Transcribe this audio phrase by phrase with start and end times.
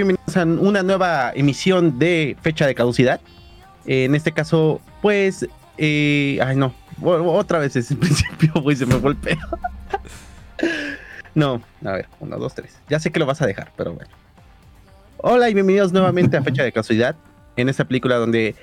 [0.00, 3.20] bienvenidos a una nueva emisión de Fecha de Caducidad.
[3.84, 5.46] Eh, en este caso, pues.
[5.76, 6.74] Eh, ay, no.
[7.02, 9.46] Otra vez es el principio, pues se me fue el pedo.
[11.34, 12.78] no, a ver, uno, dos, tres.
[12.88, 14.10] Ya sé que lo vas a dejar, pero bueno.
[15.18, 17.14] Hola y bienvenidos nuevamente a Fecha de Caducidad.
[17.56, 18.54] En esta película donde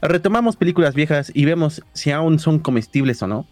[0.00, 3.48] retomamos películas viejas y vemos si aún son comestibles o no.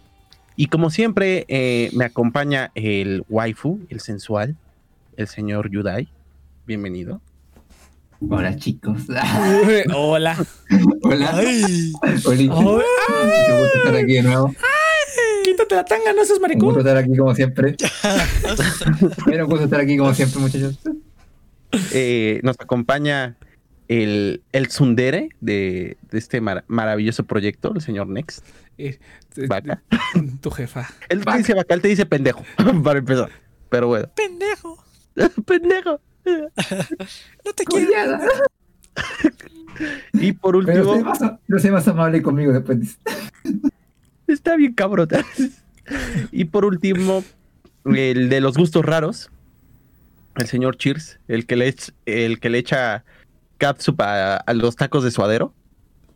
[0.55, 4.55] Y como siempre, eh, me acompaña el waifu, el sensual,
[5.17, 6.07] el señor Yudai.
[6.65, 7.19] Bienvenido.
[8.29, 9.03] Hola chicos.
[9.95, 10.37] Hola.
[11.03, 11.31] Hola.
[11.33, 11.91] Ay.
[12.25, 12.83] Hola.
[13.23, 14.55] Mucho gusto estar aquí de nuevo.
[15.43, 16.69] Quítate la tanga, no seas maricón.
[16.69, 17.75] Un gusto estar aquí como siempre.
[19.25, 20.79] Pero un gusto estar aquí como siempre, muchachos.
[21.91, 23.37] Eh, nos acompaña
[23.87, 28.45] el, el Sundere de, de este maravilloso proyecto, el señor Next.
[28.77, 28.99] Eh,
[29.47, 29.83] Vaca.
[30.41, 30.89] Tu jefa.
[31.09, 32.43] Él te dice vaca, él te dice pendejo,
[32.83, 33.29] para empezar.
[33.69, 34.09] Pero bueno.
[34.15, 34.83] Pendejo.
[35.45, 35.99] pendejo.
[37.45, 38.19] no te quiero.
[40.13, 41.03] y por último.
[41.47, 42.99] no sé más amable conmigo después.
[44.27, 45.09] Está bien, cabrón.
[46.31, 47.23] y por último,
[47.85, 49.29] el de los gustos raros.
[50.35, 51.75] El señor Cheers, el que le,
[52.07, 53.03] el que le echa
[53.59, 55.53] catsup a, a los tacos de suadero.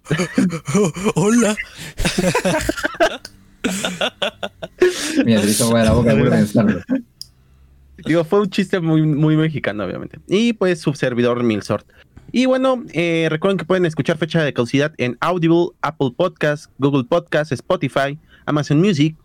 [1.16, 1.55] Hola.
[5.25, 6.81] Mira, hizo la boca de pensarlo.
[8.08, 10.19] Digo, fue un chiste muy, muy mexicano, obviamente.
[10.27, 11.88] Y pues su servidor Milsort.
[12.31, 17.05] Y bueno, eh, recuerden que pueden escuchar fecha de caducidad en Audible, Apple Podcasts, Google
[17.05, 19.16] Podcasts, Spotify, Amazon Music.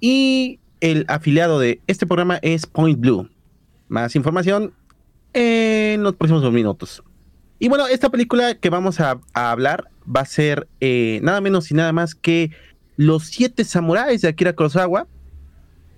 [0.00, 3.28] Y el afiliado de este programa es Point Blue.
[3.88, 4.72] Más información
[5.32, 7.02] en los próximos dos minutos.
[7.58, 11.74] Y bueno, esta película que vamos a, hablar va a ser eh, nada menos y
[11.74, 12.50] nada más que
[12.96, 15.06] Los Siete Samuráis de Akira Kurosawa.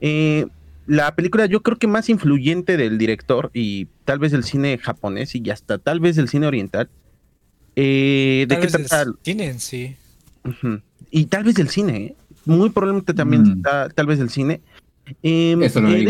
[0.01, 0.47] Eh,
[0.87, 5.35] la película yo creo que más influyente del director y tal vez del cine japonés
[5.35, 6.89] y hasta tal vez del cine oriental.
[7.77, 9.07] Eh, ¿De qué trata?
[9.23, 9.97] Cine sí.
[11.11, 12.15] Y tal vez del cine, ¿eh?
[12.45, 13.63] muy probablemente también mm.
[13.95, 14.61] tal vez del cine.
[15.23, 16.07] Em, Eso lo eh,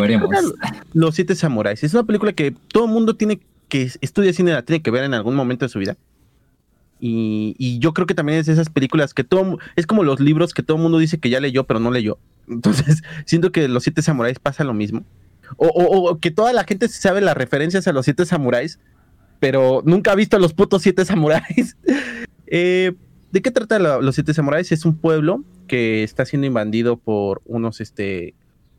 [0.93, 1.83] Los Siete Samuráis.
[1.83, 5.05] Es una película que todo el mundo tiene que estudia cine la tiene que ver
[5.05, 5.97] en algún momento de su vida.
[7.07, 10.55] Y, yo creo que también es de esas películas que todo es como los libros
[10.55, 12.19] que todo el mundo dice que ya leyó, pero no leyó.
[12.49, 15.05] Entonces, siento que los siete samuráis pasa lo mismo.
[15.59, 18.81] O, que toda la gente sabe las referencias a los siete samuráis,
[19.39, 21.77] pero nunca ha visto a los putos siete samuráis.
[22.47, 22.93] Eh,
[23.33, 24.71] ¿De qué trata los siete samuráis?
[24.71, 28.35] Es un pueblo que está siendo invadido por unos, este,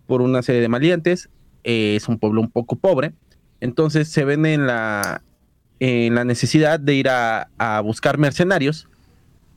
[0.06, 1.30] por una serie de maliantes.
[1.64, 3.14] Eh, es un pueblo un poco pobre.
[3.60, 5.24] Entonces se ven en la,
[5.80, 8.88] en la necesidad de ir a, buscar mercenarios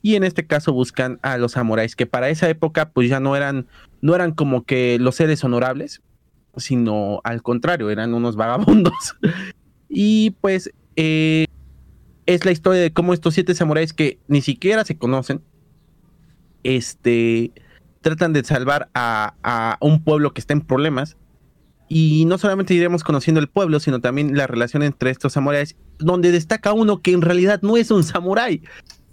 [0.03, 3.37] y en este caso buscan a los samuráis que para esa época pues ya no
[3.37, 3.67] eran
[4.01, 6.03] no eran como que los seres honorables
[6.57, 9.17] sino al contrario eran unos vagabundos.
[9.89, 11.47] Y pues eh,
[12.27, 15.43] es la historia de cómo estos siete samuráis que ni siquiera se conocen
[16.65, 17.53] este
[18.01, 21.17] tratan de salvar a, a un pueblo que está en problemas
[21.89, 26.33] y no solamente iremos conociendo el pueblo, sino también la relación entre estos samuráis, donde
[26.33, 28.63] destaca uno que en realidad no es un samurái,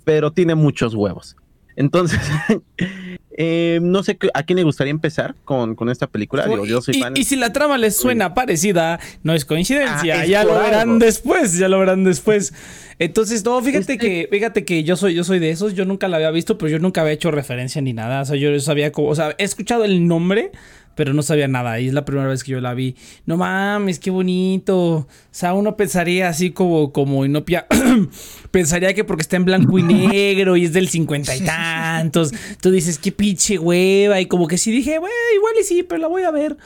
[0.03, 1.35] pero tiene muchos huevos.
[1.78, 2.19] Entonces,
[3.38, 6.47] eh, no sé a quién le gustaría empezar con, con esta película.
[6.66, 7.14] yo soy y, fan.
[7.18, 10.22] y, si la trama les suena parecida, no es coincidencia.
[10.22, 12.53] Ah, ya lo verán después, ya lo verán después.
[12.97, 16.08] Entonces, no, fíjate este que, fíjate que yo soy, yo soy de esos, yo nunca
[16.08, 18.22] la había visto, pero yo nunca había hecho referencia ni nada.
[18.22, 20.52] O sea, yo sabía como, o sea, he escuchado el nombre,
[20.95, 21.79] pero no sabía nada.
[21.79, 22.95] Y es la primera vez que yo la vi.
[23.25, 24.78] No mames, qué bonito.
[24.78, 27.67] O sea, uno pensaría así como, como Inopia.
[28.51, 32.31] pensaría que porque está en blanco y negro y es del cincuenta y tantos.
[32.61, 34.19] Tú dices, qué pinche hueva.
[34.19, 36.57] Y como que sí dije, bueno, igual y sí, pero la voy a ver.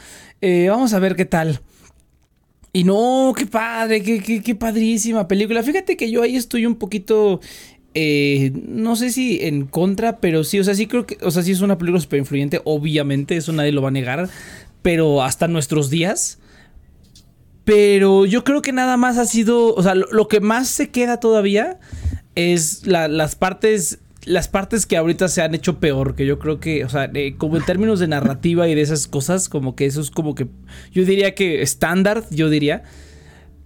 [0.42, 1.60] Eh, vamos a ver qué tal.
[2.72, 5.64] Y no, qué padre, qué, qué, qué padrísima película.
[5.64, 7.42] Fíjate que yo ahí estoy un poquito
[7.94, 11.44] eh, no sé si en contra, pero sí, o sea, sí creo que, o sea,
[11.44, 14.30] sí es una película súper influyente, obviamente, eso nadie lo va a negar,
[14.82, 16.40] pero hasta nuestros días.
[17.66, 21.20] Pero yo creo que nada más ha sido, o sea, lo, que más se queda
[21.20, 21.80] todavía
[22.34, 26.84] es las partes, las partes que ahorita se han hecho peor, que yo creo que,
[26.84, 30.10] o sea, como en términos de narrativa y de esas cosas, como que eso es
[30.10, 30.48] como que,
[30.92, 32.84] yo diría que estándar, yo diría.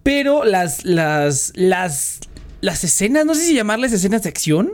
[0.04, 2.20] Pero las, las, las,
[2.64, 4.72] las escenas, no sé si llamarles escenas de acción,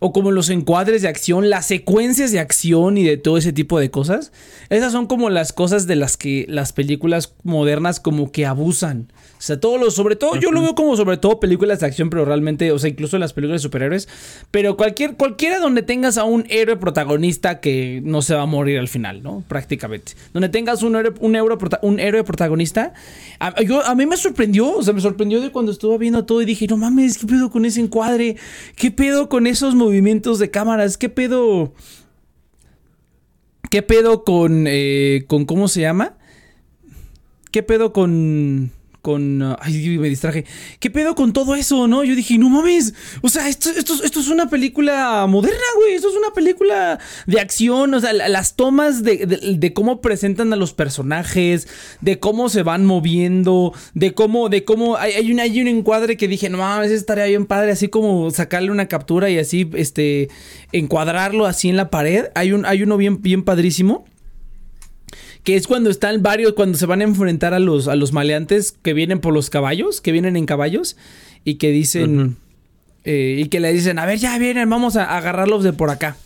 [0.00, 3.78] o como los encuadres de acción, las secuencias de acción y de todo ese tipo
[3.78, 4.32] de cosas.
[4.70, 9.40] Esas son como las cosas de las que las películas modernas como que abusan, O
[9.40, 12.24] sea, todos los, sobre todo, yo lo veo como sobre todo películas de acción, pero
[12.24, 14.08] realmente, o sea, incluso las películas de superhéroes.
[14.50, 18.80] Pero cualquier, cualquiera donde tengas a un héroe protagonista que no se va a morir
[18.80, 19.44] al final, ¿no?
[19.46, 20.14] Prácticamente.
[20.32, 21.36] Donde tengas un héroe, un,
[21.82, 22.94] un héroe protagonista.
[23.38, 26.42] A, yo, a mí me sorprendió, o sea, me sorprendió de cuando estuve viendo todo
[26.42, 28.36] y dije, no mames, ¿qué pedo con ese encuadre?
[28.74, 30.98] ¿Qué pedo con esos movimientos de cámaras?
[30.98, 31.72] ¿Qué pedo?
[33.70, 36.16] ¿Qué pedo con, eh, con, ¿cómo se llama?
[37.52, 39.42] ¿Qué pedo con con...
[39.42, 40.44] Uh, ay, me distraje.
[40.80, 42.04] ¿Qué pedo con todo eso, no?
[42.04, 42.94] Yo dije, no mames.
[43.22, 45.94] O sea, esto, esto, esto es una película moderna, güey.
[45.94, 47.94] Esto es una película de acción.
[47.94, 51.68] O sea, las tomas de, cómo presentan a los personajes,
[52.00, 54.48] de cómo se van moviendo, de cómo...
[54.48, 57.72] De cómo hay, hay, un, hay un encuadre que dije, no mames, estaría bien padre.
[57.72, 60.28] Así como sacarle una captura y así, este...
[60.72, 62.26] Encuadrarlo así en la pared.
[62.34, 64.04] Hay, un, hay uno bien, bien padrísimo
[65.44, 68.72] que es cuando están varios, cuando se van a enfrentar a los, a los maleantes
[68.82, 70.96] que vienen por los caballos, que vienen en caballos,
[71.44, 72.36] y que dicen,
[73.04, 76.16] eh, y que le dicen, a ver, ya vienen, vamos a agarrarlos de por acá.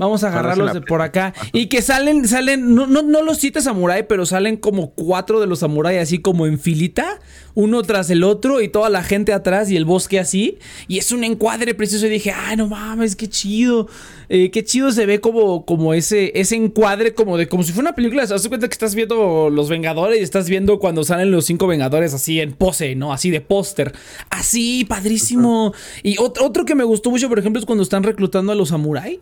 [0.00, 1.34] Vamos a agarrarlos de por acá.
[1.52, 5.46] Y que salen, salen, no, no, no los siete samuráis, pero salen como cuatro de
[5.46, 7.20] los samuráis así como en filita,
[7.52, 10.56] uno tras el otro y toda la gente atrás y el bosque así.
[10.88, 12.06] Y es un encuadre preciso.
[12.06, 13.88] Y dije, ay, no mames, qué chido.
[14.30, 17.90] Eh, qué chido se ve como, como ese, ese encuadre, como de como si fuera
[17.90, 18.26] una película.
[18.26, 22.14] Se cuenta que estás viendo Los Vengadores y estás viendo cuando salen los cinco Vengadores
[22.14, 23.12] así en pose, ¿no?
[23.12, 23.92] Así de póster.
[24.30, 25.74] Así, padrísimo.
[26.02, 29.18] Y otro que me gustó mucho, por ejemplo, es cuando están reclutando a los samuráis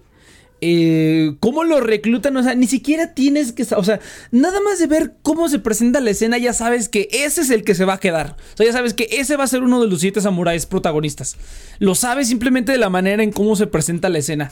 [0.60, 4.00] eh, cómo lo reclutan, o sea, ni siquiera tienes que, o sea,
[4.32, 7.62] nada más de ver cómo se presenta la escena, ya sabes que ese es el
[7.62, 8.36] que se va a quedar.
[8.54, 11.36] O sea, ya sabes que ese va a ser uno de los siete samuráis protagonistas.
[11.78, 14.50] Lo sabes simplemente de la manera en cómo se presenta la escena.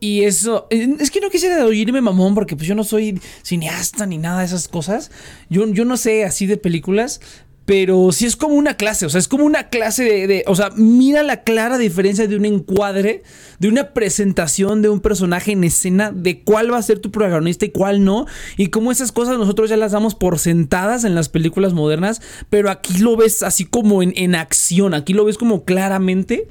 [0.00, 4.18] Y eso, es que no quisiera oírme mamón, porque pues yo no soy cineasta ni
[4.18, 5.10] nada de esas cosas.
[5.50, 7.20] Yo, yo no sé así de películas,
[7.68, 10.70] pero sí es como una clase, o sea, es como una clase de, o sea,
[10.74, 13.22] mira la clara diferencia de un encuadre,
[13.58, 17.66] de una presentación de un personaje en escena, de cuál va a ser tu protagonista
[17.66, 18.24] y cuál no,
[18.56, 22.70] y cómo esas cosas nosotros ya las damos por sentadas en las películas modernas, pero
[22.70, 26.48] aquí lo ves así como en, en acción, aquí lo ves como claramente.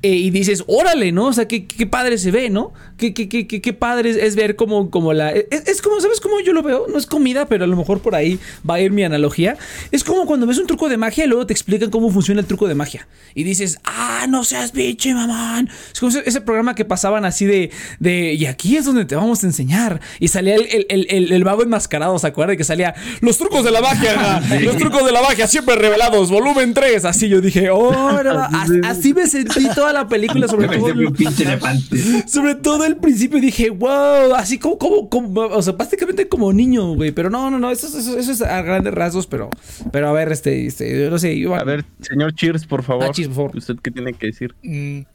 [0.00, 1.26] Eh, y dices, órale, ¿no?
[1.26, 2.72] O sea, qué, qué padre se ve, ¿no?
[2.96, 5.32] Qué, qué, qué, qué padre es, ver como, como la...
[5.32, 6.86] Es, como, ¿sabes cómo yo lo veo?
[6.88, 9.56] No es comida, pero a lo mejor por ahí va a ir mi analogía.
[9.90, 12.46] Es como cuando ves un truco de magia y luego te explican cómo funciona el
[12.46, 13.08] truco de magia.
[13.34, 15.68] Y dices, ah, no seas biche, mamán.
[15.92, 19.42] Es como ese, programa que pasaban así de, de, y aquí es donde te vamos
[19.42, 20.00] a enseñar.
[20.20, 22.56] Y salía el, el, el, el vago enmascarado, ¿se acuerdan?
[22.56, 26.72] Que salía, los trucos de la magia, los trucos de la magia siempre revelados, volumen
[26.72, 27.04] 3.
[27.04, 27.92] Así yo dije, oh,
[28.84, 30.88] así me sentí la película, sobre todo.
[32.26, 37.12] sobre todo el principio dije, wow, así como, como, o sea, prácticamente como niño, güey.
[37.12, 39.50] Pero no, no, no, eso, eso, es a grandes rasgos, pero,
[39.92, 41.44] pero a ver, este, este, no sé.
[41.54, 43.04] a ver, señor Cheers, por favor.
[43.04, 43.56] Ah, Cheers, por favor.
[43.56, 44.54] ¿Usted qué tiene que decir?
[44.62, 45.00] Mm.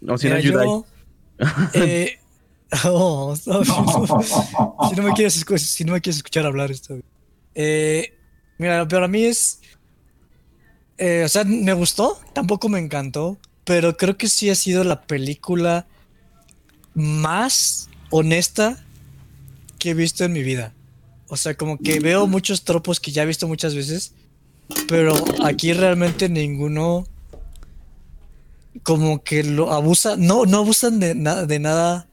[0.00, 0.64] No, si no ayuda.
[1.74, 2.18] eh,
[2.84, 6.98] oh, si no me quieres si no me quieres escuchar hablar esto.
[7.54, 8.14] Eh,
[8.58, 9.60] mira, pero a mí es
[10.98, 15.02] eh, o sea, me gustó, tampoco me encantó, pero creo que sí ha sido la
[15.02, 15.86] película
[16.94, 18.84] más honesta
[19.78, 20.74] que he visto en mi vida.
[21.28, 24.12] O sea, como que veo muchos tropos que ya he visto muchas veces,
[24.88, 25.14] pero
[25.44, 27.06] aquí realmente ninguno
[28.82, 32.08] como que lo abusa, no, no abusan de nada, de nada,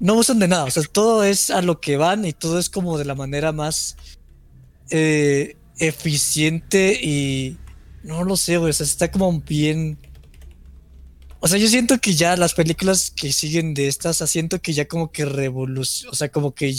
[0.00, 2.70] no abusan de nada, o sea, todo es a lo que van y todo es
[2.70, 3.96] como de la manera más
[4.90, 7.58] eh, eficiente y
[8.02, 8.70] no lo sé, güey.
[8.70, 9.98] O sea, está como bien.
[11.40, 14.86] O sea, yo siento que ya las películas que siguen de estas, siento que ya
[14.86, 16.10] como que revolución.
[16.12, 16.74] O sea, como que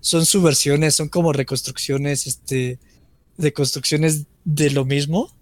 [0.00, 2.78] son subversiones, son como reconstrucciones, este.
[3.36, 5.32] De construcciones de lo mismo.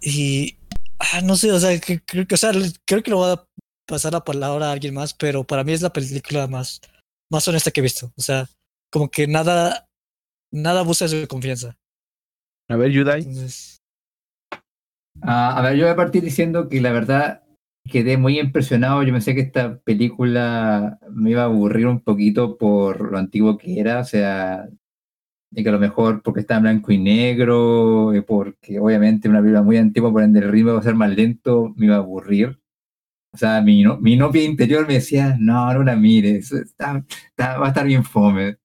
[0.00, 0.56] Y.
[0.98, 2.52] Ah, no sé, o sea, creo que, o sea,
[2.86, 3.44] creo que lo voy a
[3.86, 6.80] pasar la palabra a alguien más, pero para mí es la película más,
[7.30, 8.12] más honesta que he visto.
[8.16, 8.48] O sea,
[8.90, 9.86] como que nada,
[10.50, 11.76] nada abusa de su confianza.
[12.68, 13.26] A ver, Yudai.
[15.22, 17.42] Ah, a ver, yo voy a partir diciendo que la verdad
[17.90, 19.02] quedé muy impresionado.
[19.02, 23.80] Yo pensé que esta película me iba a aburrir un poquito por lo antiguo que
[23.80, 24.68] era, o sea,
[25.52, 29.40] y que a lo mejor porque está en blanco y negro, y porque obviamente una
[29.40, 31.98] película muy antigua, por ende el ritmo va a ser más lento, me iba a
[31.98, 32.60] aburrir.
[33.32, 37.04] O sea, mi, no, mi novia interior me decía, no, no la mires, está,
[37.40, 38.58] va a estar bien fome.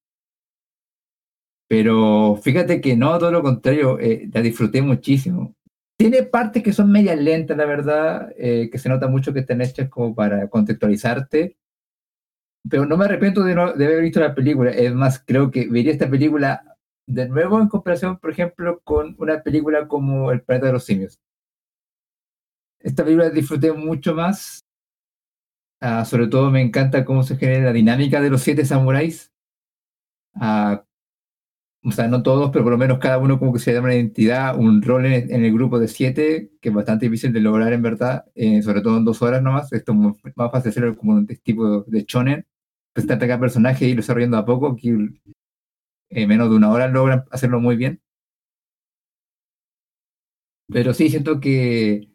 [1.68, 5.56] Pero fíjate que no, todo lo contrario, eh, la disfruté muchísimo.
[6.02, 9.62] Tiene partes que son medias lentas, la verdad, eh, que se nota mucho que están
[9.62, 11.58] hechas como para contextualizarte.
[12.68, 14.72] Pero no me arrepiento de, no, de haber visto la película.
[14.72, 19.44] Es más, creo que vería esta película de nuevo en comparación, por ejemplo, con una
[19.44, 21.20] película como El planeta de los simios.
[22.80, 24.62] Esta película disfruté mucho más.
[25.82, 29.32] Ah, sobre todo me encanta cómo se genera la dinámica de los siete samuráis.
[30.34, 30.84] Ah,
[31.84, 33.96] o sea, no todos, pero por lo menos cada uno como que se da una
[33.96, 37.82] identidad, un rol en, el grupo de siete, que es bastante difícil de lograr en
[37.82, 39.72] verdad, eh, sobre todo en dos horas nomás.
[39.74, 42.46] Esto es más fácil hacerlo como un tipo de shonen,
[42.94, 47.26] presentarte cada personaje y ir desarrollando a poco, que en menos de una hora logran
[47.32, 48.02] hacerlo muy bien.
[50.68, 52.10] Pero sí, siento que...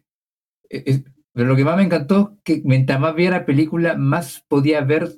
[0.69, 4.81] E, pero lo que más me encantó, que mientras más vi la película, más podía
[4.81, 5.09] ver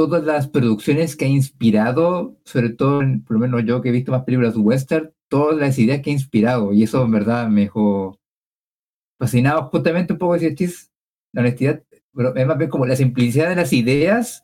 [0.00, 4.12] todas las producciones que ha inspirado, sobre todo, por lo menos yo que he visto
[4.12, 6.72] más películas western, todas las ideas que ha inspirado.
[6.72, 8.18] Y eso en verdad me dejó
[9.18, 10.56] fascinado justamente un poco de
[11.32, 11.82] la honestidad,
[12.14, 14.42] pero es más bien como la simplicidad de las ideas,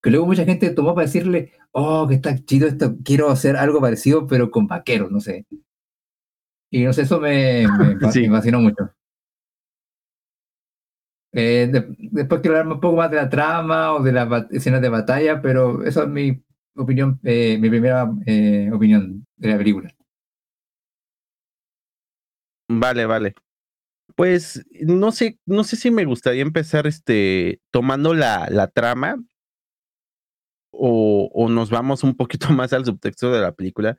[0.00, 3.80] que luego mucha gente tomó para decirle, oh, que está chido esto, quiero hacer algo
[3.80, 5.44] parecido, pero con vaqueros, no sé.
[6.70, 7.98] Y no sé, eso me, me,
[8.30, 8.93] fascinó mucho.
[11.36, 14.88] Eh, después quiero hablar un poco más de la trama o de las escenas de
[14.88, 16.40] batalla, pero esa es mi
[16.76, 19.94] opinión, eh, mi primera eh, opinión de la película.
[22.68, 23.34] Vale, vale.
[24.14, 29.16] Pues no sé, no sé si me gustaría empezar este tomando la, la trama
[30.70, 33.96] o, o, nos vamos un poquito más al subtexto de la película.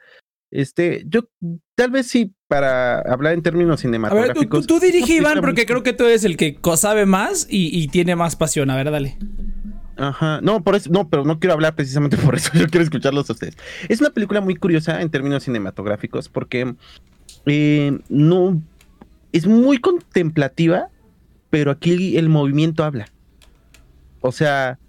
[0.55, 1.27] Este, yo
[1.75, 4.59] tal vez sí, para hablar en términos cinematográficos.
[4.59, 7.87] A ver, tú, dirige, Iván, porque creo que tú eres el que sabe más y,
[7.89, 8.69] tiene más pasión.
[8.69, 9.17] A ver, dale.
[9.97, 13.29] Ajá, no, por eso, no, pero no quiero hablar precisamente por eso, yo quiero escucharlos
[13.29, 13.57] a ustedes.
[13.89, 16.73] Es una película muy curiosa en términos cinematográficos porque
[17.45, 18.61] eh, no
[19.33, 20.87] es muy contemplativa,
[21.49, 23.09] pero aquí el movimiento habla.
[24.21, 24.79] O sea,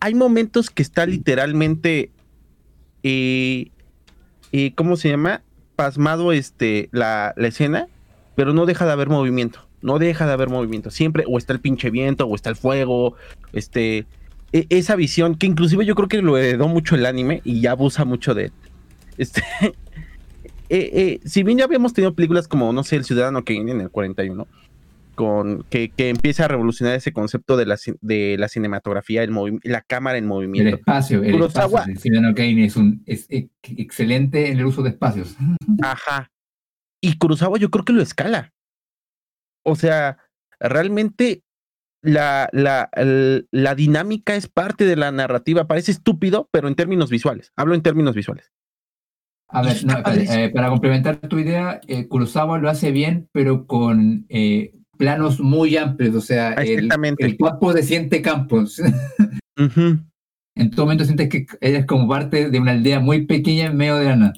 [0.00, 2.10] hay momentos que está literalmente
[3.02, 3.72] y,
[4.52, 5.42] y ¿cómo se llama?
[5.76, 7.88] Pasmado este, la, la escena,
[8.34, 9.60] pero no deja de haber movimiento.
[9.82, 10.90] No deja de haber movimiento.
[10.90, 13.14] Siempre, o está el pinche viento, o está el fuego,
[13.52, 14.06] este,
[14.52, 17.72] e, esa visión, que inclusive yo creo que lo heredó mucho el anime y ya
[17.72, 18.52] abusa mucho de
[19.16, 19.70] Este, eh,
[20.70, 23.90] eh, si bien ya habíamos tenido películas como, no sé, El Ciudadano viene en el
[23.90, 24.46] 41,
[25.20, 29.34] con que, que, empieza a revolucionar ese concepto de la, de la cinematografía, el
[29.64, 30.70] la cámara en movimiento.
[30.70, 32.34] El espacio, el Kurosawa, espacio.
[32.34, 35.36] Kane es, un, es excelente en el uso de espacios.
[35.82, 36.32] Ajá.
[37.02, 38.54] Y Kurosawa yo creo que lo escala.
[39.62, 40.16] O sea,
[40.58, 41.42] realmente
[42.00, 42.88] la, la,
[43.50, 45.66] la dinámica es parte de la narrativa.
[45.66, 47.52] Parece estúpido, pero en términos visuales.
[47.56, 48.52] Hablo en términos visuales.
[49.48, 49.76] A ver,
[50.30, 55.78] eh, para complementar tu idea, eh, Kurosawa lo hace bien, pero con eh, planos muy
[55.78, 56.86] amplios, o sea, el,
[57.38, 58.80] campo se siente campos.
[60.56, 63.96] En todo momento sientes que eres como parte de una aldea muy pequeña en medio
[63.96, 64.32] de la nada.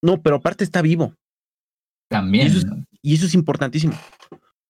[0.00, 1.14] No, pero aparte está vivo.
[2.08, 2.52] También.
[3.02, 3.94] Y eso, es, importantísimo.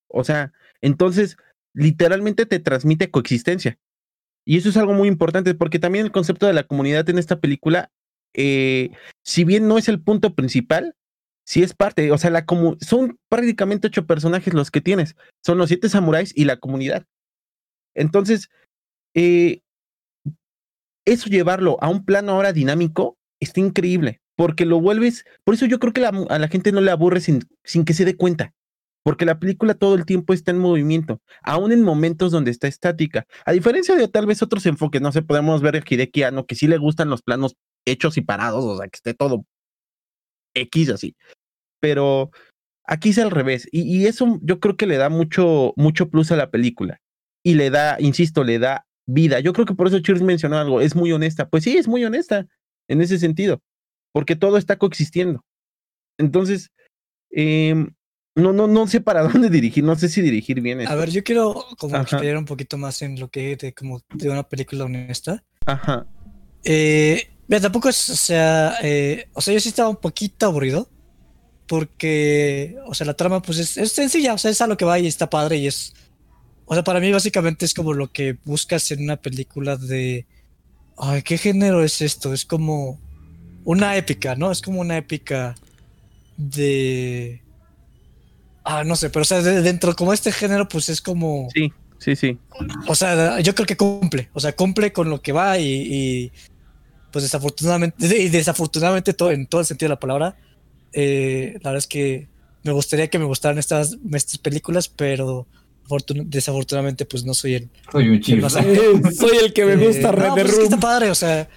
[0.08, 1.36] O sea, entonces,
[1.74, 3.78] literalmente te transmite coexistencia.
[4.46, 7.40] Y eso es algo muy importante, porque también el concepto de la comunidad en esta
[7.40, 7.90] película,
[8.32, 8.90] eh,
[9.22, 10.94] si bien no es el punto principal,
[11.50, 12.46] sí es parte, o sea, la
[12.80, 17.06] son prácticamente ocho personajes los que tienes, son los siete samuráis y la comunidad.
[17.92, 18.50] Entonces,
[19.16, 19.60] eh,
[21.04, 25.80] eso llevarlo a un plano ahora dinámico está increíble, porque lo vuelves, por eso yo
[25.80, 28.54] creo que a la gente no le aburre sin, sin que se dé cuenta,
[29.02, 33.26] porque la película todo el tiempo está en movimiento, aún en momentos donde está estática.
[33.44, 36.68] A diferencia de tal vez otros enfoques, no sé, podemos ver el Hideki que sí
[36.68, 39.44] le gustan los planos hechos y parados, o sea, que esté todo
[40.54, 41.16] X así
[41.80, 42.30] pero
[42.84, 43.68] aquí es al revés.
[43.72, 47.00] Y, eso yo creo que le da mucho, mucho plus a la película.
[47.42, 49.40] Y le da, insisto, le da vida.
[49.40, 51.48] Yo creo que por eso Cheers mencionó algo, es muy honesta.
[51.48, 52.46] Pues sí, es muy honesta
[52.88, 53.62] en ese sentido,
[54.12, 55.44] porque todo está coexistiendo.
[56.18, 56.70] Entonces,
[57.30, 57.94] em,
[58.34, 60.86] no, no, no sé para dónde dirigir, no sé si dirigir bien.
[60.86, 64.30] A ver, yo quiero como explayar un poquito más en lo que de como de
[64.30, 65.44] una película honesta.
[65.64, 66.06] Ajá.
[66.64, 70.90] Eh, mira, tampoco es, o sea, eh, o sea, yo sí estaba un poquito aburrido
[71.70, 74.98] porque, o sea, la trama pues es, sencilla, o sea, es a lo que va
[74.98, 75.94] y está padre y es,
[76.64, 80.26] o sea, para mí básicamente es como lo que buscas en una película de,
[80.98, 82.34] ay, ¿qué género es esto?
[82.34, 82.98] Es como
[83.62, 84.50] una épica, ¿no?
[84.50, 85.54] Es como una épica
[86.36, 87.40] de,
[88.64, 91.46] ah, no sé, pero o sea, dentro como este género pues es como...
[91.54, 92.38] Sí, sí, sí.
[92.88, 96.32] O sea, yo creo que cumple, o sea, cumple con lo que va y, y
[97.12, 100.36] pues desafortunadamente, y desafortunadamente todo, en todo el sentido de la palabra,
[100.92, 102.28] eh, la verdad es que
[102.62, 105.46] me gustaría que me gustaran estas, estas películas, pero
[106.26, 107.68] desafortunadamente pues no soy el...
[107.90, 108.48] Soy un chico.
[108.50, 111.48] soy el que me gusta eh, no, pues está padre, o sea,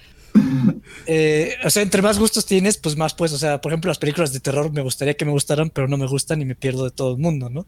[1.06, 3.98] Eh, o sea, entre más gustos tienes, pues más pues, o sea, por ejemplo, las
[3.98, 6.84] películas de terror me gustaría que me gustaran, pero no me gustan y me pierdo
[6.84, 7.66] de todo el mundo, ¿no?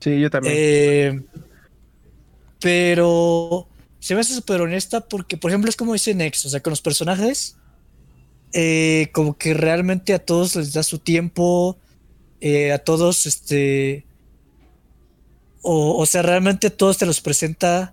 [0.00, 0.54] Sí, yo también.
[0.56, 1.20] Eh,
[2.60, 3.68] pero
[3.98, 6.70] se me hace súper honesta porque, por ejemplo, es como dice Next, o sea, con
[6.70, 7.56] los personajes,
[8.58, 11.76] eh, como que realmente a todos les da su tiempo,
[12.40, 14.06] eh, a todos, este,
[15.62, 17.92] o, o sea, realmente a todos te los presenta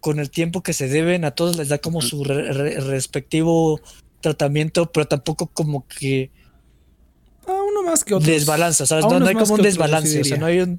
[0.00, 3.80] con el tiempo que se deben, a todos les da como su re- re- respectivo
[4.20, 6.30] tratamiento, pero tampoco como que
[7.46, 8.30] Ah, uno más que otro.
[8.30, 9.04] desbalanza, ¿sabes?
[9.06, 10.78] No, no hay como un desbalance, o sea, no hay un...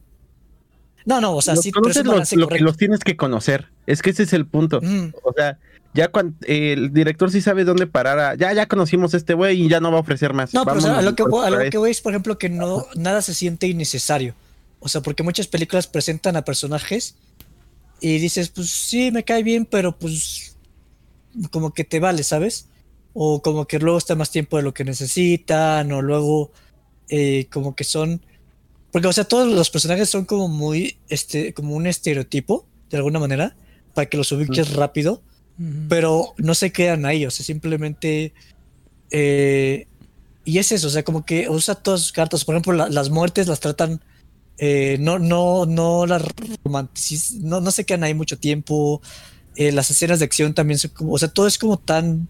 [1.05, 1.97] No, no, o sea, los sí, pero es
[2.31, 3.67] un lo los tienes que conocer.
[3.85, 4.79] Es que ese es el punto.
[4.81, 5.11] Mm.
[5.23, 5.59] O sea,
[5.93, 8.19] ya cuando el director sí sabe dónde parar.
[8.19, 10.53] a- ya, ya conocimos a este güey y ya no va a ofrecer más.
[10.53, 12.01] No, pero o sea, a lo que, por- voy- a lo por que voy es,
[12.01, 14.35] por ejemplo, que no nada se siente innecesario.
[14.79, 17.15] O sea, porque muchas películas presentan a personajes
[18.01, 20.57] y dices, pues sí, me cae bien, pero pues
[21.51, 22.67] como que te vale, ¿sabes?
[23.13, 26.51] O como que luego está más tiempo de lo que necesitan, o luego
[27.09, 28.21] eh, como que son...
[28.91, 33.19] Porque, o sea, todos los personajes son como muy, este, como un estereotipo, de alguna
[33.19, 33.55] manera,
[33.93, 35.21] para que los ubiques rápido
[35.87, 38.33] Pero no se quedan ahí, o sea, simplemente...
[39.11, 39.87] eh,
[40.45, 43.09] y es eso, o sea, como que usa todas sus cartas, por ejemplo, la- las
[43.09, 44.01] muertes las tratan,
[44.57, 46.21] eh, no, no, no las
[47.39, 49.01] no, no se quedan ahí mucho tiempo,
[49.55, 52.27] eh, las escenas de acción también son como, o sea, todo es como tan...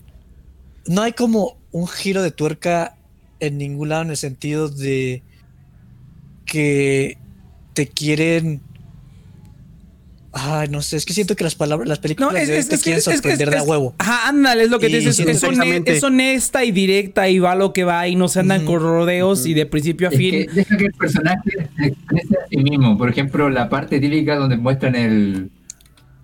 [0.85, 2.97] No hay como un giro de tuerca
[3.39, 5.23] en ningún lado en el sentido de
[6.45, 7.17] que
[7.73, 8.61] te quieren...
[10.35, 12.67] Ay, no sé, es que siento que las palabras, las películas No, es, de es,
[12.67, 13.93] te es que quieren es, que- sorprender de a es- huevo.
[13.99, 15.15] Ajá, ándale, es lo que te Y dices.
[15.15, 15.91] sí, Es, hone- exactamente.
[15.95, 18.71] es honesta y directa y va lo que va y no se andan Ujú.
[18.73, 20.31] con rodeos y de principio a Es fin.
[20.31, 22.97] que deja que el personaje se exprese a sí mismo.
[22.97, 25.51] Por ejemplo, la parte típica donde muestran el,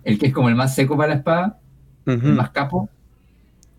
[0.02, 1.58] el que es como el más seco para la espada,
[2.04, 2.26] Ujú.
[2.26, 2.88] el más capo.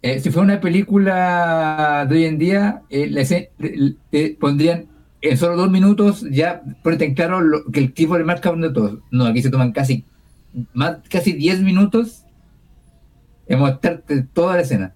[0.01, 4.85] Eh, si fuera una película de hoy en día, eh, escena- le- te pondrían
[5.21, 8.39] en solo dos minutos ya ponete en claro lo- que el tipo es el más
[8.39, 8.99] cabrón de todos.
[9.11, 10.05] No, aquí se toman casi
[10.73, 12.23] más casi 10 minutos
[13.47, 14.95] en mostrarte toda la escena.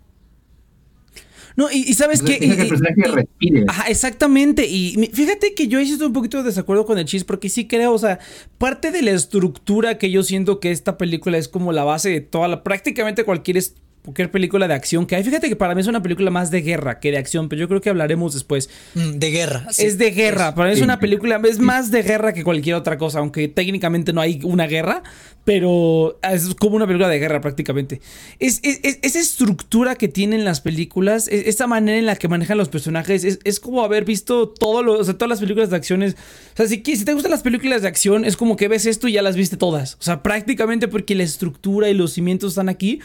[1.57, 3.63] No, y, y sabes que el personaje y- respire.
[3.67, 4.67] Ajá, exactamente.
[4.67, 7.93] Y fíjate que yo estoy un poquito de desacuerdo con el chis, porque sí creo,
[7.93, 8.19] o sea,
[8.57, 12.19] parte de la estructura que yo siento que esta película es como la base de
[12.21, 13.63] toda la, prácticamente cualquier,
[14.05, 15.23] cualquier película de acción que hay.
[15.23, 17.67] Fíjate que para mí es una película más de guerra que de acción, pero yo
[17.67, 18.69] creo que hablaremos después.
[18.93, 19.67] Mm, de guerra.
[19.71, 19.85] sí.
[19.85, 22.97] es de guerra, para mí es una película, es más de guerra que cualquier otra
[22.97, 25.03] cosa, aunque técnicamente no hay una guerra,
[25.43, 28.01] pero es como una película de guerra prácticamente.
[28.39, 32.27] Es, es- es- esa estructura que tienen las películas, es- esa manera en la que
[32.27, 35.69] manejan los personajes, es, es como haber visto todo lo- o sea, todas las películas
[35.69, 36.13] de acciones.
[36.53, 39.07] O sea, si, si te gustan las películas de acción, es como que ves esto
[39.07, 39.95] y ya las viste todas.
[39.99, 42.99] O sea, prácticamente porque la estructura y los cimientos están aquí.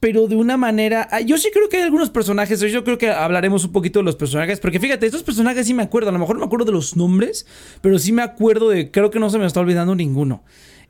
[0.00, 1.08] Pero de una manera.
[1.10, 2.60] ah, Yo sí creo que hay algunos personajes.
[2.60, 4.60] Yo creo que hablaremos un poquito de los personajes.
[4.60, 6.10] Porque fíjate, estos personajes sí me acuerdo.
[6.10, 7.46] A lo mejor no me acuerdo de los nombres.
[7.80, 8.90] Pero sí me acuerdo de.
[8.90, 10.44] Creo que no se me está olvidando ninguno.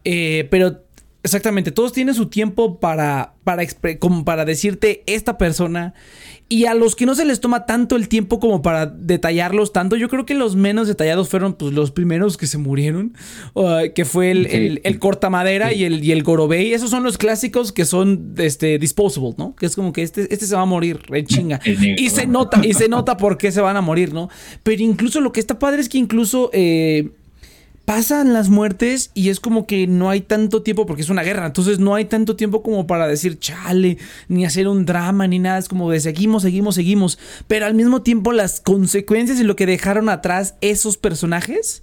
[0.04, 0.82] Eh, pero
[1.22, 3.64] exactamente, todos tienen su tiempo para, para,
[3.98, 5.94] como para decirte esta persona.
[6.50, 9.96] Y a los que no se les toma tanto el tiempo como para detallarlos tanto,
[9.96, 13.12] yo creo que los menos detallados fueron pues, los primeros que se murieron,
[13.54, 14.56] uh, que fue el, Sí.
[14.56, 16.72] el, el cortamadera y el, y el gorobei.
[16.72, 19.54] Esos son los clásicos que son este, disposable, ¿no?
[19.56, 21.60] Que es como que este, este se va a morir, en chinga.
[21.64, 24.30] Y se nota, y se nota por qué se van a morir, ¿no?
[24.62, 27.10] Pero incluso lo que está padre es que incluso eh,
[27.88, 31.46] pasan las muertes y es como que no hay tanto tiempo porque es una guerra.
[31.46, 33.96] Entonces no hay tanto tiempo como para decir chale,
[34.28, 35.56] ni hacer un drama, ni nada.
[35.56, 37.18] Es como de seguimos, seguimos, seguimos.
[37.46, 41.82] Pero al mismo tiempo las consecuencias y lo que dejaron atrás esos personajes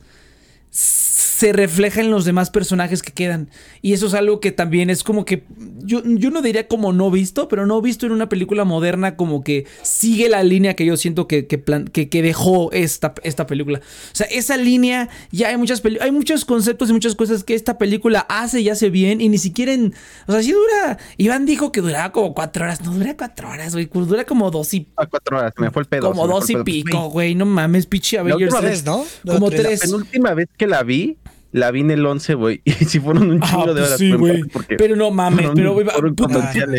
[1.36, 3.50] se refleja en los demás personajes que quedan.
[3.82, 5.44] Y eso es algo que también es como que.
[5.84, 9.44] Yo, yo no diría como no visto, pero no visto en una película moderna, como
[9.44, 13.48] que sigue la línea que yo siento que, que, plan- que, que dejó esta, esta
[13.48, 13.80] película.
[13.80, 17.54] O sea, esa línea, ya hay muchas peli- hay muchos conceptos y muchas cosas que
[17.54, 19.20] esta película hace y hace bien.
[19.20, 19.94] Y ni siquiera en.
[20.28, 20.98] O sea, sí dura.
[21.18, 22.82] Iván dijo que duraba como cuatro horas.
[22.82, 23.90] No dura cuatro horas, güey.
[23.92, 24.88] Dura como dos y.
[24.96, 26.12] A cuatro horas, me fue el pedo.
[26.12, 27.36] como dos y pico, güey.
[27.36, 28.54] No mames, pinche Avengers.
[28.54, 29.06] última Tres, ¿no?
[29.26, 29.82] Como tres.
[29.82, 31.18] La penúltima vez que la vi,
[31.56, 32.62] la vi en el 11, güey.
[32.66, 33.98] Y si fueron un Ah, chingo de pues horas.
[33.98, 34.44] sí, güey.
[34.78, 35.88] Pero no mames, pero güey,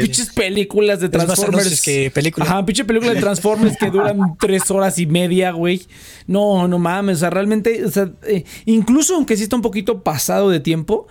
[0.03, 1.81] pinches películas de Transformers.
[1.81, 2.45] que película.
[2.45, 5.87] Ajá, pinche película de Transformers que duran tres horas y media, güey.
[6.27, 7.17] No, no mames.
[7.17, 11.07] O sea, realmente, o sea, eh, incluso aunque sí está un poquito pasado de tiempo,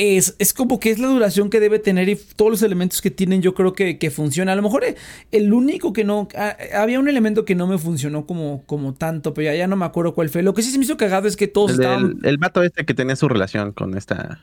[0.00, 3.10] es, es como que es la duración que debe tener y todos los elementos que
[3.10, 4.52] tienen, yo creo que, que funciona.
[4.52, 4.96] A lo mejor eh,
[5.30, 6.26] el único que no.
[6.36, 9.76] ah, había un elemento que no me funcionó como, como tanto, pero ya, ya no
[9.76, 10.42] me acuerdo cuál fue.
[10.42, 12.18] Lo que sí se me hizo cagado es que todos El, estaban.
[12.18, 14.40] del- el vato este que tenía su relación con esta.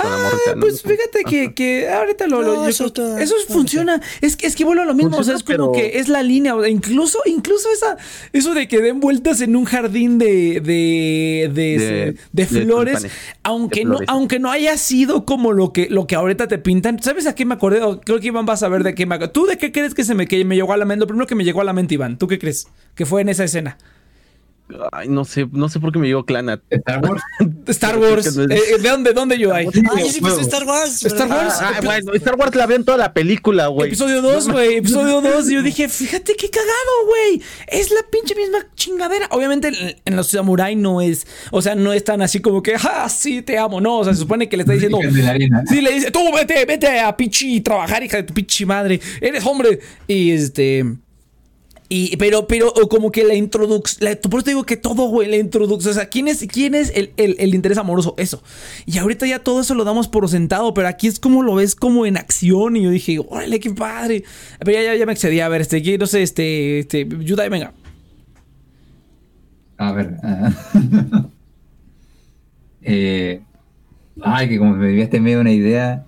[0.00, 2.92] Ah, pues fíjate que, que ahorita lo, lo eso,
[3.48, 4.00] funciona.
[4.20, 6.22] Es que es que vuelvo a lo mismo, o sea, es como que es la
[6.22, 7.96] línea, incluso incluso esa
[8.32, 13.06] eso de que den vueltas en un jardín de de de, de, flores,
[13.42, 17.02] aunque no aunque no haya sido como lo que lo que ahorita te pintan.
[17.02, 17.80] ¿Sabes a qué me acordé?
[18.04, 20.14] Creo que Iván va a saber de qué me ¿Tú de qué crees que se
[20.14, 21.00] me que me llegó a la mente?
[21.00, 22.68] Lo primero que me llegó a la mente, Iván, ¿tú qué crees?
[22.94, 23.78] Que fue en esa escena.
[24.92, 26.60] Ay, no sé, no sé por qué me llegó Clanat.
[26.70, 27.22] Star Wars.
[27.66, 28.36] Star Wars.
[28.36, 29.66] Eh, eh, ¿De dónde, dónde yo hay?
[29.66, 29.70] Ah,
[30.10, 31.04] sí, pues Star Wars.
[31.04, 31.54] Star Wars.
[31.60, 33.88] Ah, bueno, Star Wars la veo en toda la película, güey.
[33.88, 34.76] Episodio 2, güey.
[34.76, 35.50] Episodio 2.
[35.50, 37.42] Y yo dije, fíjate qué cagado, güey.
[37.66, 39.26] Es la pinche misma chingadera.
[39.30, 39.72] Obviamente
[40.04, 43.42] en los samurai no es, o sea, no es tan así como que, ah, sí,
[43.42, 43.80] te amo.
[43.80, 44.98] No, o sea, se supone que le está diciendo.
[45.68, 49.00] Sí, le dice, tú vete, vete a pichi trabajar, hija de tu pinche madre.
[49.20, 49.80] Eres hombre.
[50.06, 50.84] Y este.
[51.90, 55.38] Y, pero, pero, como que la introducción, por eso te digo que todo, güey, la
[55.38, 58.14] introducción, o sea, ¿quién es, quién es el, el, interés amoroso?
[58.18, 58.42] Eso.
[58.84, 61.74] Y ahorita ya todo eso lo damos por sentado, pero aquí es como lo ves
[61.74, 62.76] como en acción.
[62.76, 64.24] Y yo dije, órale, qué padre.
[64.58, 67.72] Pero ya, ya, me excedí, a ver, este, no sé, este, este, Yudai, venga.
[69.78, 70.16] A ver.
[72.82, 73.40] eh,
[74.20, 76.04] ay, que como me enviaste medio una idea.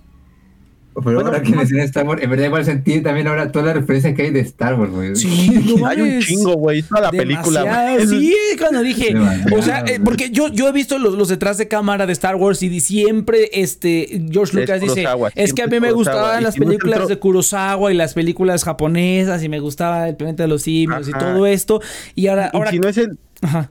[0.93, 4.13] Pero ahora que mencioné Star Wars, en verdad igual sentí también ahora todas las referencias
[4.13, 5.15] que hay de Star Wars, güey.
[5.15, 8.07] Sí, no hay un chingo, güey, toda la película, güey.
[8.07, 9.15] Sí, cuando dije,
[9.55, 12.35] o sea, eh, porque yo, yo he visto los, los, detrás de cámara de Star
[12.35, 17.07] Wars y siempre este George Lucas dice, es que a mí me gustaban las películas
[17.07, 21.11] de Kurosawa y las películas japonesas y me gustaba el planeta de los simios y
[21.11, 21.81] todo esto
[22.15, 23.69] y ahora, ahora si no es el Ajá.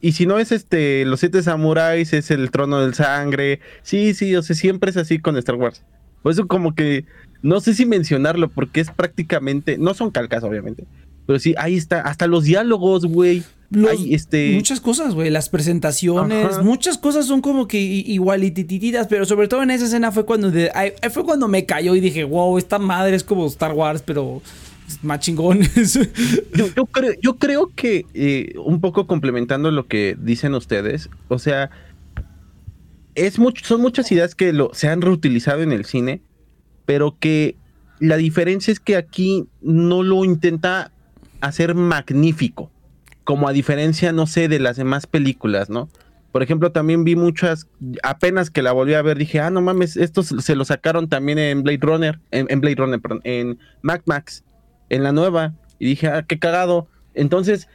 [0.00, 3.60] Y si no es este Los Siete Samuráis, es el Trono del Sangre.
[3.82, 5.84] Sí, sí, o sea, siempre es así con Star Wars.
[6.22, 7.04] Por eso como que
[7.42, 10.84] no sé si mencionarlo porque es prácticamente, no son calcas obviamente,
[11.26, 13.42] pero sí, ahí está, hasta los diálogos, güey.
[14.08, 14.52] este...
[14.54, 19.70] Muchas cosas, güey, las presentaciones, muchas cosas son como que igualitititas, pero sobre todo en
[19.70, 20.52] esa escena fue cuando,
[21.10, 24.42] fue cuando me cayó y dije, wow, esta madre es como Star Wars, pero
[25.02, 25.98] más chingones.
[26.54, 31.70] yo, creo, yo creo que eh, un poco complementando lo que dicen ustedes, o sea,
[33.14, 36.22] es son muchas ideas que lo, se han reutilizado en el cine,
[36.86, 37.56] pero que
[38.00, 40.92] la diferencia es que aquí no lo intenta
[41.40, 42.70] hacer magnífico,
[43.24, 45.88] como a diferencia, no sé, de las demás películas, ¿no?
[46.32, 47.68] Por ejemplo, también vi muchas,
[48.02, 51.38] apenas que la volví a ver, dije, ah, no mames, estos se lo sacaron también
[51.38, 54.42] en Blade Runner, en, Blade Runner, perdón, en Mac Max,
[54.88, 56.88] en la nueva, y dije, ah, qué cagado.
[57.14, 57.68] Entonces,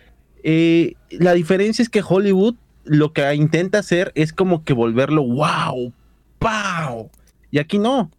[0.44, 2.56] eh, la diferencia es que Hollywood
[2.88, 5.94] lo que intenta hacer es como que volverlo wow,
[6.40, 7.10] ¡Pow!
[7.52, 8.12] Y aquí no.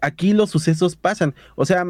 [0.00, 1.34] aquí los sucesos pasan.
[1.54, 1.84] O sea,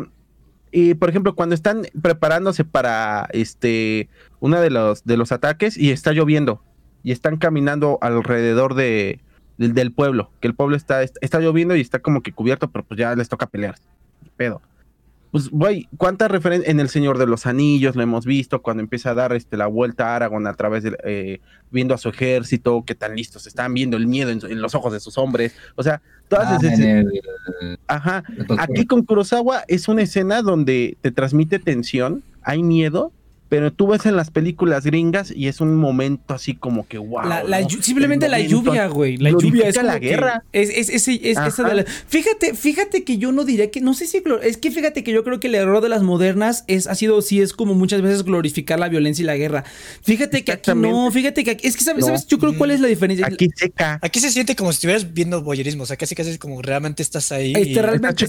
[0.71, 4.09] y por ejemplo, cuando están preparándose para este
[4.41, 6.63] uno de los de los ataques y está lloviendo
[7.03, 9.21] y están caminando alrededor de,
[9.59, 12.99] del pueblo, que el pueblo está, está lloviendo y está como que cubierto, pero pues
[12.99, 13.77] ya les toca pelear.
[14.37, 14.63] Pedo
[15.33, 19.11] pues, güey, ¿cuántas referencias en El Señor de los Anillos lo hemos visto cuando empieza
[19.11, 21.40] a dar este, la vuelta a Aragorn a través de, eh,
[21.71, 25.01] viendo a su ejército, qué tan listos están viendo el miedo en, los ojos de
[25.01, 27.07] sus hombres, o sea, todas ah, esas...
[27.87, 28.25] Ajá,
[28.59, 33.11] aquí con Kurosawa es una escena donde te transmite tensión, hay miedo,
[33.53, 37.21] pero tú ves en las películas gringas y es un momento así como que wow.
[37.83, 39.19] simplemente la lluvia, güey.
[39.19, 40.43] La lluvia es la guerra.
[40.55, 44.07] Es, es, es, esa de la, fíjate, fíjate que yo no diré que, no sé
[44.07, 46.95] si, es que fíjate que yo creo que el error de las modernas es, ha
[46.95, 49.65] sido, sí, es como muchas veces glorificar la violencia y la guerra.
[50.01, 52.27] Fíjate que aquí no, fíjate que aquí, es que sabes, ¿sabes?
[52.27, 53.27] Yo creo cuál es la diferencia.
[53.27, 53.99] Aquí seca.
[54.01, 57.03] Aquí se siente como si estuvieras viendo boyerismo, o sea, casi casi es como realmente
[57.03, 57.53] estás ahí.
[57.55, 58.27] Este, realmente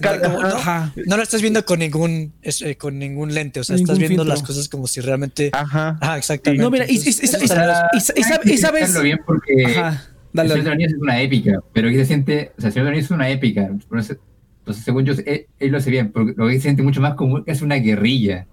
[1.05, 4.43] no, lo estás viendo con ningún, eh, con ningún lente, o sea, estás viendo las
[4.43, 5.12] cosas como si realmente
[5.53, 5.97] Ajá.
[6.01, 6.63] Ah, exactamente.
[6.63, 6.97] No, mira, y,
[8.57, 9.01] sabes.
[9.01, 9.65] bien porque.
[9.65, 10.03] Ajá.
[10.33, 12.53] Dale, el Señor de es una épica, pero aquí se siente.
[12.57, 13.61] O sea, el Señor de es una épica.
[13.61, 14.17] Entonces,
[14.83, 17.43] según yo, él, él, lo hace bien, porque lo que se siente mucho más como
[17.45, 18.47] es una guerrilla.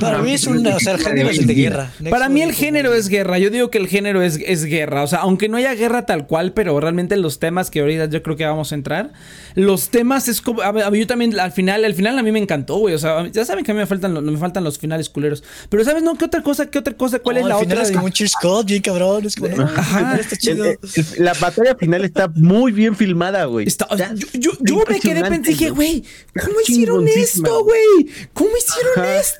[0.00, 1.92] Para mí es un o sea, el género es de guerra.
[2.08, 3.38] Para mí el género es guerra.
[3.38, 5.02] Yo digo que el género es, es guerra.
[5.02, 8.22] O sea, aunque no haya guerra tal cual, pero realmente los temas que ahorita yo
[8.22, 9.12] creo que vamos a entrar,
[9.54, 10.62] los temas es como.
[10.62, 12.94] A, yo también, al final, al final a mí me encantó, güey.
[12.94, 15.42] O sea, ya saben que a mí me faltan, me faltan los finales culeros.
[15.68, 16.02] Pero, ¿sabes?
[16.02, 16.70] No, ¿qué otra cosa?
[16.70, 17.18] ¿Qué otra cosa?
[17.18, 17.68] ¿Cuál es la otra?
[17.68, 18.34] Final es como un cheers
[18.64, 19.26] bien cabrón.
[19.26, 20.16] Es como, Ajá.
[20.16, 20.64] Está chido.
[21.18, 23.66] la batalla final está muy bien filmada, güey.
[24.34, 26.04] yo, yo, me quedé pensando, dije, güey,
[26.40, 28.08] ¿cómo hicieron esto, güey?
[28.32, 29.39] ¿Cómo hicieron esto?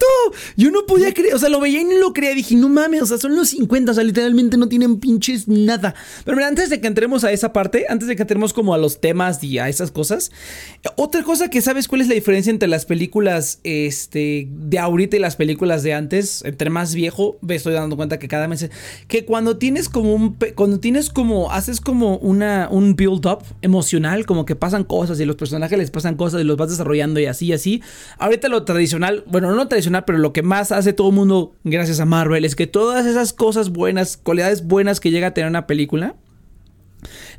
[0.57, 2.35] Yo no podía creer, o sea, lo veía y no lo creía.
[2.35, 5.95] Dije, no mames, o sea, son los 50, o sea, literalmente no tienen pinches nada.
[6.25, 8.79] Pero mira, antes de que entremos a esa parte, antes de que entremos como a
[8.79, 10.31] los temas y a esas cosas,
[10.97, 15.21] otra cosa que sabes cuál es la diferencia entre las películas este, de ahorita y
[15.21, 18.71] las películas de antes, entre más viejo, me estoy dando cuenta que cada mes,
[19.09, 24.27] que cuando tienes como un, cuando tienes como, haces como una, un build up emocional,
[24.27, 27.27] como que pasan cosas y los personajes les pasan cosas y los vas desarrollando y
[27.27, 27.83] así y así.
[28.19, 32.01] Ahorita lo tradicional, bueno, no tradicional, pero lo que más hace todo el mundo, gracias
[32.01, 35.67] a Marvel, es que todas esas cosas buenas, cualidades buenas que llega a tener una
[35.67, 36.15] película,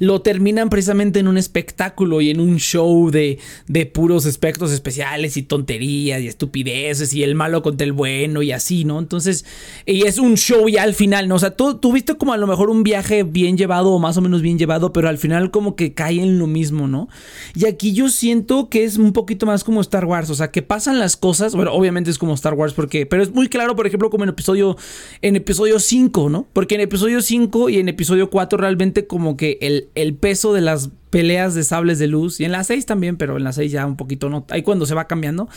[0.02, 3.38] lo terminan precisamente en un espectáculo y en un show de,
[3.68, 8.52] de puros espectros especiales y tonterías y estupideces y el malo contra el bueno y
[8.52, 8.98] así, ¿no?
[8.98, 9.46] Entonces,
[9.86, 11.36] y es un show ya al final, ¿no?
[11.36, 14.22] O sea, tú tuviste como a lo mejor un viaje bien llevado o más o
[14.22, 17.08] menos bien llevado, pero al final como que cae en lo mismo, ¿no?
[17.54, 20.64] Y aquí yo siento que es un poquito más como Star Wars, o sea, que
[20.64, 23.86] pasan las cosas, bueno, obviamente es como Star Wars porque, pero es muy claro, por
[23.86, 24.78] ejemplo, como en episodio,
[25.22, 26.48] en episodio 5, ¿no?
[26.54, 30.62] Porque en episodio 5 y en episodio 4 realmente como que el, el peso de
[30.62, 33.72] las peleas de sables de luz y en las 6 también, pero en las 6
[33.72, 35.50] ya un poquito no, ahí cuando se va cambiando.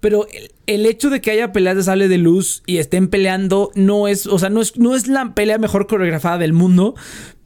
[0.00, 0.26] Pero
[0.66, 4.26] el, hecho de que haya peleas de sable de luz y estén peleando no es,
[4.26, 6.94] o sea, no es, no es la pelea mejor coreografada del mundo,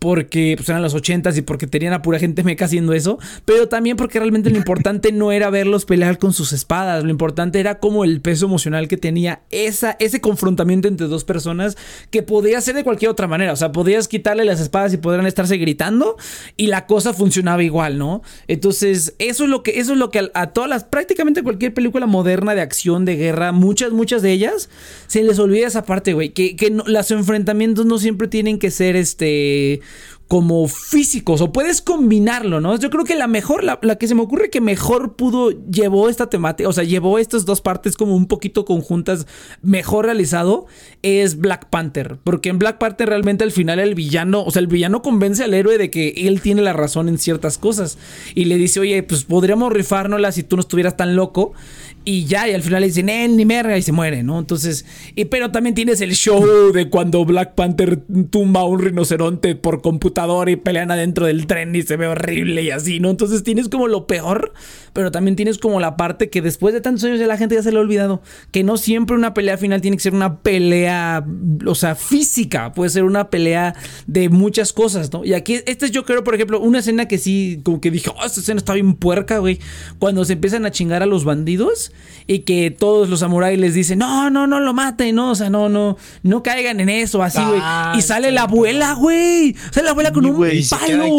[0.01, 3.69] porque pues, eran los 80s y porque tenían a pura gente meca haciendo eso, pero
[3.69, 7.79] también porque realmente lo importante no era verlos pelear con sus espadas, lo importante era
[7.79, 11.77] como el peso emocional que tenía esa, ese confrontamiento entre dos personas
[12.11, 15.27] que podía ser de cualquier otra manera, o sea, podías quitarle las espadas y podrían
[15.27, 16.17] estarse gritando
[16.57, 18.23] y la cosa funcionaba igual, ¿no?
[18.49, 22.07] Entonces, eso es lo que, eso es lo que a, todas las, prácticamente cualquier película
[22.07, 24.71] moderna de acción, de guerra, muchas, muchas de ellas,
[25.09, 28.97] se les olvida esa parte, güey, que, que los enfrentamientos no siempre tienen que ser
[28.97, 29.83] este
[30.31, 32.79] como físicos o puedes combinarlo, ¿no?
[32.79, 36.31] Yo creo que la mejor, la, que se me ocurre que mejor pudo, llevó esta
[36.31, 39.27] temática, o sea, llevó estas dos partes como un poquito conjuntas,
[39.61, 40.67] mejor realizado,
[41.03, 42.21] es Black Panther.
[42.23, 45.53] Porque en Black Panther realmente al final el villano, o sea, el villano convence al
[45.53, 47.99] héroe de que él tiene la razón en ciertas cosas
[48.37, 51.55] y le dice, oye, pues podríamos rifárnosla si tú no estuvieras tan loco.
[52.03, 54.39] Y ya, y al final le dicen, eh, ni merga, y se muere, ¿no?
[54.39, 57.99] Entonces, y, pero también tienes el show de cuando Black Panther
[58.31, 62.63] tumba a un rinoceronte por computador y pelean adentro del tren y se ve horrible
[62.63, 63.11] y así, ¿no?
[63.11, 64.55] Entonces tienes como lo peor,
[64.95, 67.63] pero también tienes como la parte que después de tantos años ya la gente ya
[67.63, 68.23] se le ha olvidado.
[68.51, 71.27] Que no siempre una pelea final tiene que ser una pelea,
[71.67, 73.75] o sea, física, puede ser una pelea
[74.07, 75.23] de muchas cosas, ¿no?
[75.23, 78.09] Y aquí, este es yo creo, por ejemplo, una escena que sí, como que dije,
[78.09, 79.59] oh, esta escena está bien puerca, güey.
[79.99, 81.90] Cuando se empiezan a chingar a los bandidos
[82.31, 85.51] y que todos los samuráis les dicen, no, no, no lo maten, no, o sea,
[85.51, 87.59] no, no, no caigan en eso, así, güey.
[87.61, 89.57] Ah, y sale la abuela, güey.
[89.73, 91.17] Sale la abuela con un wey, palo.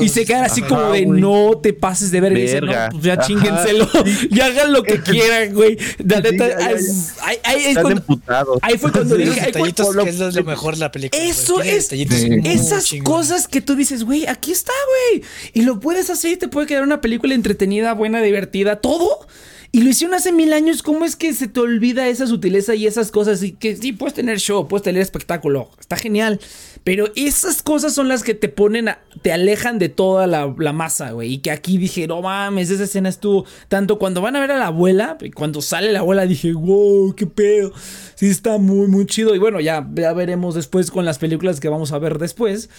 [0.00, 2.38] Y se quedan así como de, no te pases de verga.
[2.38, 3.86] Y dicen, no, pues ya chíngenselo.
[4.30, 5.76] y hagan lo que quieran, güey.
[6.02, 7.74] La neta, ahí, ahí,
[8.62, 11.22] ahí fue cuando dije, ahí fue cuando, es lo mejor de la película.
[11.22, 14.72] Eso es, esas cosas que tú dices, güey, aquí está,
[15.12, 15.22] güey.
[15.52, 19.26] Y lo puedes hacer y te puede quedar una película entretenida, buena, divertida, todo.
[19.74, 20.84] Y lo hicieron hace mil años.
[20.84, 23.42] ¿Cómo es que se te olvida esa sutileza y esas cosas?
[23.42, 25.68] Y que sí, puedes tener show, puedes tener espectáculo.
[25.80, 26.38] Está genial.
[26.84, 30.72] Pero esas cosas son las que te ponen, a, te alejan de toda la, la
[30.72, 31.32] masa, güey.
[31.32, 33.46] Y que aquí dije, no mames, esa escena estuvo.
[33.66, 37.26] Tanto cuando van a ver a la abuela, cuando sale la abuela, dije, wow, qué
[37.26, 37.72] pedo.
[38.14, 39.34] Sí, está muy, muy chido.
[39.34, 42.70] Y bueno, ya, ya veremos después con las películas que vamos a ver después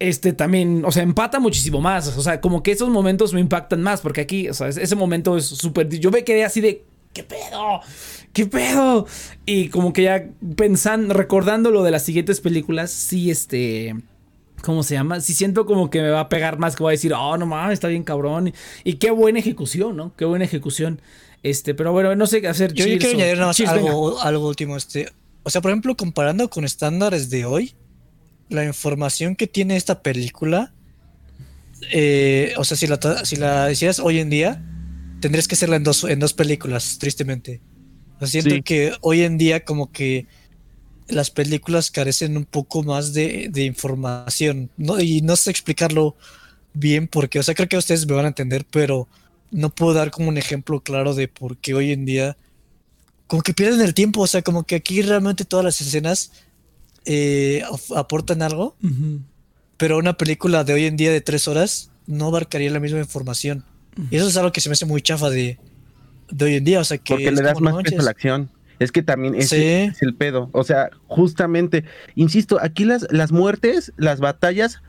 [0.00, 2.16] este también, o sea, empata muchísimo más.
[2.16, 5.36] O sea, como que esos momentos me impactan más, porque aquí, o sea, ese momento
[5.36, 5.88] es súper.
[5.88, 6.84] Yo me quedé así de.
[7.12, 7.80] ¿Qué pedo?
[8.32, 9.06] ¿Qué pedo?
[9.44, 13.94] Y como que ya pensando, recordando lo de las siguientes películas, sí, este.
[14.62, 15.20] ¿Cómo se llama?
[15.20, 17.46] Sí siento como que me va a pegar más, que voy a decir, oh, no
[17.46, 18.48] mames, está bien cabrón.
[18.48, 20.14] Y, y qué buena ejecución, ¿no?
[20.16, 21.00] Qué buena ejecución.
[21.42, 22.72] Este, pero bueno, no sé qué hacer.
[22.74, 24.76] Yo, yo quiero añadir nada más algo, algo último.
[24.76, 25.10] Este,
[25.42, 27.74] o sea, por ejemplo, comparando con estándares de hoy,
[28.50, 30.74] la información que tiene esta película,
[31.92, 34.62] eh, o sea, si la, si la hicieras hoy en día,
[35.20, 37.60] tendrías que hacerla en dos, en dos películas, tristemente.
[38.16, 38.62] O sea, siento sí.
[38.62, 40.26] que hoy en día como que
[41.08, 45.00] las películas carecen un poco más de, de información, ¿no?
[45.00, 46.16] Y no sé explicarlo
[46.74, 49.08] bien porque, o sea, creo que ustedes me van a entender, pero
[49.50, 52.36] no puedo dar como un ejemplo claro de por qué hoy en día
[53.26, 56.32] como que pierden el tiempo, o sea, como que aquí realmente todas las escenas
[57.04, 57.62] eh,
[57.96, 59.20] aportan algo, uh -huh.
[59.76, 63.64] pero una película de hoy en día de tres horas no abarcaría la misma información.
[63.96, 64.08] Uh -huh.
[64.10, 65.58] Y eso es algo que se me hace muy chafa de,
[66.30, 66.80] de hoy en día.
[66.80, 68.50] O sea, que Porque le das más peso a la acción.
[68.78, 69.90] Es que también ese sí.
[69.92, 70.48] es el pedo.
[70.52, 71.84] O sea, justamente,
[72.14, 74.80] insisto, aquí las, las muertes, las batallas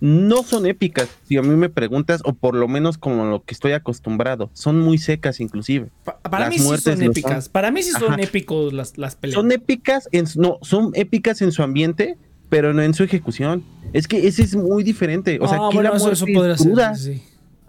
[0.00, 3.54] no son épicas, si a mí me preguntas, o por lo menos como lo que
[3.54, 4.50] estoy acostumbrado.
[4.52, 5.88] Son muy secas, inclusive.
[6.22, 7.48] para mí sí son épicas.
[7.48, 9.34] Para mí sí son épicos las, las peleas.
[9.34, 13.64] Son épicas, en, no, son épicas en su ambiente, pero no en su ejecución.
[13.92, 15.38] Es que ese es muy diferente.
[15.40, 16.96] O sea, ah, aquí la eso, eso podría ser.
[16.96, 17.22] Sí.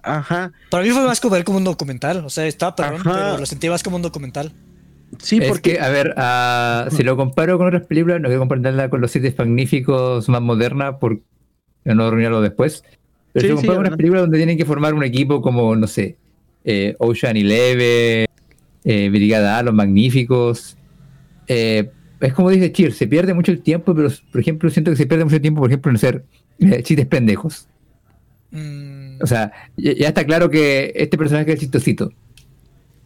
[0.03, 0.51] Ajá.
[0.69, 2.25] Para mí fue más como ver como un documental.
[2.25, 4.51] O sea, estaba perrón, pero lo sentí más como un documental.
[5.19, 8.99] Sí, porque, a ver, uh, si lo comparo con otras películas, no quiero compararla con
[8.99, 11.21] los siete magníficos más moderna, por
[11.95, 12.83] no arruinarlo después.
[13.33, 15.87] Pero si lo comparo con otras películas donde tienen que formar un equipo como, no
[15.87, 16.17] sé,
[16.63, 18.27] eh, Ocean Eleven,
[18.83, 20.77] eh, Brigada A, los magníficos.
[21.47, 24.97] Eh, es como dice Cheer, se pierde mucho el tiempo, pero por ejemplo, siento que
[24.97, 26.23] se pierde mucho tiempo, por ejemplo, en ser
[26.59, 27.67] eh, chistes pendejos.
[28.51, 29.21] Mm.
[29.21, 32.11] O sea, ya, está claro que este personaje es chistosito.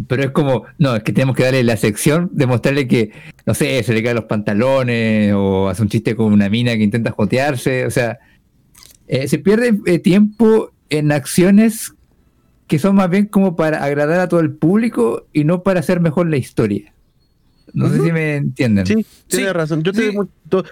[0.07, 3.11] Pero es como, no, es que tenemos que darle la sección, demostrarle que,
[3.45, 6.83] no sé, se le caen los pantalones o hace un chiste con una mina que
[6.83, 7.85] intenta jotearse.
[7.85, 8.19] O sea,
[9.11, 11.93] eh, se pierde eh, tiempo en acciones
[12.67, 15.99] que son más bien como para agradar a todo el público y no para hacer
[15.99, 16.93] mejor la historia.
[17.73, 18.85] No sé si me entienden.
[18.85, 19.83] Sí, tienes razón.
[19.83, 20.13] Yo te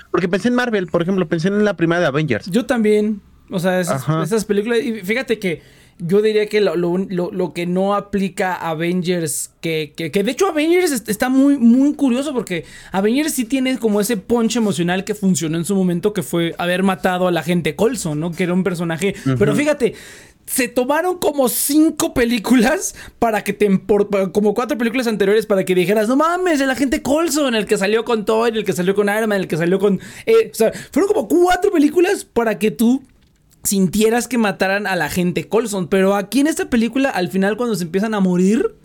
[0.10, 2.50] porque pensé en Marvel, por ejemplo, pensé en la primera de Avengers.
[2.50, 3.20] Yo también.
[3.50, 4.80] O sea, esas, películas.
[4.84, 5.62] Y fíjate que
[6.00, 11.28] yo diría que lo, que no aplica a Avengers, que, que, de hecho Avengers está
[11.28, 15.76] muy, muy curioso porque Avengers sí tiene como ese punch emocional que funcionó en su
[15.76, 18.32] momento, que fue haber matado a la gente Colson, ¿no?
[18.32, 19.14] Que era un personaje.
[19.38, 19.94] Pero fíjate,
[20.46, 23.70] se tomaron como cinco películas para que te
[24.32, 28.06] como cuatro películas anteriores para que dijeras, no mames, el agente Colson, el que salió
[28.06, 30.00] con Thor, el que salió con Iron Man, el que salió con...
[30.26, 33.04] Eh, o sea, fueron como cuatro películas para que tú
[33.64, 35.88] sintieras que mataran a la gente Colson.
[35.88, 38.76] Pero aquí en esta película, al final cuando se empiezan a morir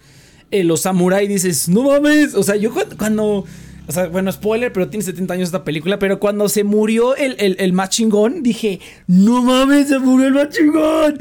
[0.51, 3.45] eh, los samuráis, dices, no mames, o sea, yo cuando
[3.87, 5.99] o sea, bueno, spoiler, pero tiene 70 años esta película.
[5.99, 10.35] Pero cuando se murió el, el, el más chingón, dije, no mames, se murió el
[10.35, 11.19] más chingón.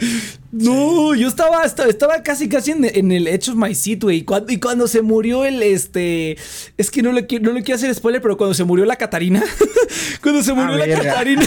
[0.54, 4.24] No, yo estaba, estaba, casi casi en, el Edge of My Seat, güey.
[4.50, 6.38] Y cuando, se murió el, este...
[6.78, 9.44] Es que no le, no le quiero hacer spoiler, pero cuando se murió la Catarina...
[10.22, 11.42] cuando se murió la Catarina...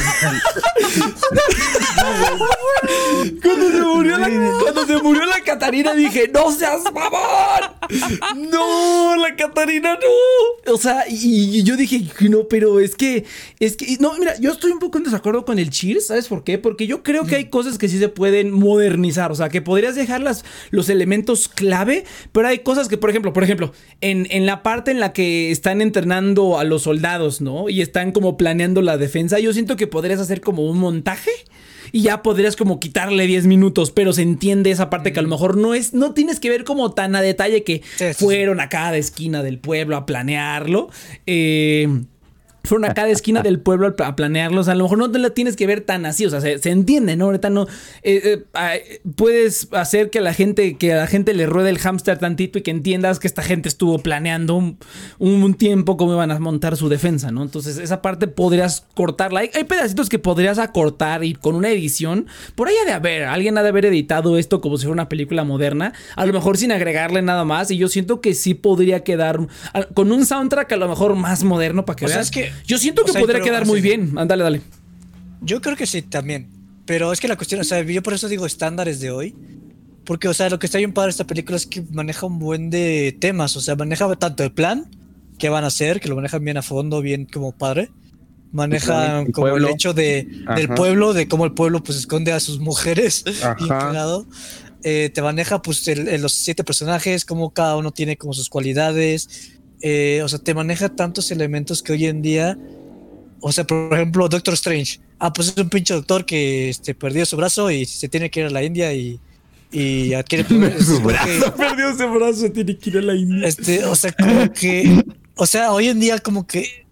[3.43, 8.51] cuando, se murió la, cuando se murió la Catarina dije, ¡No seas mamón!
[8.51, 10.73] ¡No, la Catarina no!
[10.75, 13.25] O sea, y, yo dije, no, pero es que...
[13.61, 13.99] Es que...
[14.01, 16.59] No, mira, yo estoy un poco en desacuerdo con el Cheers, ¿sabes por qué?
[16.59, 18.51] Porque yo creo que hay cosas que sí se pueden
[18.99, 20.23] mover o sea, que podrías dejar
[20.71, 24.91] los elementos clave, pero hay cosas que, por ejemplo, por ejemplo, en, en la parte
[24.91, 27.69] en la que están entrenando a los soldados, ¿no?
[27.69, 31.31] Y están como planeando la defensa, yo siento que podrías hacer como un montaje
[31.93, 35.29] y ya podrías como quitarle 10 minutos, pero se entiende esa parte que a lo
[35.29, 37.83] mejor no es, no tienes que ver como tan a detalle que
[38.17, 40.91] fueron a cada esquina del pueblo a planearlo.
[41.27, 41.89] Eh,
[42.67, 44.69] fueron a cada esquina del pueblo a planearlos.
[44.69, 47.17] A lo mejor no te la tienes que ver tan así, o sea, se, entiende,
[47.17, 47.27] ¿no?
[47.27, 47.67] Ahorita no.
[48.03, 51.79] Eh, eh, puedes hacer que a la gente, que a la gente le ruede el
[51.79, 54.79] hámster tantito y que entiendas que esta gente estuvo planeando un,
[55.19, 57.43] un, tiempo cómo iban a montar su defensa, ¿no?
[57.43, 59.41] Entonces, esa parte podrías cortarla.
[59.41, 62.27] Hay, hay, pedacitos que podrías acortar y con una edición.
[62.55, 65.09] Por ahí ha de haber, alguien ha de haber editado esto como si fuera una
[65.09, 65.93] película moderna.
[66.17, 67.71] A lo mejor sin agregarle nada más.
[67.71, 69.39] Y yo siento que sí podría quedar
[69.95, 72.31] con un soundtrack a lo mejor más moderno para que veas.
[72.31, 74.13] que yo siento que podría quedar muy bien.
[74.17, 74.61] Ándale, dale.
[75.41, 76.49] Yo creo que sí, también.
[76.87, 79.35] Pero es que la cuestión, o sea, yo por eso digo estándares de hoy.
[80.05, 82.71] Porque, o sea, lo que está bien padre esta película es que maneja un buen
[82.71, 83.57] de temas.
[83.57, 84.89] O sea, maneja tanto el plan,
[85.39, 87.91] que van a hacer, que lo manejan bien a fondo, bien como padre.
[88.53, 92.61] Maneja como el hecho de, del pueblo, de cómo el pueblo pues esconde a sus
[92.61, 93.25] mujeres.
[94.89, 95.85] Eh, te maneja pues
[96.21, 100.89] los siete personajes, cómo cada uno tiene como sus cualidades eh, o sea, te maneja
[100.89, 102.59] tantos elementos que hoy en día,
[103.41, 105.01] o sea, por ejemplo, Doctor Strange.
[105.19, 108.41] Ah, pues es un pinche doctor que este, perdió su brazo y se tiene que
[108.41, 109.19] ir a la India y,
[109.73, 110.45] y adquiere
[110.81, 111.55] su brazo.
[111.55, 113.49] perdió ese brazo, tiene que ir a la India.
[113.49, 115.03] Este, o sea, como que,
[115.37, 116.87] o sea, hoy en día como que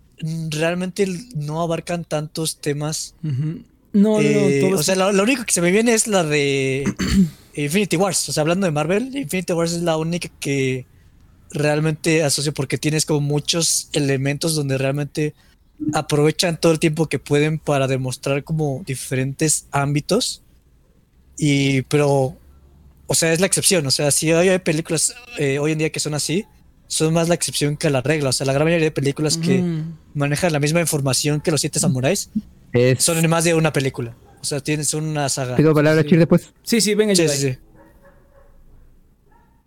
[0.50, 3.14] realmente no abarcan tantos temas.
[3.22, 3.50] No,
[3.92, 6.84] no, eh, O sea, lo, único que se me viene es la de
[7.54, 8.28] Infinity Wars.
[8.28, 10.86] O sea, hablando de Marvel, Infinity Wars es la única que
[11.54, 15.34] realmente asocio porque tienes como muchos elementos donde realmente
[15.92, 20.42] aprovechan todo el tiempo que pueden para demostrar como diferentes ámbitos.
[21.38, 22.36] Y, pero,
[23.06, 23.86] o sea, es la excepción.
[23.86, 26.44] O sea, si hay películas eh, hoy en día que son así,
[26.86, 28.28] son más la excepción que la regla.
[28.28, 29.98] O sea, la gran mayoría de películas que mm.
[30.14, 32.30] manejan la misma información que los siete samuráis
[32.98, 34.14] son en más de una película.
[34.40, 35.56] O sea, tienes una saga.
[35.56, 36.16] ¿Pido palabras sí.
[36.16, 36.52] después?
[36.62, 37.56] Sí, sí, venga, sí, sí,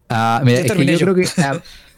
[0.09, 1.27] Ah, mira, es que yo, creo que.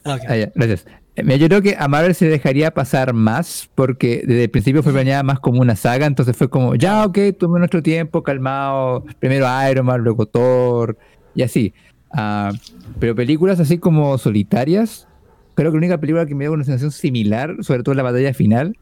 [0.05, 0.85] Ah, ah, ah, gracias.
[1.17, 5.23] yo creo que a Marvel se dejaría pasar más porque desde el principio fue planeada
[5.23, 9.85] más como una saga, entonces fue como, ya, ok, tuve nuestro tiempo, calmado, primero Iron
[9.85, 10.97] Man, luego Thor,
[11.35, 11.73] y así.
[12.11, 12.51] Ah,
[12.99, 15.07] pero películas así como solitarias,
[15.53, 18.03] creo que la única película que me dio una sensación similar, sobre todo en la
[18.03, 18.77] batalla final,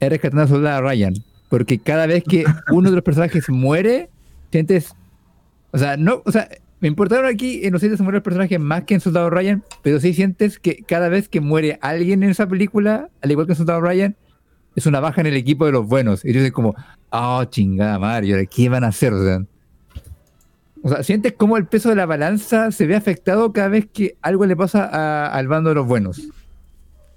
[0.00, 1.14] es Rescatando a Soldado Ryan.
[1.48, 4.10] Porque cada vez que uno de los personajes muere,
[4.50, 4.94] sientes.
[5.70, 6.48] O sea, no, o sea,
[6.80, 9.64] me importaron aquí en los siete se mueren los personajes más que en Soldado Ryan,
[9.82, 13.52] pero sí sientes que cada vez que muere alguien en esa película, al igual que
[13.52, 14.16] en Soldado Ryan,
[14.76, 16.24] es una baja en el equipo de los buenos.
[16.24, 16.76] Y dices como,
[17.10, 19.12] oh, chingada madre, ¿qué van a hacer?
[19.12, 19.42] O sea,
[20.82, 24.16] o sea, sientes como el peso de la balanza se ve afectado cada vez que
[24.22, 26.28] algo le pasa al bando de los buenos.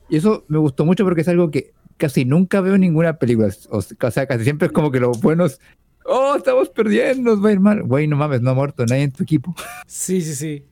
[0.10, 3.50] Y eso me gustó mucho porque es algo que casi nunca veo en ninguna película.
[3.70, 5.60] O sea, casi siempre es como que los buenos.
[6.06, 7.84] Oh, estamos perdiendo, nos va a ir mal.
[7.84, 9.56] Güey, no mames, no ha muerto nadie en tu equipo.
[9.88, 10.64] Sí, sí, sí.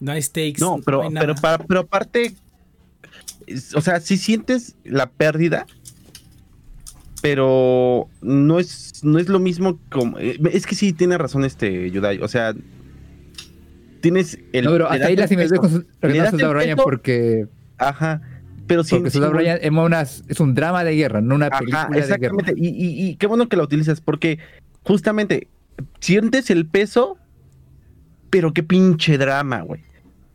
[0.00, 0.60] No hay stakes.
[0.60, 1.34] No, pero, pero,
[1.68, 2.34] pero aparte,
[3.74, 5.66] o sea, si sientes la pérdida,
[7.20, 10.18] pero no es, no es lo mismo como.
[10.18, 12.18] Eh, es que sí tiene razón este Yudai.
[12.22, 12.54] O sea,
[14.00, 14.64] tienes el.
[14.64, 17.46] No, pero hasta ahí la similitud con Ryan porque.
[17.78, 18.22] Ajá.
[18.70, 18.94] Pero sí.
[18.94, 19.58] Porque Soldado Ryan
[20.28, 22.36] es, un drama de guerra, no una película de guerra.
[22.54, 24.38] Y, y, y qué bueno que la utilizas, porque
[24.84, 25.48] justamente
[25.98, 27.18] sientes el peso,
[28.30, 29.82] pero qué pinche drama, güey.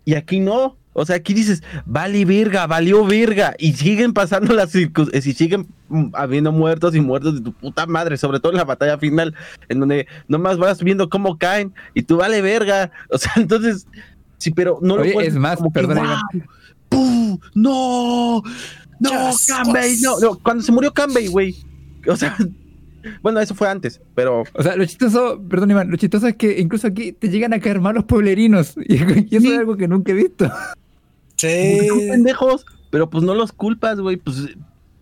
[0.04, 0.76] Y aquí no.
[0.92, 3.56] O sea, aquí dices, vale verga, valió verga.
[3.58, 7.86] Y siguen pasando las circunstancias, y siguen mm, habiendo muertos y muertos de tu puta
[7.86, 9.34] madre, sobre todo en la batalla final,
[9.70, 12.92] en donde nomás vas viendo cómo caen y tú vale verga.
[13.10, 13.88] O sea, entonces,
[14.40, 16.00] sí, pero no lo puedes, Es más, perdón,
[17.54, 18.44] ¡No!
[19.00, 19.98] ¡No, Canbay!
[20.02, 21.56] No, no, cuando se murió Canbay, güey.
[22.08, 22.36] O sea,
[23.22, 24.44] bueno, eso fue antes, pero.
[24.54, 27.60] O sea, lo chistoso, perdón, Iván, lo chistoso es que incluso aquí te llegan a
[27.60, 28.76] caer malos pueblerinos.
[28.88, 28.96] Y,
[29.36, 30.50] eso es algo que nunca he visto.
[31.36, 31.78] Sí.
[32.10, 34.18] pendejos, pero pues no los culpas, güey.
[34.18, 34.56] Pues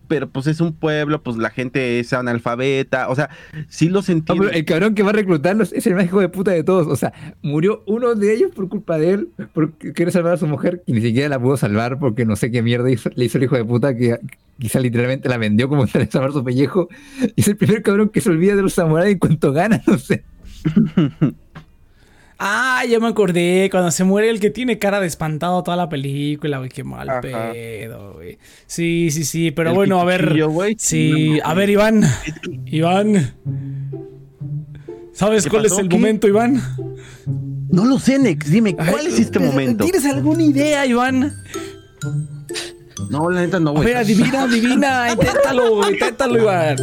[0.06, 3.30] pero pues es un pueblo, pues la gente es analfabeta, o sea,
[3.68, 4.50] sí los entiendo.
[4.50, 6.96] el cabrón que va a reclutarlos es el más hijo de puta de todos, o
[6.96, 10.82] sea, murió uno de ellos por culpa de él, porque quiere salvar a su mujer
[10.86, 13.56] y ni siquiera la pudo salvar porque no sé qué mierda le hizo el hijo
[13.56, 14.18] de puta que
[14.58, 16.88] quizá literalmente la vendió como para salvar su pellejo.
[17.36, 19.98] Y es el primer cabrón que se olvida de los samuráis en cuanto gana, no
[19.98, 20.24] sé.
[22.38, 23.68] Ah, ya me acordé.
[23.70, 26.68] Cuando se muere el que tiene cara de espantado toda la película, güey.
[26.68, 28.38] Qué mal pedo, güey.
[28.66, 29.50] Sí, sí, sí.
[29.50, 30.34] Pero bueno, a ver.
[30.78, 32.02] sí, a ver, Iván.
[32.66, 33.34] Iván.
[35.12, 36.60] ¿Sabes cuál es el momento, Iván?
[37.70, 38.50] No lo sé, Nex.
[38.50, 39.84] Dime, ¿cuál es este momento?
[39.84, 41.32] ¿Tienes alguna idea, Iván?
[43.10, 43.82] No, la neta no, güey.
[43.82, 46.76] A ver, adivina, adivina, inténtalo, inténtalo, Iván.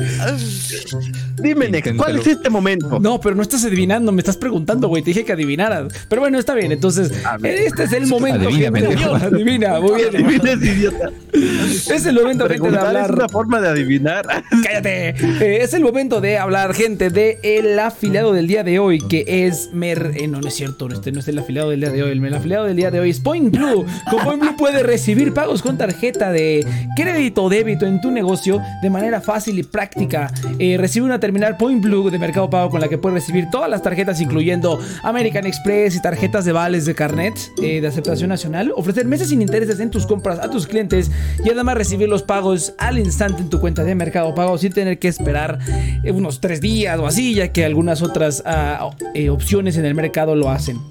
[1.42, 3.00] Dime, Nex, ¿cuál es este momento?
[3.00, 5.04] No, pero no estás adivinando, me estás preguntando, güey.
[5.04, 5.94] Te dije que adivinaras.
[6.08, 6.72] Pero bueno, está bien.
[6.72, 7.12] Entonces,
[7.44, 8.48] este es el momento.
[8.48, 10.16] Adivina, adivina, muy bien.
[10.16, 11.12] Adivina, idiota.
[11.34, 13.10] Es el momento, gente, de hablar.
[13.10, 14.26] Es una forma de adivinar.
[14.64, 15.10] Cállate.
[15.10, 19.24] Eh, es el momento de hablar, gente, de el afiliado del día de hoy, que
[19.28, 20.12] es Mer.
[20.16, 22.12] Eh, no, no es cierto, este no es el afiliado del día de hoy.
[22.12, 23.86] El afiliado del día de hoy es Point Blue.
[24.10, 26.66] Con Point Blue puede recibir pagos con tarjeta de
[26.96, 30.32] crédito o débito en tu negocio de manera fácil y práctica.
[30.60, 33.70] Eh, recibe una terminal Point Blue de Mercado Pago con la que puedes recibir todas
[33.70, 38.74] las tarjetas, incluyendo American Express y tarjetas de vales de carnet eh, de aceptación nacional.
[38.76, 41.10] Ofrecer meses sin intereses en tus compras a tus clientes
[41.42, 45.00] y además recibir los pagos al instante en tu cuenta de Mercado Pago sin tener
[45.00, 45.60] que esperar
[46.04, 49.96] eh, unos tres días o así, ya que algunas otras ah, eh, opciones en el
[49.96, 50.82] mercado lo hacen.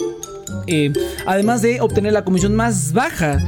[1.27, 3.39] Además de obtener la comisión más baja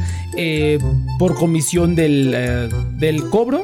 [1.18, 3.62] por comisión del, del cobro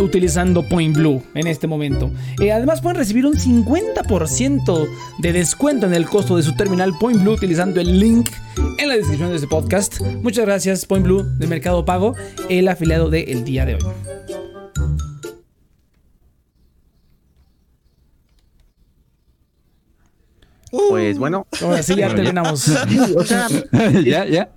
[0.00, 2.10] utilizando Point Blue en este momento.
[2.40, 7.22] Eh, además pueden recibir un 50% de descuento en el costo de su terminal Point
[7.22, 8.30] Blue utilizando el link
[8.78, 10.00] en la descripción de este podcast.
[10.22, 12.14] Muchas gracias Point Blue de Mercado Pago,
[12.48, 14.47] el afiliado del día de hoy.
[20.70, 21.46] Pues bueno.
[21.62, 22.68] Ahora sí, ya terminamos.
[23.16, 23.48] o sea,
[24.04, 24.50] ya, ya.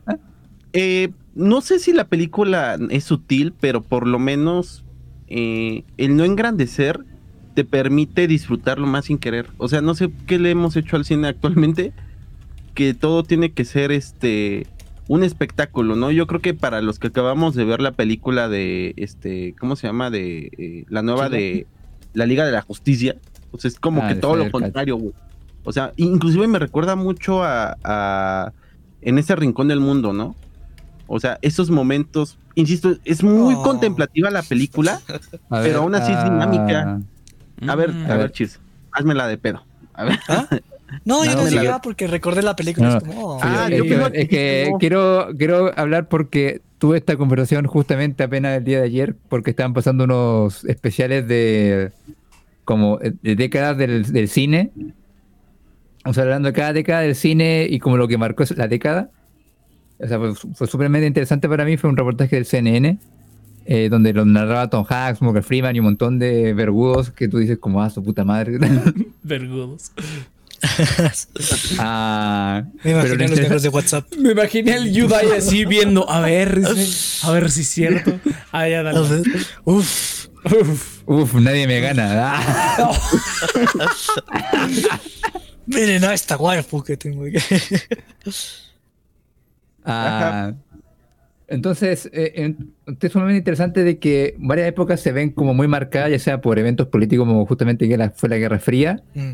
[0.73, 4.83] Eh, no sé si la película es sutil, pero por lo menos
[5.27, 7.05] eh, el no engrandecer
[7.53, 9.49] te permite disfrutarlo más sin querer.
[9.57, 11.93] O sea, no sé qué le hemos hecho al cine actualmente,
[12.73, 14.67] que todo tiene que ser este
[15.07, 16.09] un espectáculo, ¿no?
[16.11, 19.87] Yo creo que para los que acabamos de ver la película de este, ¿cómo se
[19.87, 20.09] llama?
[20.09, 21.67] De eh, la nueva de
[22.13, 23.17] la Liga de la Justicia,
[23.51, 24.97] pues es como ah, que todo lo contrario,
[25.63, 28.51] O sea, inclusive me recuerda mucho a, a
[29.01, 30.35] en ese rincón del mundo, ¿no?
[31.13, 33.63] O sea, esos momentos, insisto, es muy oh.
[33.63, 35.01] contemplativa la película,
[35.49, 37.01] pero aún así es dinámica.
[37.67, 38.09] A ver, mm.
[38.09, 38.59] a, ver, chis,
[38.91, 39.63] hazmela de pedo.
[39.93, 40.19] A ver.
[40.29, 40.47] ¿Ah?
[41.05, 43.01] No, yo no, sé porque recordé la película.
[43.41, 43.83] ah, yo
[44.13, 49.15] es que quiero, quiero hablar porque tuve esta conversación justamente apenas el día de ayer
[49.29, 51.91] porque estaban pasando unos especiales de
[52.65, 54.71] como de décadas del, del cine.
[56.05, 59.09] O sea, hablando de cada década del cine y como lo que marcó la década.
[59.99, 61.77] O sea, fue, fue súper interesante para mí.
[61.77, 62.97] Fue un reportaje del CNN
[63.65, 67.37] eh, donde lo narraba Tom Hanks, Morgan Freeman y un montón de vergudos que tú
[67.37, 68.57] dices como, ah, su puta madre.
[69.23, 69.91] vergudos.
[71.79, 74.05] ah, me imaginé los negros de WhatsApp.
[74.17, 76.61] Me imaginé al Yudai así viendo, a ver,
[77.23, 78.19] a ver si es cierto.
[78.51, 78.99] Ah, ya, dale.
[79.63, 80.27] Uf.
[80.43, 81.01] Uf.
[81.05, 82.33] Uf, nadie me gana.
[85.65, 87.37] Miren a esta waifu que tengo aquí.
[89.85, 90.53] ah,
[91.47, 92.55] entonces, eh,
[92.99, 96.57] es sumamente interesante de que varias épocas se ven como muy marcadas, ya sea por
[96.57, 99.31] eventos políticos como justamente que fue la Guerra Fría, mm.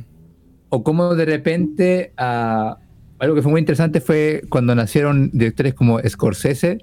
[0.69, 2.75] o como de repente uh,
[3.19, 6.79] algo que fue muy interesante fue cuando nacieron directores como Scorsese,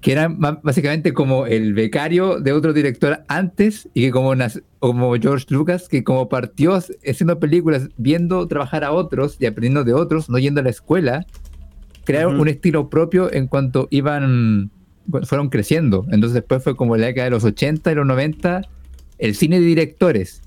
[0.00, 4.32] que eran básicamente como el becario de otro director antes y que como,
[4.78, 9.92] como George Lucas, que como partió haciendo películas, viendo trabajar a otros y aprendiendo de
[9.92, 11.26] otros, no yendo a la escuela,
[12.04, 14.70] crearon un estilo propio en cuanto iban,
[15.24, 16.06] fueron creciendo.
[16.10, 18.62] Entonces después fue como la década de los 80 y los 90,
[19.18, 20.40] el cine de directores.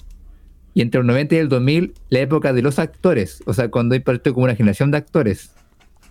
[0.74, 3.43] Y entre los 90 y el 2000, la época de los actores.
[3.45, 5.51] O sea, cuando hay parte como una generación de actores.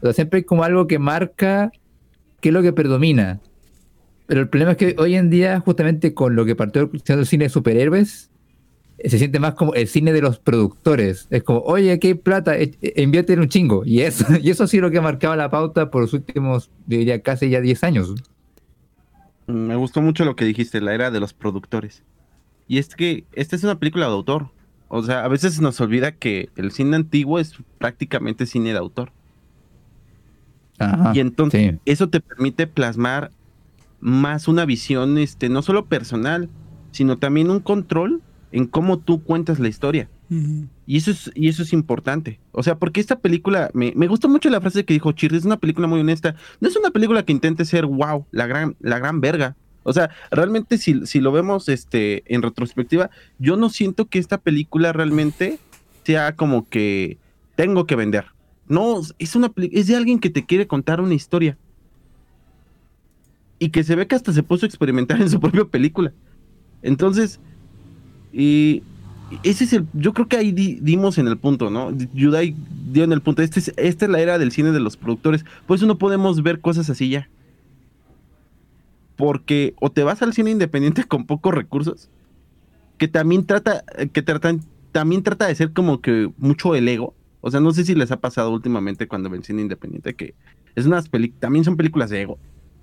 [0.01, 1.73] O sea, siempre hay como algo que marca
[2.43, 3.41] qué es lo que predomina.
[4.27, 7.45] Pero el problema es que hoy en día, justamente con lo que partió el cine
[7.45, 8.31] de superhéroes,
[9.05, 11.27] se siente más como el cine de los productores.
[11.31, 13.85] Es como, oye, aquí hay plata, e, e, invierte en un chingo.
[13.85, 16.71] Y eso, y eso sí es lo que ha marcado la pauta por los últimos,
[16.87, 18.15] diría, casi ya 10 años.
[19.47, 22.05] Me gustó mucho lo que dijiste, la era de los productores.
[22.69, 24.51] Y es que esta es una película de autor.
[24.89, 29.13] O sea, a veces nos olvida que el cine antiguo es prácticamente cine de autor.
[31.15, 33.31] Y entonces eso te permite plasmar
[34.01, 36.49] más una visión, este, no solo personal,
[36.91, 38.21] sino también un control
[38.51, 40.09] en cómo tú cuentas la historia.
[40.87, 42.41] Y eso es, y eso es importante.
[42.53, 45.45] O sea, porque esta película, me, me gustó mucho la frase que dijo Chirri, es
[45.45, 46.37] una película muy honesta.
[46.59, 49.57] No es una película que intente ser wow, la gran, la gran verga.
[49.83, 54.39] O sea, realmente si, si lo vemos este, en retrospectiva, yo no siento que esta
[54.39, 55.59] película realmente
[56.05, 57.19] sea como que
[57.55, 58.27] tengo que vender.
[58.73, 61.59] No, es una es de alguien que te quiere contar una historia.
[63.59, 66.11] Y que se ve que hasta se puso a experimentar en su propia película.
[66.81, 67.39] Entonces,
[68.33, 68.83] y
[69.43, 71.95] ese es el, yo creo que ahí dimos en el punto, ¿no?
[72.15, 72.57] Yudai
[72.91, 75.45] dio en el punto, este es, esta es la era del cine de los productores,
[75.67, 77.29] por eso no podemos ver cosas así ya.
[79.17, 82.09] Porque o te vas al cine independiente con pocos recursos,
[82.97, 84.63] que también trata, que tratan,
[84.93, 87.15] también trata de ser como que mucho el ego.
[87.43, 90.35] O sea, no sé si les ha pasado últimamente cuando ven cine independiente, que
[90.75, 92.39] es unas películas, también son películas de ego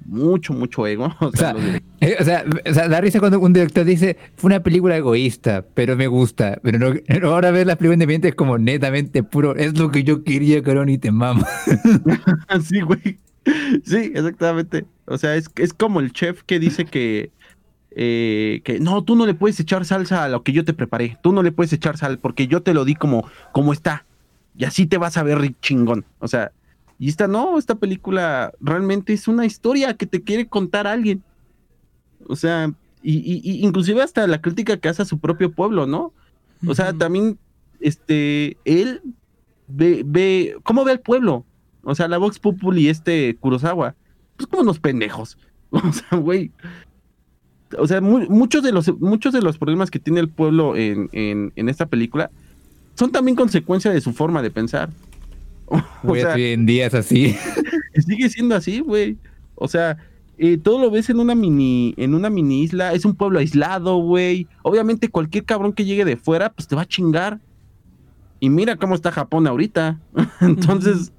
[0.06, 1.14] mucho, mucho ego.
[2.02, 5.66] Eh, o sea, o sea, da risa cuando un director dice, fue una película egoísta,
[5.74, 6.58] pero me gusta.
[6.64, 10.24] Pero no, ahora ver las películas independientes es como netamente puro, es lo que yo
[10.24, 11.46] quería, cabrón, y te mamo.
[12.64, 13.20] sí, güey.
[13.84, 14.86] Sí, exactamente.
[15.08, 17.32] O sea, es, es como el chef que dice que,
[17.92, 21.18] eh, que no, tú no le puedes echar salsa a lo que yo te preparé.
[21.22, 24.06] Tú no le puedes echar sal porque yo te lo di como, como está.
[24.56, 26.06] Y así te vas a ver chingón.
[26.20, 26.52] O sea,
[27.00, 31.24] y esta no, esta película realmente es una historia que te quiere contar alguien.
[32.28, 36.14] O sea, y, inclusive hasta la crítica que hace a su propio pueblo, ¿no?
[36.68, 37.40] O sea, también,
[37.80, 39.02] este, él
[39.70, 41.46] ve, ve, ¿cómo ve al pueblo?
[41.84, 43.96] O sea, la Vox Populi, este Kurosawa,
[44.36, 45.38] pues como unos pendejos.
[45.72, 46.52] O sea, güey.
[47.78, 51.54] O sea, muchos, de los, muchos de los problemas que tiene el pueblo en, en,
[51.56, 52.32] en esta película
[53.00, 54.90] son también consecuencia de su forma de pensar.
[56.04, 57.34] hoy en día es así.
[57.96, 59.18] Sigue siendo así, güey.
[59.56, 59.98] O sea,
[60.38, 64.00] eh, todo lo ves en una mini, en una mini isla, es un pueblo aislado,
[64.00, 64.48] güey.
[64.64, 67.40] Obviamente cualquier cabrón que llegue de fuera, pues te va a chingar.
[68.42, 69.98] Y mira cómo está Japón ahorita.
[70.42, 71.14] Entonces,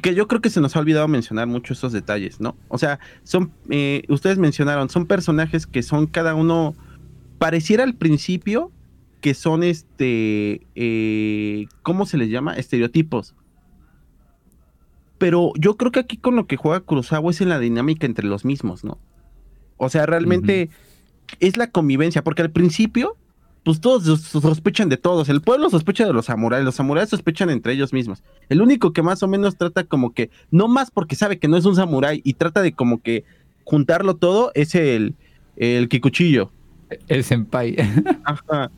[0.00, 2.54] que yo creo que se nos ha olvidado mencionar mucho esos detalles, ¿no?
[2.68, 6.76] O sea, son, eh, ustedes mencionaron, son personajes que son cada uno,
[7.40, 8.70] pareciera al principio
[9.20, 12.54] que son este, eh, ¿cómo se les llama?
[12.54, 13.34] Estereotipos.
[15.18, 18.26] Pero yo creo que aquí con lo que juega Kurosawa es en la dinámica entre
[18.26, 18.98] los mismos, ¿no?
[19.76, 20.70] O sea, realmente
[21.40, 23.16] es la convivencia, porque al principio,
[23.64, 25.28] pues todos sospechan de todos.
[25.28, 28.22] El pueblo sospecha de los samuráis, los samuráis sospechan entre ellos mismos.
[28.48, 31.56] El único que más o menos trata como que, no más porque sabe que no
[31.56, 33.24] es un samurái y trata de como que
[33.64, 35.14] juntarlo todo, es el,
[35.56, 36.52] el Kikuchillo.
[37.08, 37.76] El senpai.
[38.24, 38.70] Ajá.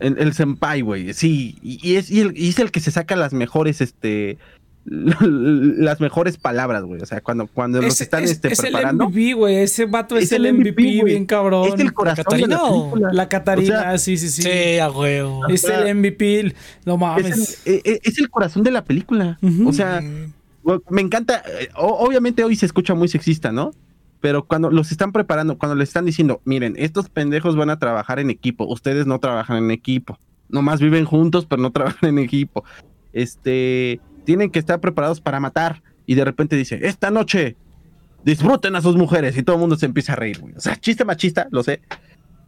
[0.00, 3.80] El, senpai, güey, sí, y, es, y, el, es el que se saca las mejores,
[3.80, 4.38] este,
[4.86, 7.00] las mejores palabras, güey.
[7.02, 9.04] O sea, cuando, cuando los están este, es preparando.
[9.04, 9.56] el MVP, güey.
[9.56, 11.68] Ese vato es, el MVP, bien cabrón.
[11.74, 13.12] Es el corazón ¿Catarina de la película.
[13.12, 14.42] La Catarina, O sea, sí, sí, sí.
[14.42, 15.46] Sí, a huevo.
[15.48, 16.54] Es O sea, el MVP.
[16.84, 17.62] No Es mames.
[17.66, 19.38] el, e- es el corazón de la película.
[19.66, 20.00] O sea,
[20.90, 21.42] me encanta.
[21.60, 23.72] eh, Obviamente hoy se escucha muy sexista, ¿no?
[24.20, 28.18] Pero cuando los están preparando, cuando les están diciendo, miren, estos pendejos van a trabajar
[28.18, 30.18] en equipo, ustedes no trabajan en equipo.
[30.48, 32.64] Nomás viven juntos, pero no trabajan en equipo.
[33.12, 35.82] Este, tienen que estar preparados para matar.
[36.06, 37.56] Y de repente dice, esta noche
[38.24, 39.36] disfruten a sus mujeres.
[39.36, 40.42] Y todo el mundo se empieza a reír.
[40.56, 41.80] O sea, chiste machista, lo sé.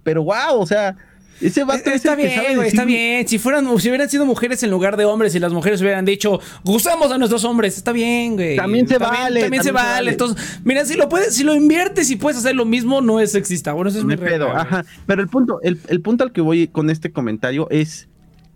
[0.03, 0.97] Pero wow, o sea,
[1.41, 3.27] ese vato es Está el que sabe bien, güey, está bien.
[3.27, 6.41] Si fueran, si hubieran sido mujeres en lugar de hombres y las mujeres hubieran dicho,
[6.65, 8.57] gustamos a nuestros hombres, está bien, güey.
[8.57, 9.89] También se vale, También, se, también se vale.
[9.91, 10.11] vale.
[10.11, 13.33] Entonces, mira, si lo puedes, si lo inviertes y puedes hacer lo mismo, no es
[13.33, 13.73] sexista.
[13.73, 14.85] Bueno, eso es No mi pedo, regla, ajá.
[15.07, 18.09] Pero el punto, el, el punto al que voy con este comentario es,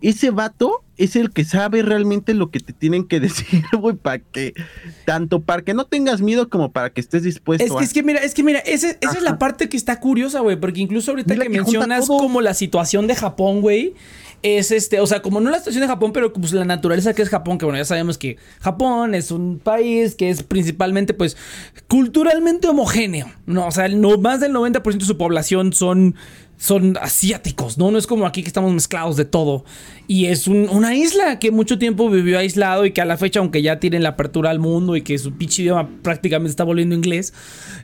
[0.09, 4.19] ese vato es el que sabe realmente lo que te tienen que decir, güey, para
[4.19, 4.53] que,
[5.05, 7.83] tanto para que no tengas miedo como para que estés dispuesto Es que, a...
[7.83, 10.57] es que mira, es que mira, ese- esa es la parte que está curiosa, güey,
[10.59, 12.19] porque incluso ahorita que, que mencionas todo.
[12.19, 13.93] como la situación de Japón, güey,
[14.43, 17.23] es este, o sea, como no la situación de Japón, pero pues la naturaleza que
[17.23, 21.35] es Japón, que bueno, ya sabemos que Japón es un país que es principalmente, pues,
[21.87, 23.67] culturalmente homogéneo, ¿no?
[23.67, 26.15] O sea, no, más del 90% de su población son
[26.57, 27.91] son asiáticos, ¿no?
[27.91, 29.65] No es como aquí que estamos mezclados de todo.
[30.07, 33.39] Y es un- una isla que mucho tiempo vivió aislado y que a la fecha,
[33.39, 36.95] aunque ya tienen la apertura al mundo y que su pinche idioma prácticamente está volviendo
[36.95, 37.33] inglés,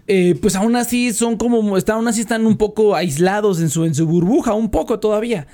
[0.08, 3.94] eh, pues aún así son como, aún así están un poco aislados en su, en
[3.96, 5.48] su burbuja, un poco todavía.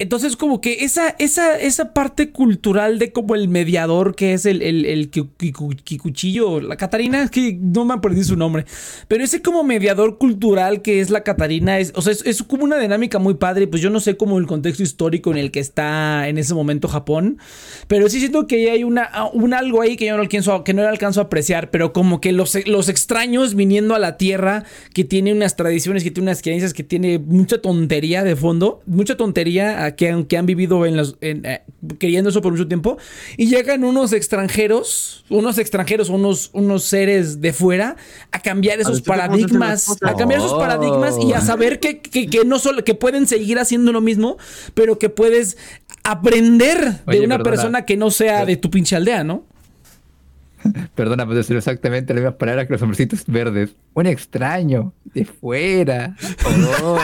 [0.00, 4.62] Entonces, como que esa, esa, esa parte cultural de como el mediador que es el,
[4.62, 8.64] el, el Kiku- Kiku- Kikuchillo, la Catarina, que no me perdí su nombre,
[9.08, 12.64] pero ese como mediador cultural que es la Catarina, es, o sea, es, es como
[12.64, 15.60] una dinámica muy padre, pues yo no sé como el contexto histórico en el que
[15.60, 17.36] está en ese momento Japón,
[17.86, 20.82] pero sí siento que hay una, un algo ahí que yo no alcanzo, que no
[20.88, 25.34] alcanzo a apreciar, pero como que los, los extraños viniendo a la tierra, que tiene
[25.34, 29.96] unas tradiciones, que tiene unas creencias, que tiene mucha tontería de fondo, mucha tontería a
[29.96, 31.62] que, han- que han vivido en los, en, eh,
[31.98, 32.96] queriendo eso por mucho tiempo,
[33.36, 37.96] y llegan unos extranjeros, unos extranjeros, unos, unos seres de fuera,
[38.32, 40.58] a cambiar esos paradigmas, a cambiar esos Oh.
[40.58, 44.36] paradigmas y a saber que, que, que no solo, que pueden seguir haciendo lo mismo,
[44.74, 45.56] pero que puedes
[46.04, 47.42] aprender de una perdona.
[47.42, 49.44] persona que no sea de tu pinche aldea, ¿no?
[50.94, 53.70] Perdona, pero decir exactamente las mismas palabras que los hombrecitos verdes.
[53.94, 56.16] Un extraño, de fuera.
[56.84, 56.98] Oh.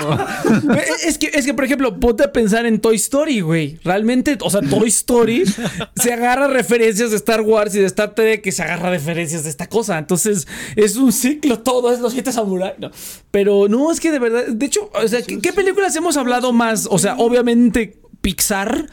[1.06, 3.78] es, que, es que, por ejemplo, ponte a pensar en Toy Story, güey.
[3.84, 5.44] Realmente, o sea, Toy Story
[5.96, 9.50] se agarra referencias de Star Wars y de Star Trek que se agarra referencias de
[9.50, 9.98] esta cosa.
[9.98, 10.46] Entonces,
[10.76, 12.74] es un ciclo todo, es los siete samurai.
[12.78, 12.90] No.
[13.30, 16.52] Pero no, es que de verdad, de hecho, o sea, ¿qué, qué películas hemos hablado
[16.52, 16.86] más?
[16.90, 18.88] O sea, obviamente Pixar.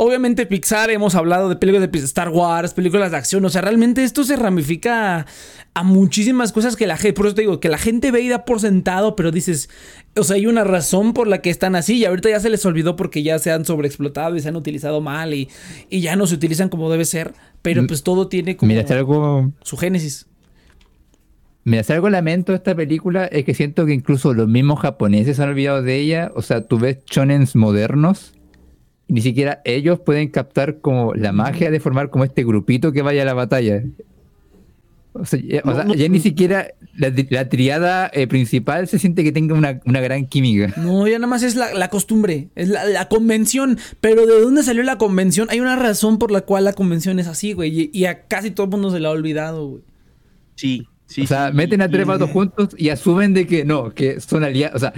[0.00, 4.04] Obviamente Pixar, hemos hablado de películas de Star Wars, películas de acción, o sea, realmente
[4.04, 5.26] esto se ramifica a,
[5.74, 8.28] a muchísimas cosas que la gente, por eso te digo, que la gente ve y
[8.28, 9.68] da por sentado, pero dices,
[10.16, 12.64] o sea, hay una razón por la que están así y ahorita ya se les
[12.64, 15.48] olvidó porque ya se han sobreexplotado y se han utilizado mal y,
[15.90, 18.92] y ya no se utilizan como debe ser, pero pues todo tiene como Mira, si
[18.92, 20.28] algo, su génesis.
[21.64, 25.38] mira, si algo lamento de esta película es que siento que incluso los mismos japoneses
[25.38, 26.30] se han olvidado de ella.
[26.36, 28.37] O sea, tú ves shonens modernos
[29.08, 33.22] ni siquiera ellos pueden captar como la magia de formar como este grupito que vaya
[33.22, 33.82] a la batalla.
[35.14, 38.98] O sea, ya, o sea, no, ya ni siquiera la, la triada eh, principal se
[38.98, 40.74] siente que tenga una, una gran química.
[40.76, 43.78] No, ya nada más es la, la costumbre, es la, la convención.
[44.00, 45.48] Pero ¿de dónde salió la convención?
[45.50, 47.80] Hay una razón por la cual la convención es así, güey.
[47.80, 49.82] Y, y a casi todo el mundo se la ha olvidado, güey.
[50.54, 51.22] Sí, sí.
[51.22, 54.44] o sea, sí, meten a tres vatos juntos y asumen de que no, que son
[54.44, 54.92] aliados, o sea,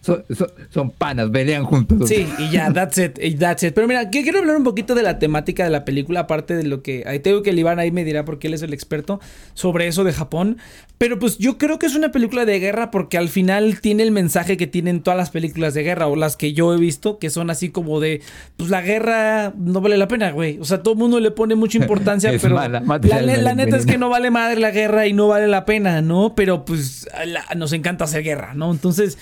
[0.00, 2.08] son, son, son panas, pelean juntos.
[2.08, 3.74] Sí, y ya, that's it, y that's it.
[3.74, 6.82] Pero mira, quiero hablar un poquito de la temática de la película, aparte de lo
[6.82, 7.04] que.
[7.06, 9.20] Ahí tengo que el Iván ahí me dirá porque él es el experto
[9.54, 10.58] sobre eso de Japón.
[10.98, 14.12] Pero pues yo creo que es una película de guerra porque al final tiene el
[14.12, 17.28] mensaje que tienen todas las películas de guerra o las que yo he visto, que
[17.28, 18.22] son así como de.
[18.56, 20.58] Pues la guerra no vale la pena, güey.
[20.58, 22.54] O sea, todo el mundo le pone mucha importancia, Es pero.
[22.54, 26.00] mala, la, neta es que no vale madre la guerra y no vale la pena,
[26.00, 26.34] ¿no?
[26.34, 28.70] Pero pues la- nos encanta hacer guerra, ¿no?
[28.70, 29.18] Entonces,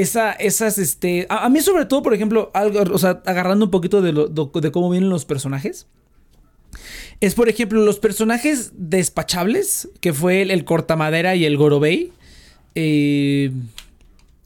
[0.00, 1.26] esa, esas, este.
[1.30, 4.70] A, mí, sobre todo, por ejemplo, algo, o sea, agarrando un poquito de, lo- de
[4.70, 5.86] cómo vienen los personajes.
[7.20, 12.12] Es, por ejemplo, los personajes despachables, que fue el, Cortamadera y el Gorobei.
[12.74, 13.50] eh,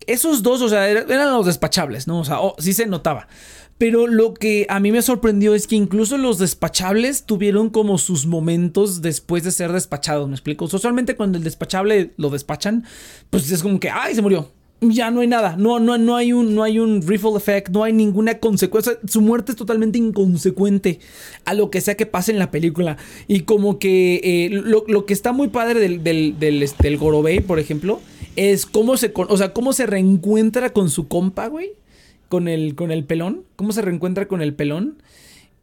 [0.06, 2.20] esos dos, o sea, era- eran los despachables, ¿no?
[2.20, 3.26] O sea, oh, sí se notaba.
[3.78, 8.26] Pero lo que a mí me sorprendió es que incluso los despachables tuvieron como sus
[8.26, 10.66] momentos después de ser despachados, ¿me explico?
[10.66, 12.84] Usualmente cuando el despachable lo despachan,
[13.30, 14.50] pues es como que, ¡ay, se murió!
[14.80, 15.56] Ya no hay nada.
[15.56, 18.98] No, no, no, hay un, no hay un rifle effect, no hay ninguna consecuencia.
[19.06, 21.00] Su muerte es totalmente inconsecuente
[21.44, 22.96] a lo que sea que pase en la película.
[23.28, 27.58] Y como que eh, lo, que está muy padre del, del, del, este, Gorobei, por
[27.58, 28.00] ejemplo,
[28.36, 31.72] es cómo se, o sea, cómo se reencuentra con su compa, güey.
[32.28, 33.44] Con el, con el pelón.
[33.56, 35.02] Cómo se reencuentra con el pelón.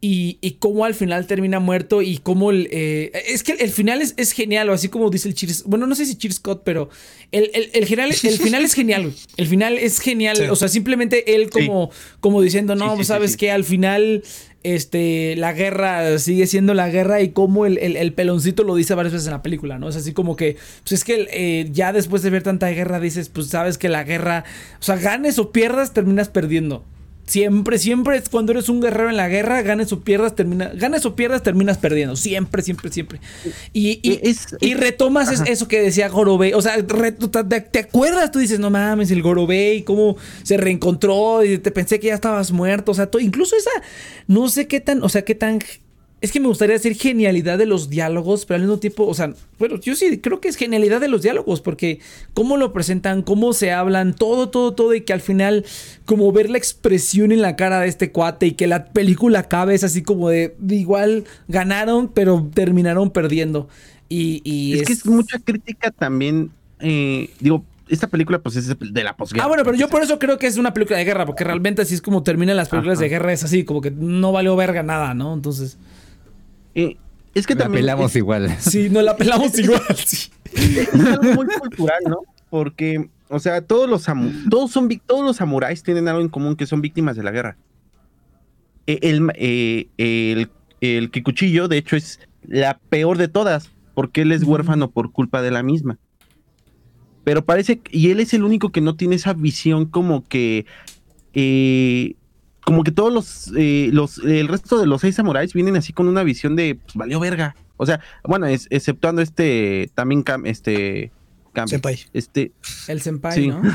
[0.00, 2.68] Y, y, cómo al final termina muerto y cómo el...
[2.70, 5.64] Eh, es que el final es, es, genial, o así como dice el Cheers...
[5.64, 6.88] Bueno, no sé si Cheers Scott, pero
[7.32, 10.50] el, el, el, final, el final es genial, El final es genial.
[10.50, 11.90] O sea, simplemente él como,
[12.20, 14.22] como diciendo, no, pues, sabes que al final
[14.62, 19.12] este, la guerra sigue siendo la guerra y como el, el, peloncito lo dice varias
[19.12, 19.88] veces en la película, ¿no?
[19.88, 23.28] Es así como que, pues es que eh, ya después de ver tanta guerra dices,
[23.28, 24.44] pues sabes que la guerra,
[24.80, 26.84] o sea, ganes o pierdas, terminas perdiendo.
[27.28, 31.14] Siempre, siempre, cuando eres un guerrero en la guerra, ganes o pierdas, termina, ganes o
[31.14, 32.16] pierdas, terminas perdiendo.
[32.16, 33.20] Siempre, siempre, siempre.
[33.74, 34.00] Y,
[34.60, 36.54] y, retomas eso que decía Gorobei.
[36.54, 41.70] O sea, te, acuerdas, tú dices, no mames, el Gorobei, cómo se reencontró y te
[41.70, 42.92] pensé que ya estabas muerto.
[42.92, 43.70] O sea, incluso esa,
[44.26, 45.58] no sé qué tan, o sea, qué tan
[46.20, 49.32] es que me gustaría decir genialidad de los diálogos, pero al mismo tiempo, o sea,
[49.58, 52.00] bueno, yo sí creo que es genialidad de los diálogos, porque
[52.34, 55.64] cómo lo presentan, cómo se hablan, todo, todo, todo, y que al final,
[56.06, 59.74] como ver la expresión en la cara de este cuate y que la película acabe
[59.74, 63.68] es así como de, igual ganaron, pero terminaron perdiendo.
[64.08, 66.50] Y, es, que es mucha crítica también,
[66.80, 69.44] eh, digo, esta película pues es de la posguerra.
[69.44, 71.82] Ah, bueno, pero yo por eso creo que es una película de guerra, porque realmente
[71.82, 74.82] así es como terminan las películas de guerra, es así, como que no valió verga
[74.82, 75.32] nada, ¿no?
[75.32, 75.78] Entonces...
[76.74, 76.96] Eh,
[77.34, 77.82] es que la también.
[77.82, 78.56] pelamos igual.
[78.60, 79.82] Sí, no la pelamos igual.
[79.96, 80.30] Sí.
[80.54, 82.20] Es algo muy cultural, ¿no?
[82.50, 84.06] Porque, o sea, todos los,
[84.50, 87.56] todos son, todos los samuráis tienen algo en común que son víctimas de la guerra.
[88.86, 90.50] E, el, eh, el,
[90.80, 95.42] el Kikuchillo, de hecho, es la peor de todas, porque él es huérfano por culpa
[95.42, 95.98] de la misma.
[97.24, 100.64] Pero parece, y él es el único que no tiene esa visión como que
[101.34, 102.14] eh,
[102.68, 106.06] como que todos los, eh, los, el resto de los seis samuráis vienen así con
[106.06, 107.56] una visión de, pues valió verga.
[107.78, 111.10] O sea, bueno, exceptuando este, también este,
[111.64, 111.98] senpai.
[112.12, 112.52] Este,
[112.88, 113.62] el senpai, ¿no?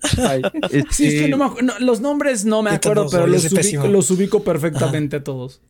[0.04, 0.22] sí,
[0.70, 4.44] es que este no, me, los nombres no me acuerdo, pero los ubico, los ubico,
[4.44, 5.60] perfectamente a todos.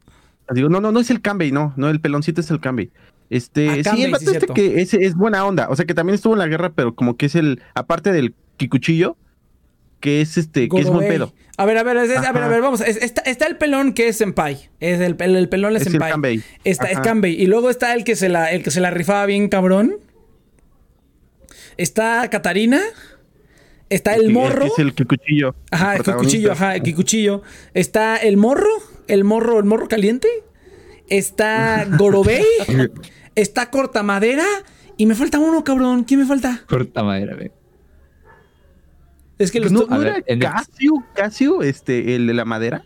[0.51, 2.91] Digo, no, no, no es el Kambei, no, no, el peloncito es el Kambei.
[3.31, 6.17] Este, ah, sí, el vato este que es, es, buena onda, o sea que también
[6.17, 9.17] estuvo en la guerra, pero como que es el, aparte del Kikuchillo,
[10.01, 11.33] que es este, que es buen pedo.
[11.57, 12.81] A ver, a ver, a ver, a ver, vamos.
[12.81, 14.71] está, está, el pelón que es Senpai.
[14.79, 16.13] Es el, el, pelón es, Senpai.
[16.13, 17.35] El está el Kanbei.
[17.35, 19.97] Y luego está el que se la, el que se la rifaba bien cabrón.
[21.77, 22.81] Está Katarina.
[23.91, 24.67] Está el, morro.
[24.67, 25.57] es el Kikuchillo.
[25.71, 27.43] Ajá, el Kikuchillo, ajá, el Kikuchillo.
[27.75, 28.69] Está el morro,
[29.09, 30.29] el morro, el morro caliente.
[31.09, 32.45] Está Gorobei.
[33.35, 34.47] está Cortamadera.
[34.97, 36.05] Y me falta uno, cabrón.
[36.05, 36.63] ¿Quién me falta?
[36.69, 37.51] Cortamadera, ve.
[39.39, 42.85] Es que los no, ¿no era Casio, Casio, este, el de la madera.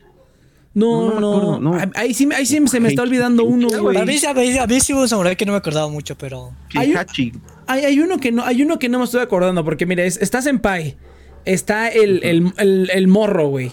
[0.75, 3.99] No, no, no, Ahí sí, ahí sí se me está olvidando uno, güey.
[3.99, 6.53] A mí, a mí sí hubo un samurai que no me acordaba mucho, pero.
[6.75, 6.95] Hay,
[7.67, 10.17] hay, hay, uno que no, hay uno que no me estoy acordando, porque mira, es,
[10.17, 10.97] está Senpai.
[11.45, 13.73] Está el, el, el, el morro, güey.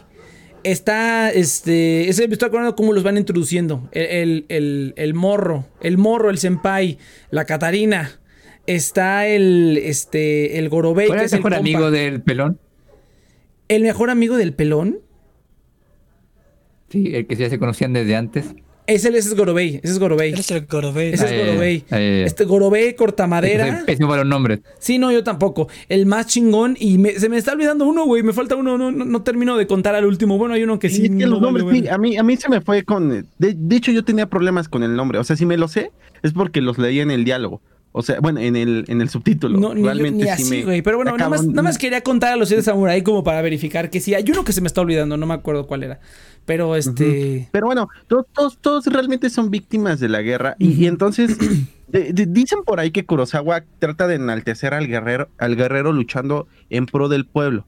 [0.64, 3.88] Está, este, ese me estoy acordando cómo los van introduciendo.
[3.92, 6.98] El, el, el, morro, el morro, el senpai,
[7.30, 8.20] la Catarina.
[8.66, 11.08] Está el, este, el Gorobei.
[11.08, 12.60] ¿Cuál es el mejor amigo del pelón?
[13.70, 14.99] ¿El mejor amigo del pelón?
[16.89, 18.53] Sí, el que ya se conocían desde antes.
[18.88, 20.34] Ese, ese es Gorobei, ese es Gorobei.
[20.34, 21.13] Ese es el Gorobei.
[21.13, 21.86] Ese es Gorobei.
[22.26, 23.84] este Gorobei, Cortamadera.
[23.86, 24.61] Es para los nombres.
[24.80, 25.67] Sí, no, yo tampoco.
[25.88, 28.24] El más chingón y se me está olvidando uno, güey.
[28.24, 30.39] Me falta uno, no, no, termino de contar al último.
[30.39, 31.03] Bueno, hay uno que sí.
[31.03, 33.09] Es que los nombres, sí, a mí, a mí se me fue con...
[33.09, 35.20] De, de, hecho, yo tenía problemas con el nombre.
[35.20, 35.91] O sea, si me lo sé,
[36.24, 37.61] es porque los leía en el diálogo.
[37.92, 39.60] O sea, bueno, en el, en el subtítulo.
[39.60, 40.82] No, realmente ni, así, güey.
[40.82, 43.90] Pero bueno, nada más, nada más, quería contar a los siete samurai como para verificar
[43.90, 44.14] que sí.
[44.14, 46.00] Hay uno que se me está olvidando, no me acuerdo cuál era.
[46.46, 47.50] Pero este.
[47.52, 50.56] Pero bueno, todos, todos, realmente son víctimas de la guerra.
[50.60, 51.38] y, entonces.
[51.92, 57.10] dicen por ahí que Kurosawa trata de enaltecer al guerrero, al guerrero luchando en pro
[57.10, 57.66] del pueblo.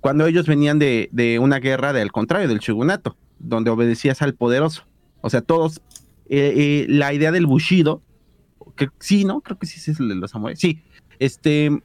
[0.00, 4.84] Cuando ellos venían de, de una guerra del contrario, del shogunato, donde obedecías al poderoso.
[5.20, 5.80] O sea, todos.
[6.28, 8.02] Eh, eh, la idea del bushido
[8.76, 9.40] que sí, ¿no?
[9.40, 10.58] Creo que sí es el de los samuráis.
[10.58, 10.80] Sí,
[11.18, 11.82] este,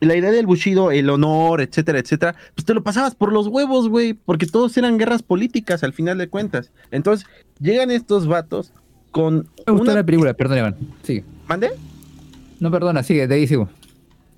[0.00, 3.88] la idea del Bushido, el honor, etcétera, etcétera, pues te lo pasabas por los huevos,
[3.88, 6.70] güey, porque todos eran guerras políticas al final de cuentas.
[6.90, 7.26] Entonces,
[7.60, 8.72] llegan estos vatos
[9.10, 9.48] con.
[9.66, 10.76] Me gustó la película, perdón, Iván.
[11.02, 11.24] Sigue.
[11.48, 11.70] ¿Mande?
[12.60, 13.68] No, perdona, sigue, de ahí sigo.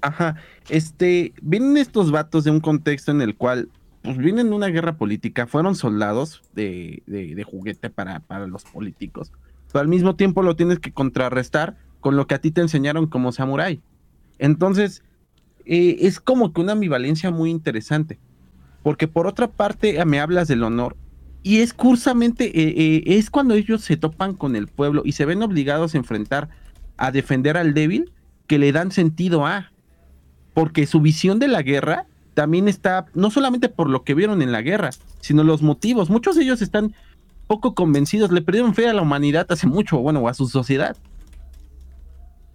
[0.01, 0.37] Ajá.
[0.69, 3.69] Este, vienen estos vatos de un contexto en el cual,
[4.03, 8.65] pues vienen de una guerra política, fueron soldados de, de, de juguete para, para los
[8.65, 9.33] políticos
[9.79, 13.33] al mismo tiempo lo tienes que contrarrestar con lo que a ti te enseñaron como
[13.33, 13.81] samurái.
[14.39, 15.03] Entonces,
[15.65, 18.19] eh, es como que una ambivalencia muy interesante.
[18.83, 20.97] Porque por otra parte me hablas del honor.
[21.43, 25.25] Y es cursamente, eh, eh, es cuando ellos se topan con el pueblo y se
[25.25, 26.49] ven obligados a enfrentar,
[26.97, 28.13] a defender al débil,
[28.47, 29.73] que le dan sentido a.
[30.55, 34.53] Porque su visión de la guerra también está, no solamente por lo que vieron en
[34.53, 36.11] la guerra, sino los motivos.
[36.11, 36.95] Muchos de ellos están
[37.47, 40.97] poco convencidos, le perdieron fe a la humanidad hace mucho, bueno, o a su sociedad.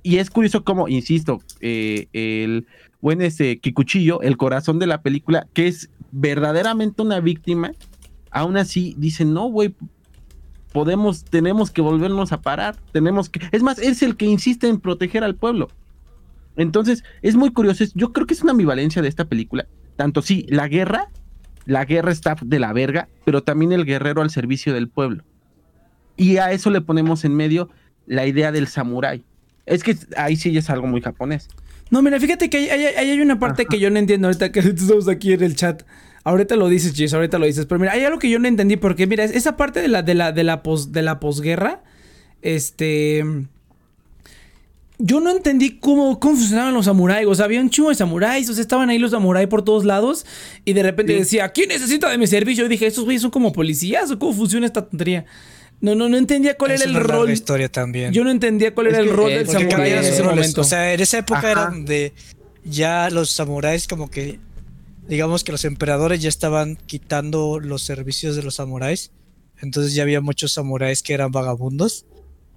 [0.03, 2.67] Y es curioso como, insisto, eh, el
[3.01, 7.71] buen ese Kikuchillo, el corazón de la película, que es verdaderamente una víctima,
[8.31, 9.75] aún así dice, no, güey,
[10.71, 14.79] podemos, tenemos que volvernos a parar, tenemos que, es más, es el que insiste en
[14.79, 15.69] proteger al pueblo.
[16.55, 20.45] Entonces, es muy curioso, yo creo que es una ambivalencia de esta película, tanto sí,
[20.49, 21.09] la guerra,
[21.71, 25.23] la guerra está de la verga, pero también el guerrero al servicio del pueblo.
[26.17, 27.69] Y a eso le ponemos en medio
[28.05, 29.23] la idea del samurái.
[29.65, 31.47] Es que ahí sí es algo muy japonés.
[31.89, 35.07] No, mira, fíjate que ahí hay, una parte que yo no entiendo ahorita que estamos
[35.07, 35.83] aquí en el chat.
[36.25, 37.65] Ahorita lo dices, Chis, ahorita lo dices.
[37.67, 40.13] Pero mira, hay algo que yo no entendí porque, mira, esa parte de la, de
[40.13, 41.83] la, de la, pos, de la posguerra,
[42.41, 43.23] este...
[45.03, 47.27] Yo no entendí cómo, cómo funcionaban los samuráis.
[47.27, 48.49] O sea, había un chingo de samuráis.
[48.49, 50.25] O sea, estaban ahí los samuráis por todos lados.
[50.65, 52.65] Y de repente decía, ¿quién necesita de mi servicio?
[52.65, 55.25] Y dije, ¿estos güeyes son como policías o cómo funciona esta tontería?
[55.81, 57.31] No, no, no entendía cuál era el rol.
[57.31, 58.13] historia también.
[58.13, 60.61] Yo no entendía cuál era el rol del samurái en ese momento.
[60.61, 62.13] O sea, en esa época era donde
[62.63, 64.39] ya los samuráis como que
[65.07, 69.11] digamos que los emperadores ya estaban quitando los servicios de los samuráis.
[69.59, 72.05] Entonces ya había muchos samuráis que eran vagabundos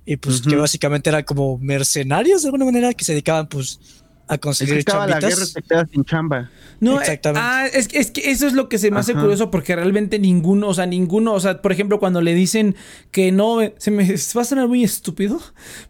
[0.07, 4.39] y pues que básicamente eran como mercenarios de alguna manera que se dedicaban pues a
[4.39, 6.51] conseguir es la guerra te quedas sin chamba.
[6.81, 7.41] No, Exactamente.
[7.43, 10.69] Ah, es, es, que eso es lo que se me hace curioso porque realmente ninguno,
[10.69, 12.75] o sea, ninguno, o sea, por ejemplo, cuando le dicen
[13.11, 14.05] que no, se me
[14.37, 15.41] va a sonar muy estúpido,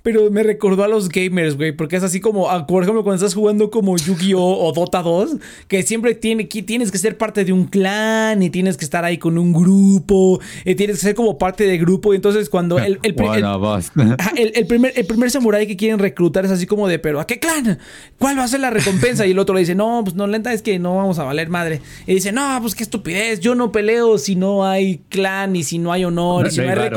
[0.03, 3.25] pero me recordó a los gamers, güey, porque es así como, ah, por ejemplo, cuando
[3.25, 5.37] estás jugando como Yu-Gi-Oh o Dota 2,
[5.69, 9.19] que siempre tiene, tienes que ser parte de un clan y tienes que estar ahí
[9.19, 12.99] con un grupo, y tienes que ser como parte del grupo, y entonces cuando el,
[14.37, 17.27] el, el, primer, el primer samurái que quieren reclutar es así como de, pero ¿a
[17.27, 17.79] qué clan?
[18.25, 19.27] ¿Cuál va a ser la recompensa?
[19.27, 21.51] Y el otro le dice, no, pues no, lenta es que no vamos a valer
[21.51, 21.83] madre.
[22.07, 25.77] Y dice, no, pues qué estupidez, yo no peleo si no hay clan y si
[25.77, 26.91] no hay honor y, si no hay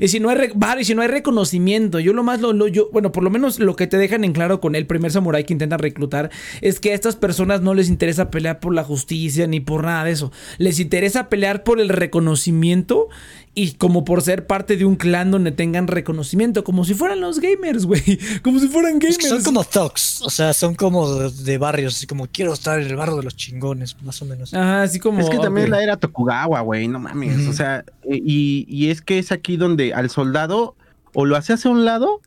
[0.00, 0.38] y si no hay
[0.80, 2.00] y si no hay reconocimiento.
[2.00, 4.60] Yo lo más lo, yo, bueno, por lo menos lo que te dejan en claro
[4.60, 6.30] con el primer samurái que intentan reclutar
[6.62, 10.02] es que a estas personas no les interesa pelear por la justicia ni por nada
[10.02, 10.32] de eso.
[10.58, 13.08] Les interesa pelear por el reconocimiento
[13.54, 17.38] y como por ser parte de un clan donde tengan reconocimiento, como si fueran los
[17.38, 18.02] gamers, güey.
[18.42, 19.28] Como si fueran gamers.
[19.28, 22.96] son como thugs, o sea, son como de, barrios, así como quiero estar en el
[22.96, 24.54] barrio de los chingones, más o menos.
[24.54, 25.20] Ajá, así como.
[25.20, 27.46] Es que también la era Tokugawa, güey, no mames.
[27.48, 30.74] O sea, y, y, es que es aquí donde al soldado
[31.14, 32.20] o lo haces a un lado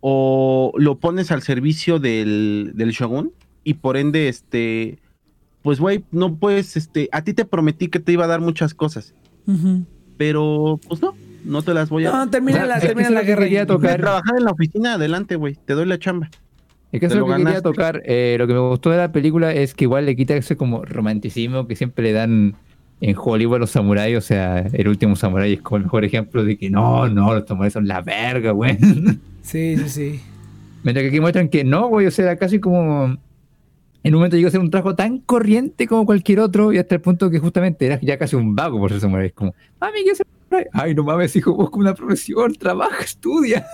[0.00, 3.32] o lo pones al servicio del, del shogun
[3.62, 4.98] y por ende, este,
[5.62, 8.74] pues, güey, no puedes, este, a ti te prometí que te iba a dar muchas
[8.74, 9.14] cosas.
[9.46, 9.78] Ajá
[10.20, 11.14] pero pues no,
[11.46, 12.10] no te las voy a.
[12.10, 13.44] No, termina la, termina la guerra.
[13.44, 13.98] Quería tocar.
[13.98, 16.28] Trabajar en la oficina, adelante, güey, te doy la chamba.
[16.92, 18.02] Es que eso lo que quería tocar.
[18.04, 20.84] Eh, lo que me gustó de la película es que igual le quita ese como
[20.84, 22.54] romanticismo que siempre le dan
[23.00, 24.18] en Hollywood a los samuráis.
[24.18, 27.48] O sea, el último samurái es como el mejor ejemplo de que no, no, los
[27.48, 28.76] samuráis son la verga, güey.
[29.40, 30.20] Sí, sí, sí.
[30.82, 33.16] Mientras que aquí muestran que no, güey, o sea, casi como
[34.02, 36.94] en un momento llegó a ser un trabajo tan corriente como cualquier otro y hasta
[36.94, 39.30] el punto que justamente era ya casi un vago por ser samurai.
[39.30, 40.66] Como, mami, ¿qué samurai?
[40.72, 43.66] Ay, no mames, hijo, busca una profesión, trabaja, estudia.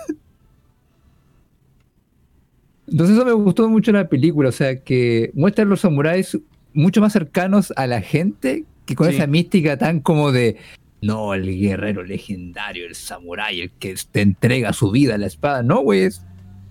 [2.87, 6.37] Entonces eso me gustó mucho en la película, o sea, que muestran los samuráis
[6.73, 10.55] mucho más cercanos a la gente que con esa mística tan como de,
[11.01, 15.63] no, el guerrero legendario, el samurái, el que te entrega su vida a la espada.
[15.63, 16.21] No, güey, es,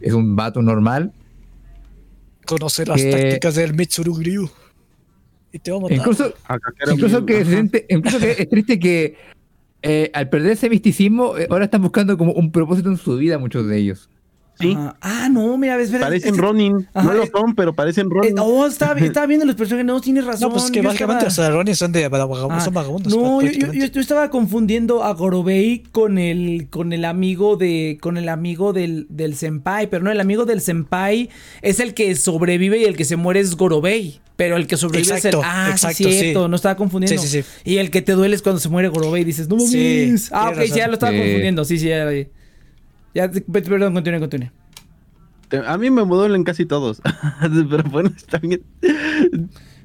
[0.00, 1.12] es un vato normal
[2.46, 4.18] conocer las tácticas del Mitsuru
[5.52, 6.32] Y te vamos a Incluso,
[6.90, 9.16] incluso, que, incluso que es triste que
[9.82, 13.38] eh, al perder ese misticismo, eh, ahora están buscando como un propósito en su vida
[13.38, 14.08] muchos de ellos.
[14.58, 14.76] Sí.
[15.00, 16.88] Ah, no, mira, ves, Parecen Ronin.
[16.94, 18.34] no lo son, pero parecen Ronin.
[18.34, 19.86] no, oh, estaba, viendo los personajes.
[19.86, 20.48] No, tienes razón.
[20.48, 23.14] No, pues que básicamente los Ronin son, de, ah, son vagabundos.
[23.14, 28.16] No, yo, yo, yo, estaba confundiendo a Gorobei con el, con el amigo de, con
[28.16, 29.88] el amigo del, del senpai.
[29.90, 31.28] Pero no, el amigo del senpai
[31.60, 34.20] es el que sobrevive y el que se muere es Gorobei.
[34.36, 35.36] Pero el que sobrevive es el.
[35.42, 37.20] Ah, exacto, cierto, no estaba confundiendo.
[37.20, 37.48] Sí, sí, sí.
[37.64, 40.30] Y el que te duele es cuando se muere Gorobei y dices, no mames.
[40.32, 41.64] ah, ok, ya lo estaba confundiendo.
[41.64, 42.06] Sí, sí, ya.
[43.16, 44.50] Ya, perdón, continúe, continúe.
[45.66, 47.00] A mí me duelen casi todos.
[47.70, 48.60] Pero bueno, está bien.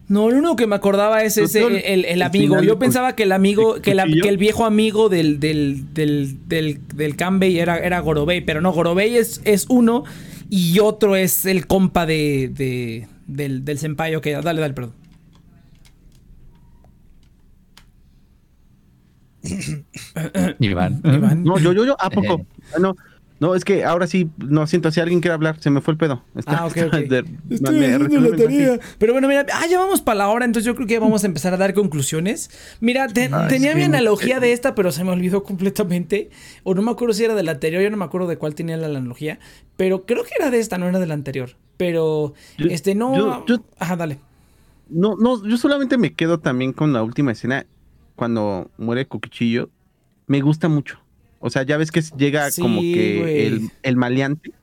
[0.10, 2.62] No, lo único que me acordaba es ese, el, el, amigo.
[2.62, 7.58] Yo pensaba que el amigo, que, el viejo amigo del, del, del, del, del Kanbei
[7.58, 10.04] era, era Gorobei, pero no, Gorobei es, es uno
[10.50, 14.14] y otro es el compa de, de, del, del senpai.
[14.18, 14.94] Ok, dale, dale, perdón.
[20.60, 21.02] Iván.
[21.06, 21.44] Iván.
[21.46, 22.46] No, yo, yo, yo, ¿a poco?
[22.74, 22.96] Ah, no,
[23.42, 25.98] no, es que ahora sí, no siento, si alguien quiere hablar, se me fue el
[25.98, 26.24] pedo.
[26.36, 26.94] Está- Ah, ok, ok.
[27.10, 28.80] de- Estoy me- haciendo me- la tarea.
[29.00, 31.28] Pero bueno, mira, ah, ya vamos para la hora, entonces yo creo que vamos a
[31.28, 32.50] empezar a dar conclusiones.
[32.80, 36.30] Mira, te- tenía mi analogía de esta, pero se me olvidó completamente.
[36.64, 38.56] O no me acuerdo si era de la anterior, yo no me acuerdo de cuál
[38.56, 39.40] tenía la analogía.
[39.76, 41.50] Pero creo que era de esta, no era de la anterior.
[41.78, 43.16] Pero, Yo- este, no.
[43.18, 44.20] yo- yo- Ajá, dale.
[44.88, 47.66] No, no, yo solamente me quedo también con la última escena
[48.16, 49.70] cuando muere Cucuchillo.
[50.28, 51.00] Me gusta mucho.
[51.42, 54.54] O sea, ya ves que llega Sí, como que el, el maleante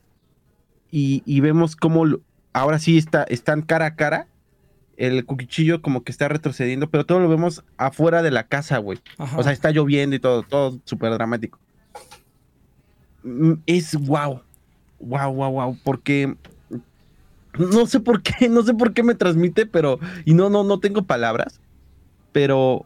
[0.91, 2.21] y, y vemos cómo lo-
[2.53, 4.27] ahora sí está, están cara a cara.
[4.97, 8.99] El cucuchillo como que está retrocediendo, pero todo lo vemos afuera de la casa, güey.
[9.37, 11.57] O sea, está lloviendo y todo, todo súper dramático.
[13.23, 14.41] Mm, Es wow.
[14.99, 15.77] Wow, wow, wow.
[15.83, 16.35] Porque
[17.57, 19.99] no sé por qué, no sé por qué me transmite, pero.
[20.25, 21.59] Y no, no, no tengo palabras.
[22.31, 22.85] Pero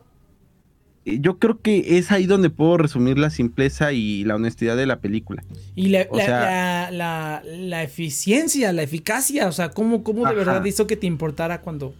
[1.05, 4.99] yo creo que es ahí donde puedo resumir la simpleza y la honestidad de la
[4.99, 5.43] película.
[5.75, 10.27] Y la, la- sea- la- la- la eficiencia, la eficacia, o sea, cómo, cómo de
[10.27, 10.33] Ajá.
[10.35, 11.93] verdad hizo que te importara cuando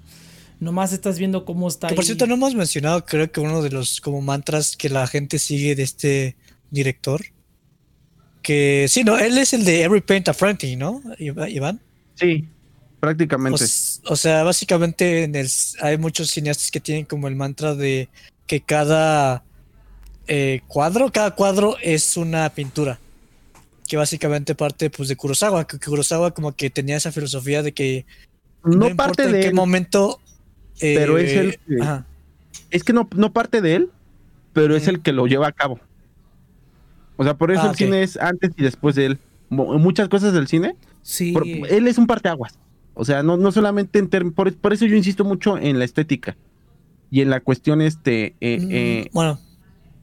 [0.59, 2.05] nomás estás viendo cómo está Que por ahí.
[2.05, 5.75] cierto, no hemos mencionado, creo que uno de los como mantras que la gente sigue
[5.75, 6.35] de este
[6.71, 7.21] director.
[8.41, 11.01] Que sí, no, él es el de Every Paint a Fronting, ¿no?
[11.17, 11.79] Iván.
[12.15, 13.63] Sí, O, prácticamente.
[14.05, 15.47] O sea, básicamente en el,
[15.81, 18.09] hay muchos cineastas que tienen como el mantra de
[18.47, 19.43] que cada
[20.27, 22.99] eh, cuadro, cada cuadro es una pintura.
[23.87, 28.05] Que básicamente parte pues de Kurosawa, que Kurosawa como que tenía esa filosofía de que
[28.63, 29.53] no, parte en de qué él.
[29.53, 30.19] momento.
[30.79, 32.05] eh, Pero es el que- ajá.
[32.69, 33.89] Es que no, no parte de él,
[34.53, 35.79] pero es el que lo lleva a cabo.
[37.17, 39.19] O sea, por eso Ah, el cine es antes y después de él.
[39.49, 41.31] Mu- Muchas cosas del cine Sí.
[41.33, 42.57] Por- él es un parteaguas.
[42.95, 46.35] O sea, no, no solamente en por, por eso yo insisto mucho en la estética
[47.09, 49.39] y en la cuestión este eh, Mm, eh, bueno,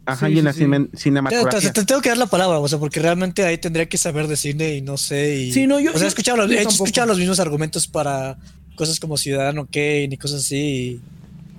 [0.06, 0.88] ajá sí, y en sí, la sí.
[0.90, 1.72] te, cinematografía.
[1.72, 4.26] te- te tengo que dar la palabra, o sea, porque realmente ahí tendría que saber
[4.26, 5.36] de cine y no sé.
[5.36, 8.38] Y, Sí, no, yo- o sea, he escuchado, los, he escuchado los mismos argumentos para
[8.76, 10.56] cosas como Ciudadano Kane y cosas así.
[10.56, 11.00] y-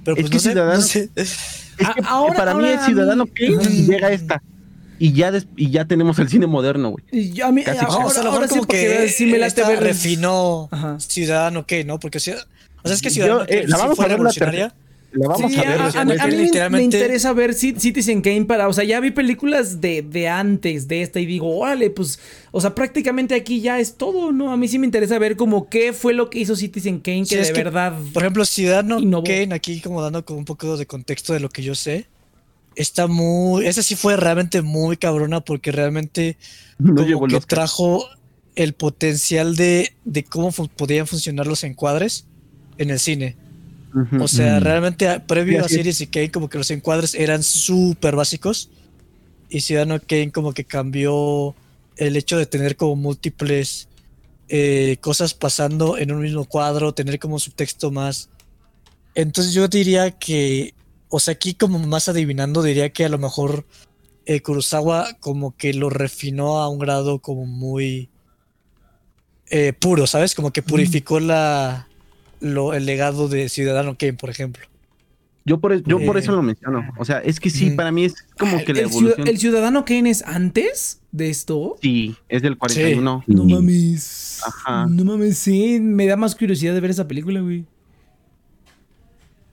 [0.04, 1.10] pero Es pues que no sé, Ciudadano- no sé.
[1.16, 1.38] Es
[1.78, 4.44] que A- ahora- para mí ahora es a Ciudadano mí- Kane llega esta.
[5.04, 7.04] Y ya des- y ya tenemos el cine moderno, güey.
[7.12, 8.98] Y yo- a mí, Casi, ahora, o sea, a lo ahora mejor sí, como porque
[9.04, 11.00] que sí me late esta ver- refinó Ajá.
[11.00, 12.00] Ciudadano Kane, ¿no?
[12.00, 12.36] Porque o sea,
[12.84, 14.76] o sea, es que Yo, Ciudadano eh, Kane la vamos fue a ver la revolucionaria.
[15.14, 16.06] La vamos Sí, a ver a, a- a
[16.70, 20.30] mí me- interesa ver Ci- Citizen Kane para, o sea, ya vi películas de, de
[20.30, 22.20] antes de esta y digo, órale, pues,
[22.52, 24.54] o sea, prácticamente aquí ya es todo, ¿no?
[24.54, 27.36] A mí sí me interesa ver como qué fue lo que hizo Citizen Kane Sí,
[27.36, 27.94] que es de que, verdad...
[28.14, 29.24] Por ejemplo, Ciudadano Innovó.
[29.26, 32.06] Kane, aquí como dando como un poco de contexto de lo que yo sé,
[32.76, 33.66] está muy.
[33.66, 36.38] Esa sí fue realmente muy cabrona porque realmente
[36.80, 38.06] No como que trajo
[38.56, 42.26] el potencial de, de cómo fu- podían funcionar los encuadres
[42.78, 43.36] en el cine.
[44.22, 44.64] O sea, Mm.
[44.64, 45.78] realmente a- previo Sí, a.
[45.78, 48.70] Series y Kane como que los encuadres eran súper básicos
[49.50, 51.54] y Ciudadano Kane como que cambió
[51.98, 53.90] el hecho de tener como múltiples
[54.54, 58.30] eh, cosas pasando en un mismo cuadro, tener como subtexto más.
[59.16, 60.74] Entonces yo diría que,
[61.12, 63.66] o sea, aquí como más adivinando, diría que a lo mejor
[64.26, 68.10] eh, Kurosawa como que lo refinó a un grado como muy
[69.50, 70.34] eh, puro, ¿sabes?
[70.34, 71.88] Como que purificó la,
[72.40, 74.66] lo, el legado de Ciudadano Kane, por ejemplo.
[75.44, 76.88] Yo por, yo por Eh, eso lo menciono.
[76.98, 77.76] O sea, es que sí, mm.
[77.76, 79.28] para mí es como Ah, que la el, evolución.
[79.28, 81.78] el Ciudadano Kane es antes de esto.
[81.82, 83.24] Sí, es del 41.
[83.26, 84.40] No mames.
[84.46, 84.86] Ajá.
[84.88, 85.80] No mames, sí.
[85.82, 87.66] Me da más curiosidad de ver esa película, güey.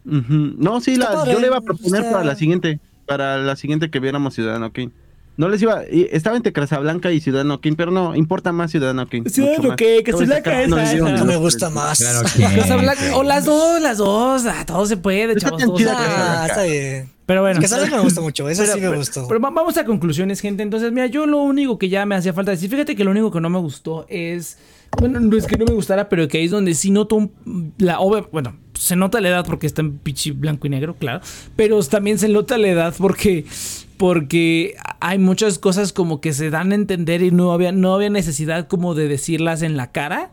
[0.08, 4.00] No, sí, la, yo le iba a proponer para la siguiente, para la siguiente que
[4.00, 4.90] viéramos Ciudadano Kane.
[5.36, 9.30] No les iba, estaba entre Casablanca y Ciudadano Kane, pero no, importa más Ciudadano Kane.
[9.30, 9.76] Ciudadano.
[9.76, 10.76] Kane, Casablanca es no
[11.16, 11.98] No me gusta más.
[11.98, 14.46] Claro que- Casablanca- o las dos, las dos.
[14.46, 15.60] Ah, todo se puede, Está chavos.
[15.62, 15.94] tan chida.
[15.96, 17.08] Ah, está bien.
[17.24, 17.60] Pero bueno.
[17.60, 19.28] Casablanca me gusta mucho, Pero- sí me pero- gustó.
[19.28, 20.64] Pero va- vamos a conclusiones, gente.
[20.64, 23.30] Entonces, mira, yo lo único que ya me hacía falta decir, fíjate que lo único
[23.30, 24.58] que no me gustó es.
[24.98, 27.74] Bueno, no es que no me gustara, pero que ahí es donde sí noto un-
[27.78, 28.26] la obra.
[28.32, 31.20] Bueno, se nota la edad porque está en pichi blanco y negro, claro.
[31.56, 33.44] Pero también se nota la edad porque.
[33.96, 38.10] Porque hay muchas cosas como que se dan a entender y no había, no había
[38.10, 40.30] necesidad como de decirlas en la cara.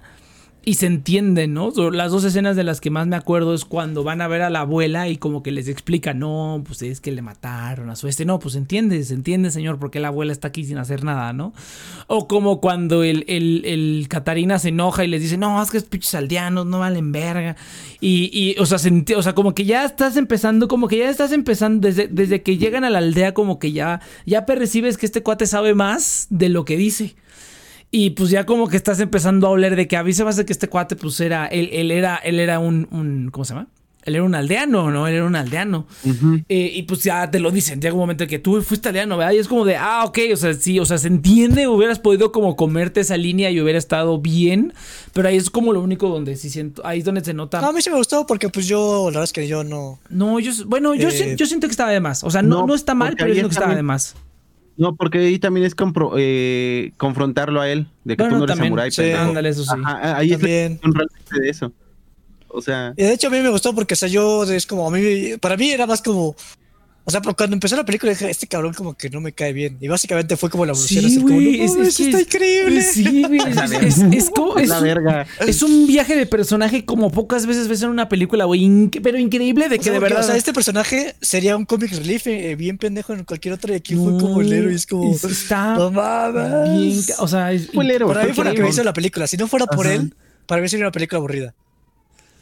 [0.68, 1.72] Y se entiende, ¿no?
[1.91, 4.49] Las dos escenas de las que más me acuerdo es cuando van a ver a
[4.49, 8.07] la abuela y como que les explica, no, pues es que le mataron a su
[8.07, 8.26] este.
[8.26, 11.53] No, pues entiende, se entiende, señor, porque la abuela está aquí sin hacer nada, ¿no?
[12.07, 15.78] O como cuando el, el, el Catarina se enoja y les dice, no, es que
[15.78, 17.55] es pinches aldeanos, no valen verga.
[18.01, 18.80] Y, y o, sea,
[19.18, 22.57] o sea, como que ya estás empezando, como que ya estás empezando, desde, desde que
[22.57, 26.49] llegan a la aldea, como que ya, ya percibes que este cuate sabe más de
[26.49, 27.16] lo que dice.
[27.97, 30.29] Y pues ya como que estás empezando a oler de que a mí se me
[30.29, 33.53] hace que este cuate pues era, él, él era, él era un, un, ¿cómo se
[33.53, 33.67] llama?
[34.03, 35.07] Él era un aldeano, ¿no?
[35.07, 35.87] Él era un aldeano.
[36.49, 39.15] Eh, y pues ya te lo dicen, llega un momento en que tú fuiste aldeano,
[39.15, 39.31] ¿verdad?
[39.31, 42.33] Y es como de, ah, ok, o sea, sí, o sea, se entiende, hubieras podido
[42.33, 44.73] como comerte esa línea y hubiera estado bien,
[45.13, 47.61] pero ahí es como lo único donde sí siento, ahí es donde se nota.
[47.61, 49.99] No, a mí sí me gustó porque pues yo, la verdad es que yo no...
[50.09, 52.67] No, yo, bueno, yo, Eh, yo siento que estaba de más, o sea, no, no,
[52.67, 54.15] no, está mal, pero yo siento que estaba de más.
[54.78, 58.43] No, porque ahí también es compro- eh, confrontarlo a él, de que Bueno, tú no
[58.45, 59.11] eres también, samurái, sí.
[59.11, 59.69] Ándale, eso sí.
[59.71, 60.78] Ajá, ahí es También.
[60.78, 61.71] cuestión realmente de eso.
[62.49, 64.88] O sea, Y de hecho a mí me gustó porque, o sea, yo es como,
[64.88, 66.36] a mí, para mí era más como,
[67.05, 69.53] o sea, pero cuando empezó la película dije, este cabrón como que no me cae
[69.53, 69.77] bien.
[69.79, 71.09] Y básicamente fue como la evolución.
[71.09, 72.81] Sí, güey, no es, es está es- increíble.
[72.81, 75.27] Sí, güey, es, La es- es como- es la un- verga.
[75.45, 78.61] Es un viaje de personaje como pocas veces ves en una película, güey.
[78.61, 80.25] inc- pero increíble de O que sea, de porque, verdad.
[80.25, 83.75] o sea, este personaje sería un comic relief eh, bien pendejo en cualquier otro y
[83.77, 87.05] aquí fue como el héroe y es como, es- está no mames.
[87.05, 87.17] bien.
[87.19, 89.27] O sea, es, Fue el héroe, Para mí fue lo que me hizo la película.
[89.27, 89.95] Si no fuera por Ajá.
[89.95, 90.13] él,
[90.47, 91.53] para mí sería una película aburrida.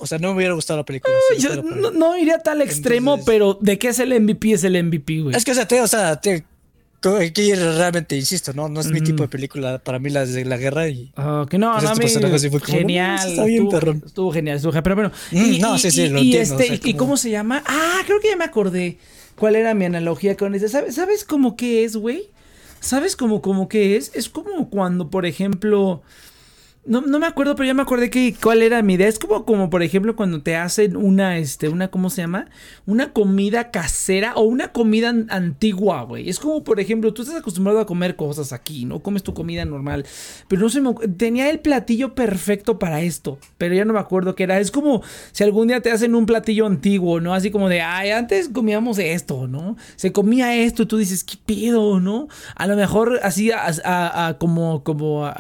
[0.04, 1.14] O sea, no me hubiera gustado la película.
[1.38, 4.51] si no yo no, no iría tal extremo, Entonces- pero de que es el MVP
[4.51, 5.36] es el MVP, güey.
[5.36, 6.43] Es que, o sea, te, o sea, te,
[7.01, 8.70] realmente insisto, ¿no?
[8.70, 9.80] No es mi tipo de película.
[9.80, 11.12] Para mí la de la guerra y...
[11.18, 13.30] Ah, que no, Pues no, a este mí, personaje sí fue como, no, genial.
[13.30, 13.68] está bien,
[14.06, 14.84] estuvo, genial, estuvo genial.
[14.84, 15.12] Pero bueno.
[15.32, 17.30] Mm, no, sí, sí, lo y entiendo, o este, sea, y- ¿y como- cómo se
[17.30, 17.64] llama?
[17.66, 18.97] Ah, creo que ya me acordé.
[19.38, 20.70] ¿Cuál era mi analogía con ese?
[20.70, 22.30] ¿Sabes, ¿sabes cómo que es, güey?
[22.80, 24.12] ¿Sabes cómo, cómo que es?
[24.14, 26.01] Es como cuando, por ejemplo.
[26.86, 29.08] No, no me acuerdo, pero ya me acordé que cuál era mi idea.
[29.08, 32.48] Es como, como por ejemplo, cuando te hacen una, este, una, ¿cómo se llama?
[32.86, 36.28] Una comida casera o una comida an- antigua, güey.
[36.28, 39.00] Es como, por ejemplo, tú estás acostumbrado a comer cosas aquí, ¿no?
[39.00, 40.06] Comes tu comida normal.
[40.50, 40.94] Pero no se me...
[41.16, 44.60] Tenía el platillo perfecto para esto, pero ya no me acuerdo qué era.
[44.60, 47.34] Es como si algún día te hacen un platillo antiguo, ¿no?
[47.34, 49.78] Así como de, ay, antes comíamos esto, ¿no?
[49.96, 52.28] Se comía esto y tú dices, ¿qué pedo, no?
[52.58, 53.68] A lo mejor así, a,
[54.28, 55.32] a- como, como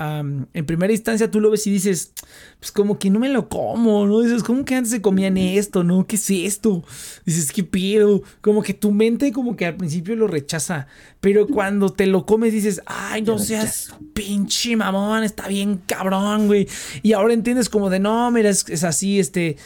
[0.53, 2.13] en primera instancia tú lo ves y dices,
[2.59, 4.21] pues como que no me lo como, ¿no?
[4.21, 6.05] Dices, ¿cómo que antes se comían esto, no?
[6.05, 6.83] ¿Qué es esto?
[7.25, 8.21] Dices, ¿qué pedo?
[8.39, 10.85] Como que tu mente como que al principio lo rechaza,
[11.21, 16.67] pero cuando te lo comes dices, ay, no seas pinche mamón, está bien cabrón, güey.
[17.01, 19.57] Y ahora entiendes como de, no, mira, es, es así, este...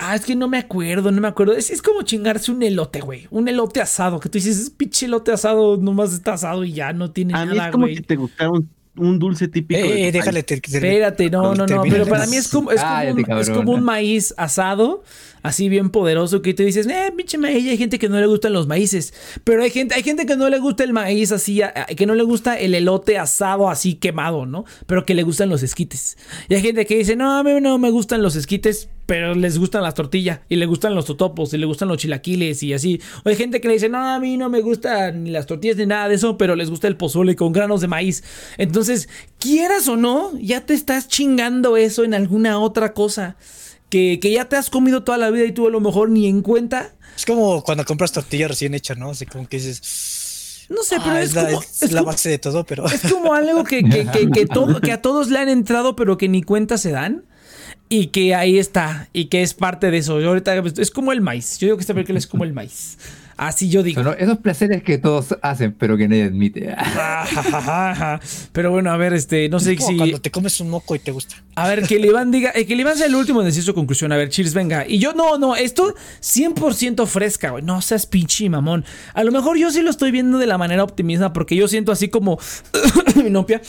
[0.00, 1.54] Ah, es que no me acuerdo, no me acuerdo.
[1.54, 3.26] Es, es como chingarse un elote, güey.
[3.30, 4.20] Un elote asado.
[4.20, 7.44] Que tú dices, es pinche elote asado, nomás está asado y ya no tiene a
[7.44, 7.96] mí nada, es como güey.
[7.96, 8.50] si te gustara
[8.98, 9.80] un, dulce típico.
[9.80, 10.42] Eh, déjale.
[10.42, 11.82] te- te- Espérate, no, no, no.
[11.82, 13.54] Pero para mí es como, es como, Cállate, un, es cabrón.
[13.56, 15.02] como un maíz asado,
[15.42, 17.64] así bien poderoso, que tú dices, eh, pinche maíz.
[17.64, 19.14] Y hay gente que no le gustan los maíces.
[19.44, 21.60] Pero hay gente, hay gente que no le gusta el maíz así,
[21.96, 24.64] que no le gusta el elote asado así quemado, ¿no?
[24.86, 26.16] Pero que le gustan los esquites.
[26.48, 29.58] Y hay gente que dice, no, a mí no me gustan los esquites, pero les
[29.58, 33.00] gustan las tortillas, y le gustan los totopos, y le gustan los chilaquiles, y así.
[33.24, 35.78] O hay gente que le dice, no, a mí no me gustan ni las tortillas
[35.78, 38.22] ni nada de eso, pero les gusta el pozole con granos de maíz.
[38.58, 43.36] Entonces, quieras o no, ya te estás chingando eso en alguna otra cosa.
[43.88, 46.26] Que, que ya te has comido toda la vida y tú a lo mejor ni
[46.26, 46.94] en cuenta.
[47.16, 49.08] Es como cuando compras tortilla recién hecha, ¿no?
[49.12, 50.66] Así como que dices...
[50.68, 52.66] No sé, pero "Ah, es, es, la, como, es es la como- base de todo,
[52.66, 52.84] pero...
[52.84, 54.28] es como algo que, que, que,
[54.82, 57.24] que a todos le han entrado, pero que ni cuenta se dan.
[57.88, 59.08] Y que ahí está.
[59.12, 60.20] Y que es parte de eso.
[60.20, 61.58] Yo ahorita es como el maíz.
[61.58, 62.98] Yo digo que esta película es como el maíz.
[63.38, 64.02] Así yo digo.
[64.02, 66.74] Son esos placeres que todos hacen, pero que nadie admite.
[68.52, 69.96] Pero bueno, a ver, este, no sé Es como si.
[69.96, 71.36] cuando te comes un moco y te gusta.
[71.54, 73.74] A ver, que el Iván diga, eh, que Iván sea el último en decir su
[73.74, 74.10] conclusión.
[74.10, 74.84] A ver, Cheers, venga.
[74.88, 77.62] Y yo, no, no, esto 100% fresca, güey.
[77.62, 78.84] No seas pinche mamón.
[79.14, 81.92] A lo mejor yo sí lo estoy viendo de la manera optimista porque yo siento
[81.92, 82.40] así como,
[83.14, 83.62] mi novia,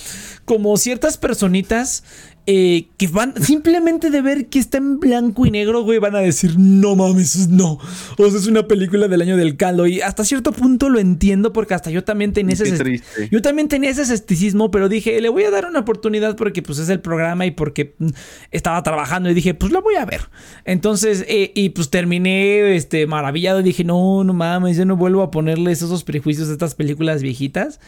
[0.46, 2.04] como ciertas personitas
[2.52, 6.20] eh, que van simplemente de ver que está en blanco y negro, güey, van a
[6.20, 7.78] decir, no mames, no.
[8.18, 9.86] O sea, es una película del año del caldo.
[9.86, 12.64] Y hasta cierto punto lo entiendo porque hasta yo también tenía ese...
[12.64, 13.30] Qué triste.
[13.32, 16.80] Yo también tenía ese escepticismo, pero dije, le voy a dar una oportunidad porque pues
[16.80, 18.08] es el programa y porque mm,
[18.50, 20.22] estaba trabajando y dije, pues lo voy a ver.
[20.66, 25.22] Entonces, eh, y pues terminé este, maravillado y dije, no, no mames, yo no vuelvo
[25.22, 27.80] a ponerles esos prejuicios a estas películas viejitas.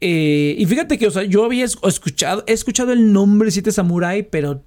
[0.00, 3.72] Eh, y fíjate que, o sea, yo había es- escuchado, he escuchado el nombre Siete
[3.72, 4.62] Samurai, pero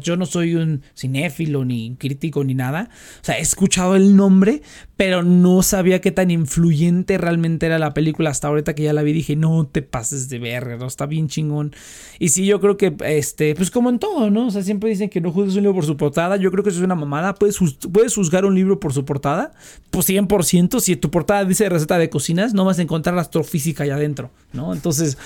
[0.00, 2.90] yo no soy un cinéfilo ni crítico ni nada.
[3.22, 4.62] O sea, he escuchado el nombre,
[4.96, 8.30] pero no sabía qué tan influyente realmente era la película.
[8.30, 11.28] Hasta ahorita que ya la vi dije, no te pases de verga, no está bien
[11.28, 11.74] chingón.
[12.18, 14.46] Y sí, yo creo que, este, pues como en todo, ¿no?
[14.46, 16.36] O sea, siempre dicen que no juzgues un libro por su portada.
[16.36, 17.34] Yo creo que eso es una mamada.
[17.34, 17.58] Puedes,
[17.92, 19.52] puedes juzgar un libro por su portada,
[19.90, 20.80] pues 100%.
[20.80, 24.30] Si tu portada dice receta de cocinas, no vas a encontrar la astrofísica allá adentro,
[24.52, 24.72] ¿no?
[24.72, 25.18] Entonces,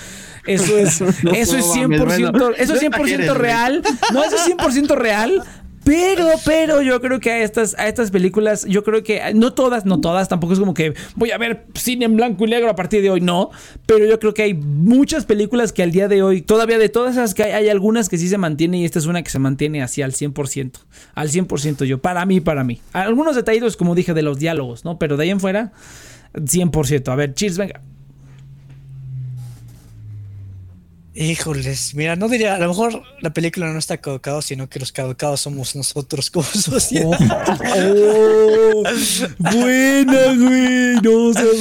[0.47, 3.39] eso es, No eso es mames, 100%, bueno, eso es no 100% exageres, güey.
[3.39, 3.82] real.
[4.12, 5.43] No, eso es 100% real.
[5.85, 9.86] Pero, pero yo creo que a estas, a estas películas, yo creo que no todas,
[9.86, 12.77] no todas, tampoco es como que voy a ver cine en blanco y negro a
[12.77, 13.51] partir de hoy, no.
[13.86, 17.12] Pero yo creo que hay muchas películas que al día de hoy, todavía de todas
[17.12, 19.39] esas que hay, hay algunas que sí se mantienen y esta es una que se
[19.39, 20.72] mantiene así al 100%.
[21.14, 22.81] Al 100% yo, para mí, para mí.
[22.93, 24.98] Algunos detallitos, como dije, de los diálogos, ¿no?
[24.98, 25.72] Pero de ahí en fuera,
[26.35, 27.09] 100%.
[27.10, 27.81] A ver, cheers, venga.
[31.12, 34.92] Híjoles, mira, no diría, a lo mejor la película no está caducada, sino que los
[34.92, 37.10] caducados somos nosotros como sociedad.
[38.72, 38.82] Oh,
[39.52, 40.94] buena, güey.
[41.02, 41.58] No seas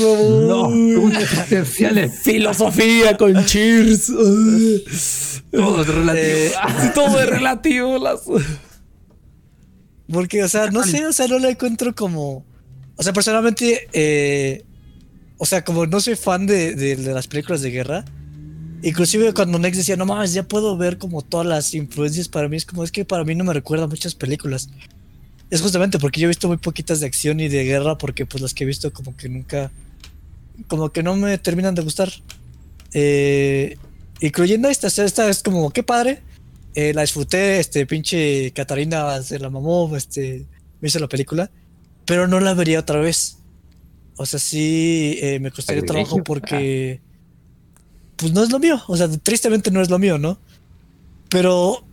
[0.47, 1.15] No, mamón.
[1.15, 2.19] existenciales.
[2.21, 4.07] Filosofía con cheers.
[5.51, 6.15] Todo es relativo.
[6.15, 6.51] Eh,
[6.81, 7.97] Sí, todo es relativo.
[7.97, 8.21] Las...
[10.11, 12.45] Porque, o sea, no sé, o sea, no la encuentro como.
[12.95, 14.63] O sea, personalmente, eh,
[15.37, 18.05] o sea, como no soy fan de, de- de las películas de guerra,
[18.83, 22.57] inclusive cuando Nex decía, no mames, ya puedo ver como todas las influencias para mí,
[22.57, 24.69] es como, es que para mí no me recuerda a muchas películas.
[25.49, 28.41] Es justamente porque yo he visto muy poquitas de acción y de guerra, porque pues
[28.41, 29.71] las que he visto como que nunca,
[30.67, 32.11] como que no me terminan de gustar.
[32.93, 33.77] Eh,
[34.19, 36.21] incluyendo esta, esta es como, qué padre,
[36.75, 40.45] eh, la disfruté, este pinche Catarina se la mamó, este,
[40.81, 41.49] me hizo la película,
[42.05, 43.37] pero no la vería otra vez.
[44.17, 47.01] O sea, sí eh, me costaría trabajo porque,
[48.19, 50.39] pues no es lo mío, o sea, tristemente no es lo mío, ¿no?
[51.29, 51.85] Pero,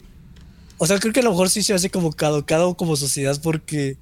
[0.79, 3.97] o sea, creo que a lo mejor sí se hace como caducado como sociedad porque,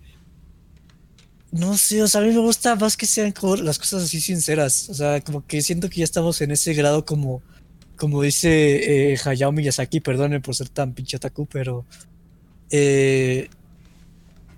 [1.53, 4.89] no sé, o sea, a mí me gusta más que sean las cosas así sinceras,
[4.89, 7.43] o sea, como que siento que ya estamos en ese grado como
[7.97, 11.85] como dice eh, Hayao Miyazaki, perdone por ser tan pinche otaku, pero.
[12.71, 13.49] eh,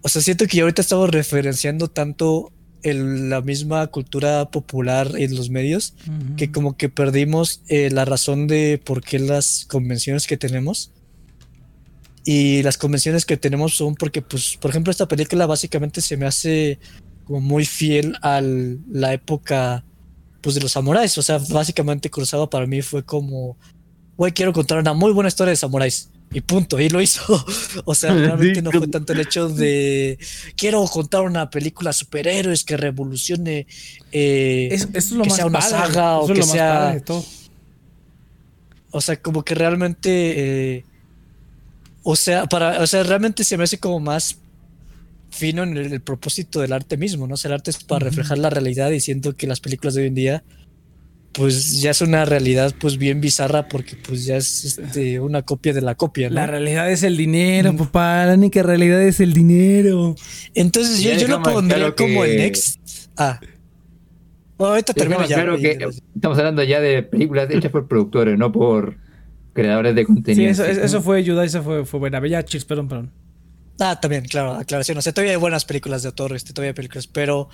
[0.02, 5.34] o sea, siento que ya ahorita estamos referenciando tanto el- la misma cultura popular en
[5.36, 5.94] los medios
[6.36, 10.92] que como que perdimos eh, la razón de por qué las convenciones que tenemos.
[12.24, 16.26] Y las convenciones que tenemos son porque, pues, por ejemplo, esta película básicamente se me
[16.26, 16.78] hace
[17.24, 19.84] como muy fiel a la época
[20.40, 21.16] pues de los samuráis.
[21.18, 23.56] O sea, básicamente Kurosawa para mí fue como,
[24.16, 26.10] güey, quiero contar una muy buena historia de samuráis.
[26.32, 27.22] Y punto, y lo hizo.
[27.84, 30.18] o sea, realmente no fue tanto el hecho de
[30.56, 33.66] quiero contar una película superhéroes que revolucione.
[34.12, 35.70] eh, Eso, eso es lo que más sea una padre.
[35.76, 37.24] saga o que lo más sea- padre de todo.
[38.90, 40.74] O sea, como que realmente.
[40.76, 40.84] eh,
[42.02, 42.80] o sea, para.
[42.82, 44.38] O sea, realmente se me hace como más
[45.30, 47.34] fino en el, el propósito del arte mismo, ¿no?
[47.34, 50.02] O sea, el arte es para reflejar la realidad y siento que las películas de
[50.02, 50.44] hoy en día.
[51.36, 55.72] Pues ya es una realidad pues bien bizarra porque pues ya es este, una copia
[55.74, 56.36] de la copia, ¿no?
[56.36, 57.76] La realidad es el dinero, Mm.
[57.76, 58.24] papá.
[58.26, 60.14] La única realidad es el dinero.
[60.54, 62.80] Entonces yo, Ya yo lo pondría claro como el next.
[63.18, 63.38] Ah.
[64.56, 65.34] Bueno, ahorita termino ya.
[65.36, 65.78] claro que
[66.14, 68.96] estamos hablando ya de películas hechas por productores, no por
[69.52, 70.50] creadores de Sí, contenido.
[70.50, 70.70] eso, ¿sí?
[70.82, 72.26] eso fue ayuda, eso fue, fue buena.
[72.26, 73.12] Ya, cheers, perdón, perdón.
[73.78, 74.96] Ah, también, claro, aclaración.
[74.96, 77.50] O sea, todavía hay buenas películas de autor, este, todavía hay películas, pero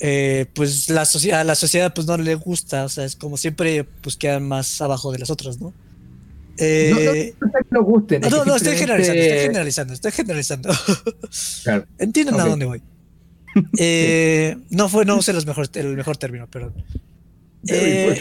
[0.00, 3.36] eh, pues la sociedad, a la sociedad pues no le gusta, o sea, es como
[3.36, 5.72] siempre pues quedan más abajo de las otras, ¿no?
[6.60, 8.20] Eh, No, no, no nos gusten.
[8.22, 10.70] no, no, no, estoy generalizando, estoy generalizando, estoy generalizando.
[11.64, 11.86] Claro.
[11.98, 12.50] Entienden a Ok.
[12.50, 12.82] dónde voy.
[13.78, 16.74] Eh, no fue, no usé los mejores, el mejor término, perdón.
[17.66, 18.14] Eh,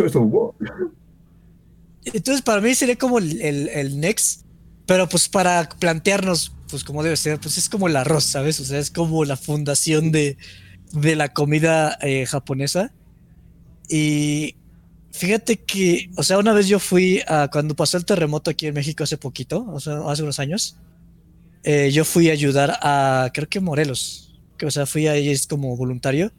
[2.05, 4.41] Entonces, para mí sería como el, el, el next,
[4.85, 8.59] pero pues para plantearnos, pues como debe ser, pues es como el arroz, ¿sabes?
[8.59, 10.37] O sea, es como la fundación de,
[10.91, 12.91] de la comida eh, japonesa.
[13.89, 14.55] Y
[15.11, 18.73] fíjate que, o sea, una vez yo fui a, cuando pasó el terremoto aquí en
[18.73, 20.77] México hace poquito, o sea, hace unos años,
[21.63, 25.75] eh, yo fui a ayudar a, creo que Morelos, que, o sea, fui ahí como
[25.75, 26.31] voluntario.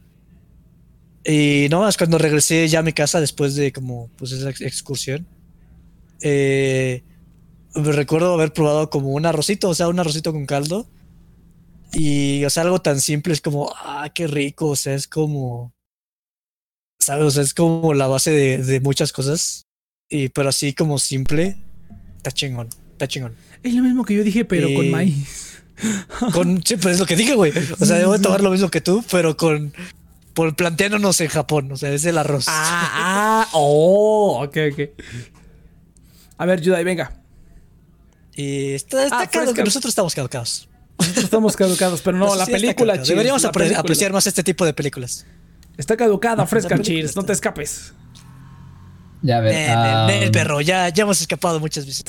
[1.25, 4.63] Y no, es cuando regresé ya a mi casa después de como, pues esa ex-
[4.63, 5.27] excursión
[6.23, 7.03] eh,
[7.75, 10.87] me recuerdo haber probado como un arrocito, o sea, un arrocito con caldo.
[11.93, 15.73] Y, o sea, algo tan simple es como, ah, qué rico, o sea, es como,
[16.99, 17.25] ¿sabes?
[17.25, 19.67] O sea, es como la base de, de muchas cosas.
[20.11, 21.57] Y, pero así como simple,
[22.17, 23.35] está chingón, está chingón.
[23.63, 25.55] Es lo mismo que yo dije, pero con Eh, maíz.
[26.33, 27.53] Con, sí, pues es lo que dije, güey.
[27.79, 29.73] O sea, debo de tomar lo mismo que tú, pero con,
[30.35, 32.47] por planteándonos en Japón, o sea, es el arroz.
[32.49, 32.91] Ah,
[33.47, 34.81] ah, oh, ok, ok.
[36.37, 37.23] A ver, Yudai, venga.
[38.35, 39.65] Y está, está Ah, caducado, fresca.
[39.65, 40.69] nosotros estamos caducados.
[40.99, 43.81] Nosotros estamos caducados, pero no, la película, cheers, Deberíamos la apre- película.
[43.81, 45.27] apreciar más este tipo de películas.
[45.77, 47.95] Está caducada, fresca, cheers, está- no te escapes.
[49.23, 49.69] Ya ver.
[49.71, 52.05] Ah, ven, ven, perro, ya, ya hemos escapado muchas veces.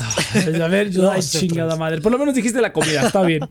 [0.62, 2.02] A ver, Yudai, Vamos a hacer chingada madre.
[2.02, 3.42] Por lo menos dijiste la comida, está bien.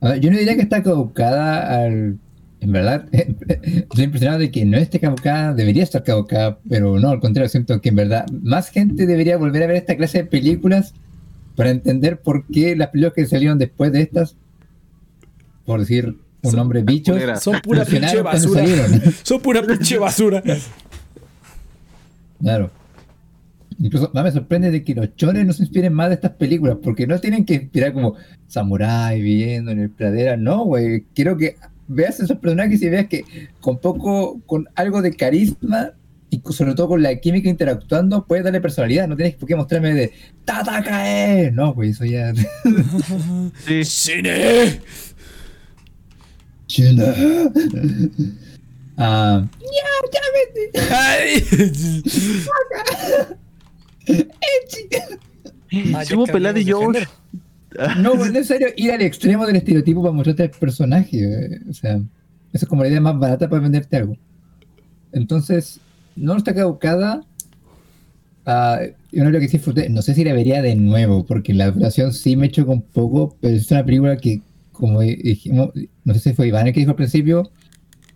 [0.00, 2.18] a ver, yo no diría que está caducada al.
[2.60, 7.20] En verdad, estoy impresionado de que no esté caducada, debería estar caducada, pero no, al
[7.20, 10.94] contrario, siento que en verdad más gente debería volver a ver esta clase de películas
[11.56, 14.36] para entender por qué las películas que salieron después de estas,
[15.64, 18.64] por decir un nombre bichos, son pura pinche basura.
[19.24, 20.42] Son pura pinche basura.
[22.40, 22.70] Claro.
[23.78, 26.78] Incluso más me sorprende de que los chones no se inspiren más de estas películas,
[26.82, 28.14] porque no tienen que inspirar como
[28.46, 31.04] samurái viviendo en el pradera, no, güey.
[31.14, 31.56] Quiero que
[31.88, 33.24] veas esos personajes y veas que
[33.60, 35.92] con poco, con algo de carisma
[36.30, 39.06] y sobre todo con la química interactuando, puedes darle personalidad.
[39.08, 40.12] No tienes por qué mostrarme de
[40.44, 41.50] ¡Tatakae!
[41.52, 42.32] No, güey, eso ya.
[43.64, 43.84] Sí.
[43.84, 44.80] ¡Cine!
[48.98, 49.46] Ah.
[55.94, 57.06] Ah, Sí ya de cambiamos de George.
[57.76, 58.00] género.
[58.00, 61.18] No, es necesario ir al extremo del estereotipo para mostrarte el personaje.
[61.22, 61.60] eh.
[61.68, 61.96] O sea,
[62.52, 64.16] esa es como la idea más barata para venderte algo.
[65.12, 65.78] Entonces,
[66.16, 67.22] no está caducada.
[68.44, 68.80] Ah,
[69.12, 69.88] yo no lo que sí disfruté.
[69.88, 73.36] No sé si la vería de nuevo, porque la duración sí me chocó un poco,
[73.40, 75.70] pero es una película que, como dijimos,
[76.04, 77.50] no sé si fue Iván el que dijo al principio,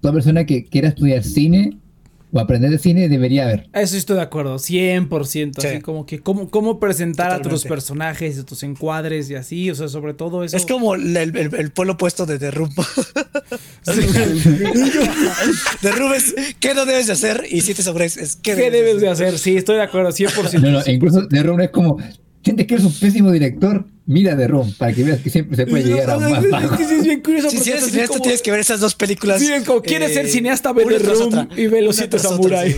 [0.01, 1.79] toda persona que quiera estudiar cine
[2.33, 3.69] o aprender de cine debería ver.
[3.73, 5.59] Eso estoy de acuerdo, 100%.
[5.59, 5.81] Así Sí.
[5.81, 9.71] como que cómo, cómo presentar a tus personajes, a tus encuadres y así.
[9.71, 10.57] O sea, sobre todo eso.
[10.57, 12.71] Es como el, el, el polo opuesto de The Room.
[15.83, 17.45] The Room es ¿qué no debes de hacer?
[17.51, 19.39] Y si te sobres es ¿qué, ¿Qué debes de hacer?
[19.39, 20.61] Sí, estoy de acuerdo, 100%.
[20.61, 21.97] No, no, incluso Room es como,
[22.45, 25.67] sientes que eres un pésimo director, mira The Room, para que veas que siempre se
[25.67, 26.77] puede llegar a un más bajo.
[26.77, 27.51] Sí, sí, es bien curioso.
[27.51, 29.41] Si, eres cineasta como- tienes que ver esas dos películas.
[29.41, 30.73] Sí, es como, ¿quieres ser eh, cineasta?
[30.73, 31.49] Ve Room otra.
[31.57, 32.75] y ve Los Siete Samurai.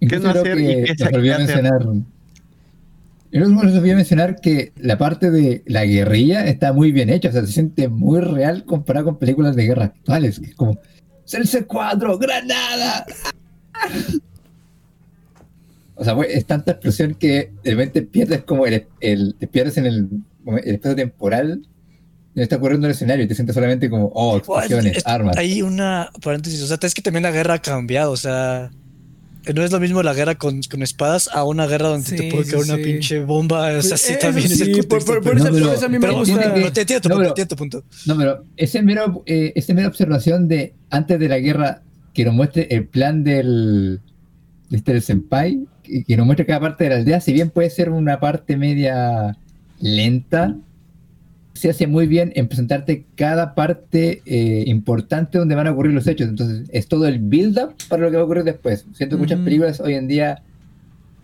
[0.00, 1.82] Incluso no hacer que y qué les olvidé mencionar.
[3.30, 7.32] Yo les olvidé mencionar que la parte de la guerrilla está muy bien hecha, o
[7.32, 10.78] sea, se siente muy real comparado con películas de guerra actuales, que es como
[11.26, 13.04] Celce 4, Granada.
[15.98, 19.86] O sea, es tanta explosión que de repente pierdes como el, el- te pierdes en
[19.86, 20.08] el,
[20.64, 21.62] el espacio temporal
[22.34, 25.36] no está ocurriendo en el escenario y te sientes solamente como, oh, explosiones, Es- armas.
[25.36, 28.70] Hay una paréntesis, o sea, es que también la guerra ha cambiado, o sea,
[29.52, 32.30] no es lo mismo la guerra con, con espadas a una guerra donde Sí, te
[32.30, 32.82] puede sí, caer una sí.
[32.84, 35.12] pinche bomba, o sea, sí, Eso también es el sí, por, contexto.
[35.14, 36.38] por- por eso, No, pero- por eso a mí me pero gusta.
[36.42, 37.84] que- pero te entiendo tu No, punto, pero- entiendo tu punto.
[38.06, 41.82] No, pero ese mero, eh, esa mera observación de antes de la guerra
[42.14, 44.00] que nos muestre el plan del,
[44.70, 47.50] de este del senpai, que, que nos muestre cada parte de la aldea, si bien
[47.50, 49.36] puede ser una parte media
[49.80, 50.56] lenta,
[51.54, 56.06] se hace muy bien en presentarte cada parte eh, importante donde van a ocurrir los
[56.06, 56.28] hechos.
[56.28, 58.84] Entonces, es todo el build-up para lo que va a ocurrir después.
[58.94, 60.42] Siento que muchas películas hoy en día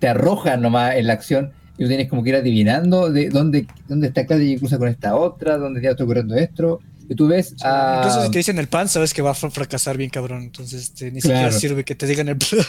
[0.00, 3.66] te arrojan nomás en la acción y tú tienes como que ir adivinando de dónde,
[3.88, 6.80] dónde está cada y cruza con esta otra, dónde ya está ocurriendo esto.
[7.08, 7.98] Y tú ves a...
[8.02, 10.82] Incluso si te dicen el plan, sabes que va a fra- fracasar bien cabrón, entonces
[10.82, 11.58] este, ni siquiera Claro.
[11.58, 12.64] sirve que te digan el plan.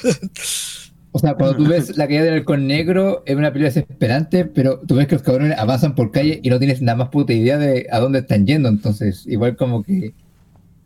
[1.16, 4.82] O sea, cuando tú ves la caída del halcón negro, es una película desesperante, pero
[4.82, 7.58] tú ves que los cabrones avanzan por calle y no tienes nada más puta idea
[7.58, 8.68] de a dónde están yendo.
[8.68, 10.14] Entonces, igual como que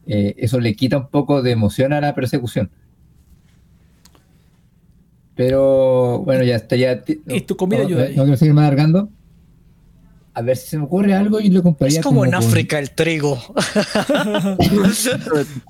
[0.06, 2.70] eh, eso le quita un poco de emoción a la persecución.
[5.34, 6.76] Pero bueno, ya está.
[6.76, 9.10] Ya, ¿Y tu comida no, ayuda no, quiero seguir más alargando.
[10.34, 12.80] A ver si se me ocurre algo y lo compararía Es como en con- África
[12.80, 13.38] el trigo.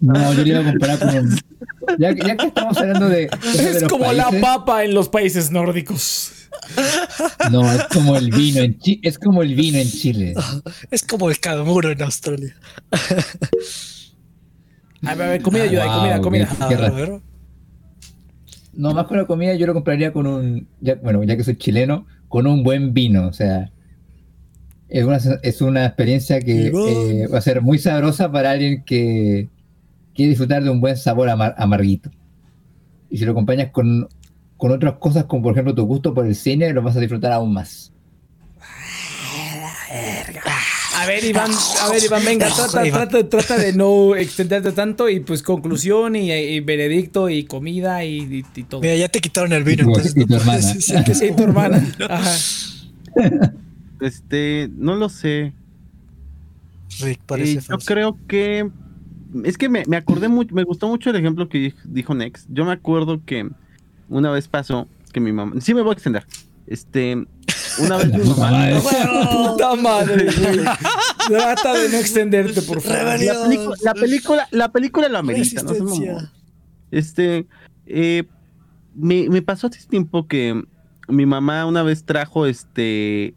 [0.02, 1.30] No, yo lo iba a comparar con.
[1.98, 3.30] Ya, que- ya que estamos hablando de.
[3.58, 6.32] Es como la papa en los países nórdicos.
[7.52, 9.00] No, es como el vino en Chile.
[9.04, 10.34] Es como el vino en Chile.
[10.92, 12.56] Es como el canguro en Australia.
[15.04, 16.50] A ver, a ver, comida Ah, ayuda, ahí, comida, wow, comida.
[16.60, 17.22] A ver, a.
[18.74, 21.58] No, más con la comida yo lo compraría con un, ya- bueno, ya que soy
[21.58, 23.28] chileno, con un buen vino.
[23.28, 23.72] O sea,
[24.90, 26.72] es una, es una experiencia que
[27.24, 29.48] eh, va a ser muy sabrosa para alguien que
[30.16, 32.10] quiere disfrutar de un buen sabor amar- amarguito.
[33.10, 34.08] Y si lo acompañas con,
[34.58, 37.32] con otras cosas, como por ejemplo tu gusto por el cine, lo vas a disfrutar
[37.32, 37.92] aún más.
[40.96, 41.50] A ver, Iván,
[41.82, 46.32] a ver, Iván, venga, trata, trata, trata de no extenderte tanto y pues conclusión y,
[46.32, 48.82] y veredicto y comida y, y- y todo.
[48.82, 50.58] Mira, ya te quitaron el vino, Y tu- entonces y no tu hermana.
[50.74, 51.84] decir que es Sí, tu hermana.
[52.10, 52.32] Ajá.
[54.00, 55.54] Este, no lo sé.
[57.02, 57.86] Rick, Eh, parece yo falso.
[57.86, 58.70] creo que
[59.44, 62.46] es que me, me acordé mucho, me gustó mucho el ejemplo que dij- dijo Nex.
[62.50, 63.48] Yo me acuerdo que
[64.10, 66.26] una vez pasó que mi mamá, sí me voy a extender.
[66.66, 67.16] Este,
[67.80, 68.82] una vez mi mamá, Mamá, eh.
[69.32, 70.60] Puta madre, güey.
[71.28, 73.20] Trata de no extenderte, por favor.
[73.24, 75.62] La película, la película, la película lo amerita.
[76.92, 77.46] Este,
[77.86, 78.24] eh,
[78.96, 80.64] me, me pasó hace tiempo que
[81.08, 83.36] mi mamá una vez trajo este,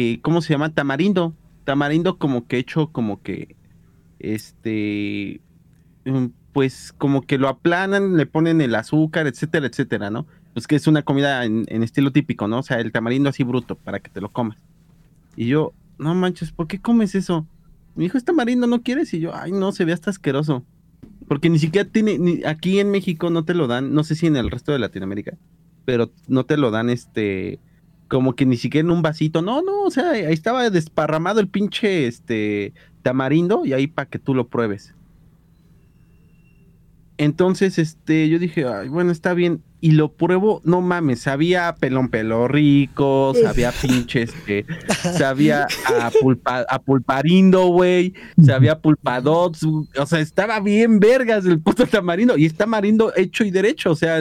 [0.00, 0.74] eh, ¿cómo se llama?
[0.74, 1.34] Tamarindo.
[1.64, 3.56] Tamarindo como que hecho como que,
[4.18, 5.40] este,
[6.04, 10.26] mm, pues como que lo aplanan, le ponen el azúcar, etcétera, etcétera, ¿no?
[10.52, 12.58] pues que es una comida en, estilo típico, ¿no?
[12.58, 14.58] O sea, el tamarindo así bruto para que te lo comas.
[15.36, 17.46] Y yo, no manches, ¿por qué comes eso?
[17.94, 19.14] Me dijo, ¿es tamarindo no quieres?
[19.14, 20.64] Y yo, ay, no, se ve hasta asqueroso.
[21.28, 24.36] Porque ni siquiera tiene, aquí en México no te lo dan, no sé si en
[24.36, 25.36] el resto de Latinoamérica,
[25.84, 27.60] pero no te lo dan este,
[28.10, 31.46] como que ni siquiera en un vasito, no, no, o sea, ahí estaba desparramado el
[31.46, 34.94] pinche, este, tamarindo y ahí para que tú lo pruebes.
[37.18, 39.62] Entonces, este, yo dije, ay, bueno, está bien.
[39.80, 44.66] Y lo pruebo, no mames, sabía pelón pelo rico, sabía pinche, este,
[45.16, 45.68] sabía
[46.00, 48.12] a, pulpa, a pulparindo, güey,
[48.44, 52.36] sabía pulpadots, o sea, estaba bien vergas el puto tamarindo.
[52.36, 54.20] Y es tamarindo hecho y derecho, o sea,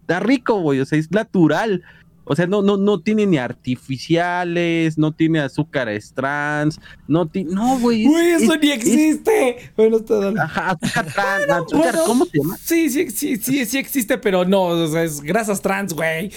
[0.00, 1.82] está rico, güey, o sea, es natural.
[2.28, 7.54] O sea, no, no, no tiene ni artificiales, no tiene azúcares trans, no tiene.
[7.54, 8.04] No, güey.
[8.04, 9.70] Güey, eso ni existe.
[9.76, 10.40] bueno, está dale.
[10.40, 12.56] Ajá, azúcar trans, azúcar, bueno, ¿cómo se llama?
[12.60, 16.32] Sí, sí, sí, sí, sí existe, pero no, o sea, es grasas trans, güey.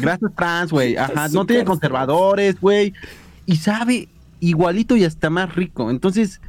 [0.00, 0.96] Grasas trans, güey.
[0.96, 2.94] Ajá, no tiene conservadores, güey.
[3.44, 4.08] Y sabe
[4.40, 5.90] igualito y hasta más rico.
[5.90, 6.40] Entonces,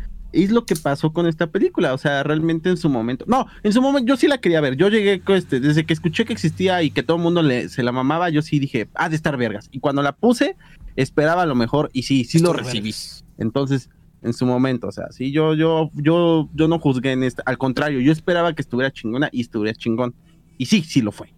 [0.44, 1.94] es lo que pasó con esta película.
[1.94, 3.26] O sea, realmente en su momento.
[3.28, 4.76] No, en su momento yo sí la quería ver.
[4.76, 7.70] Yo llegué con este, desde que escuché que existía y que todo el mundo le,
[7.70, 9.70] se la mamaba, yo sí dije, ah, de estar vergas.
[9.72, 10.56] Y cuando la puse,
[10.96, 12.90] esperaba lo mejor y sí, sí lo recibí.
[12.90, 13.26] vergas.
[13.38, 13.90] Entonces,
[14.22, 17.44] en su momento, o sea, sí, yo, yo, yo, yo no juzgué en esta.
[17.46, 20.14] Al contrario, yo esperaba que estuviera chingona y estuviera chingón.
[20.58, 21.34] Y sí, sí lo fue.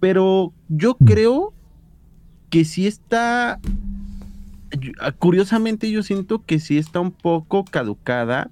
[0.00, 1.52] Pero yo creo
[2.50, 3.60] que sí está.
[5.00, 8.50] Ah, Curiosamente, yo siento que sí está un poco caducada.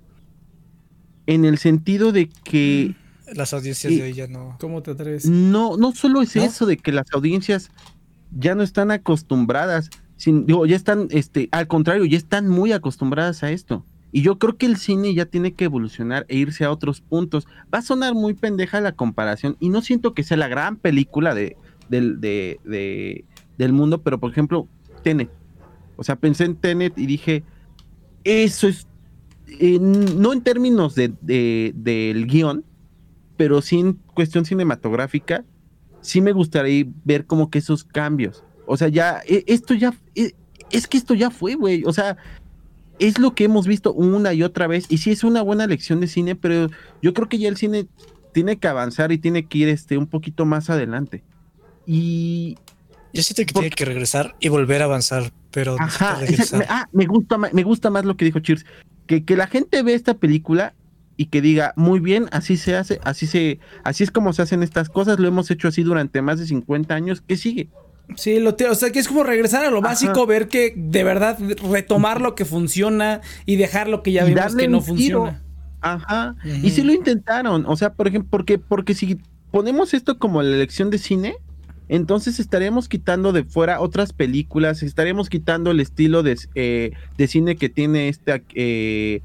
[1.26, 2.94] En el sentido de que
[3.34, 4.56] Las audiencias Y- de hoy ya no.
[4.60, 5.24] ¿Cómo te atreves?
[5.26, 6.42] no, no solo es ¿No?
[6.42, 7.70] eso de que las audiencias
[8.36, 13.42] ya no están acostumbradas, sin, digo, ya están, este, al contrario, ya están muy acostumbradas
[13.42, 13.84] a esto.
[14.10, 17.46] Y yo creo que el cine ya tiene que evolucionar e irse a otros puntos.
[17.72, 21.34] Va a sonar muy pendeja la comparación y no siento que sea la gran película
[21.34, 21.56] de,
[21.88, 23.24] del, de- de-
[23.56, 24.66] del mundo, pero por ejemplo,
[25.02, 25.30] Tenet.
[25.96, 27.42] O sea, pensé en Tenet y dije,
[28.24, 28.86] eso es,
[29.60, 32.64] eh, no en términos de, de- del guion,
[33.36, 35.44] pero sí en cuestión cinematográfica,
[36.00, 38.44] sí me gustaría ver como que esos cambios.
[38.66, 40.34] O sea, ya, e- esto ya, e-
[40.70, 41.82] es que esto ya fue, güey.
[41.84, 42.16] O sea,
[42.98, 44.86] es lo que hemos visto una y otra vez.
[44.88, 46.68] Y sí es una buena lección de cine, pero
[47.02, 47.86] yo creo que ya el cine
[48.32, 51.22] tiene que avanzar y tiene que ir este, un poquito más adelante.
[51.86, 52.56] Y,
[53.12, 56.88] Yo siento que Por- tiene que regresar y volver a avanzar, pero Ajá, esa- ah,
[56.92, 58.64] me gusta más, me gusta más lo que dijo Cheers,
[59.06, 60.74] que, que la gente ve esta película
[61.16, 64.62] y que diga, muy bien, así se hace, así se, así es como se hacen
[64.62, 67.68] estas cosas, lo hemos hecho así durante más de 50 años, ¿qué sigue?
[68.16, 69.88] Sí, lo o sea, que es como regresar a lo Ajá.
[69.88, 71.38] básico, ver que de verdad
[71.70, 75.42] retomar lo que funciona y dejar lo que ya Y vimos darle que no funciona.
[75.80, 76.36] Ajá.
[76.62, 79.18] Y sí lo intentaron, o sea, por ejemplo, porque, porque si
[79.50, 81.36] ponemos esto como la elección de cine,
[81.94, 87.56] entonces estaríamos quitando de fuera otras películas, estaríamos quitando el estilo de, eh, de cine
[87.56, 89.20] que tiene este, eh,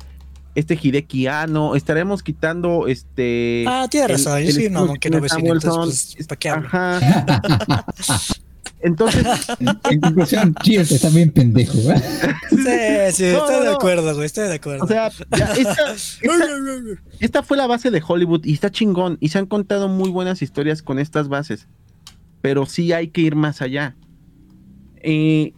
[0.55, 3.63] este Hideki Anno, estaremos quitando este...
[3.67, 4.41] Ah, tiene el- razón.
[4.43, 6.67] Yo estilo mamón que no ve cine, entonces, pues, ¿para qué hablo?
[6.67, 7.85] Ajá.
[8.79, 9.25] Entonces,
[9.89, 11.95] En conclusión, Cheers está bien pendejo, ¿eh?
[12.49, 12.57] Sí,
[13.11, 13.71] sí, No, estoy no, de no.
[13.71, 14.83] acuerdo, güey, estoy de acuerdo.
[14.85, 16.45] o sea, ya, esta, esta-
[17.19, 20.43] esta fue la base de Hollywood y está chingón y se han contado muy buenas
[20.43, 21.67] historias con estas bases,
[22.41, 23.95] pero sí hay que ir más allá.
[24.97, 25.53] Eh,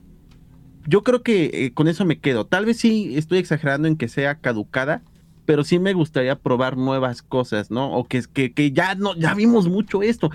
[0.88, 2.46] yo creo que eh, con eso me quedo.
[2.46, 5.02] Tal vez sí estoy exagerando en que sea caducada,
[5.46, 7.92] pero sí me gustaría probar nuevas cosas, ¿no?
[7.94, 10.30] O que, que, que ya no, ya vimos mucho esto,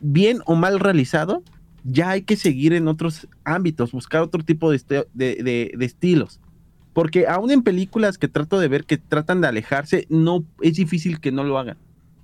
[0.00, 1.42] bien o mal realizado,
[1.84, 6.40] ya hay que seguir en otros ámbitos, buscar otro tipo de, este- de- estilos.
[6.92, 11.20] Porque aún en películas que trato de ver que tratan de alejarse, no es difícil
[11.20, 11.76] que no lo hagan.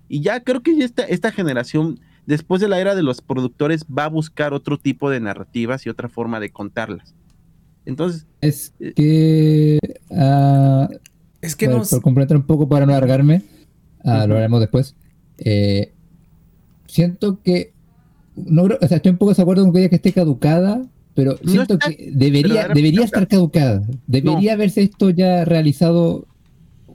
[0.08, 0.72] Y ya creo que
[1.08, 5.20] esta generación, después de la era de los productores, va a buscar otro tipo de
[5.20, 7.14] narrativas y otra forma de contarlas.
[7.86, 9.78] Entonces, Es que.
[10.16, 10.88] ah,
[11.40, 11.90] Es que por, nos...
[11.90, 13.42] por completar un poco para no alargarme,
[14.04, 14.94] ah, lo haremos después.
[15.38, 15.92] eh,
[16.86, 17.72] siento que.
[18.36, 20.82] No, creo- o sea, estoy un poco de acuerdo con que diga que esté caducada,
[21.14, 23.82] pero No siento está- que debería, debería estar caducada.
[24.06, 26.26] Debería haberse esto ya realizado,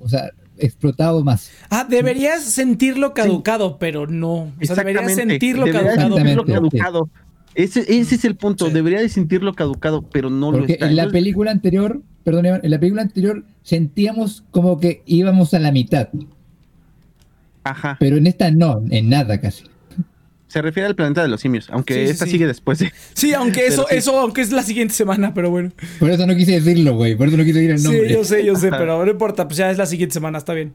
[0.01, 1.51] o sea, explotado más.
[1.69, 4.51] Ah, deberías sentirlo caducado, pero no.
[4.61, 6.15] O sea, deberías sentirlo debería caducado.
[6.17, 7.09] sentirlo caducado.
[7.55, 8.73] Ese, ese es el punto, Sí.
[8.73, 10.87] debería de sentirlo caducado, pero no lo Porque está.
[10.87, 15.59] en la película anterior, perdón, Iván, en la película anterior sentíamos como que íbamos a
[15.59, 16.09] la mitad,
[17.63, 19.65] Ajá, pero en esta no, en nada casi.
[20.49, 22.31] Se refiere al planeta de los simios, aunque Sí, sí, esta sí.
[22.31, 22.91] sigue después de...
[23.13, 25.71] Sí, aunque eso, eso, aunque es la siguiente semana, pero bueno.
[25.99, 28.07] Por eso no quise decirlo, güey, por eso no quise decir el nombre.
[28.09, 28.77] Sí, yo sé, yo sé, Ajá.
[28.79, 30.73] pero no importa, pues ya es la siguiente semana, está bien.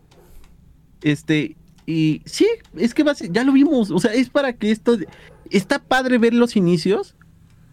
[1.03, 1.57] Este,
[1.87, 2.47] y sí,
[2.77, 4.97] es que va a ser- ya lo vimos, o sea, es para que esto,
[5.51, 7.15] está padre ver los inicios,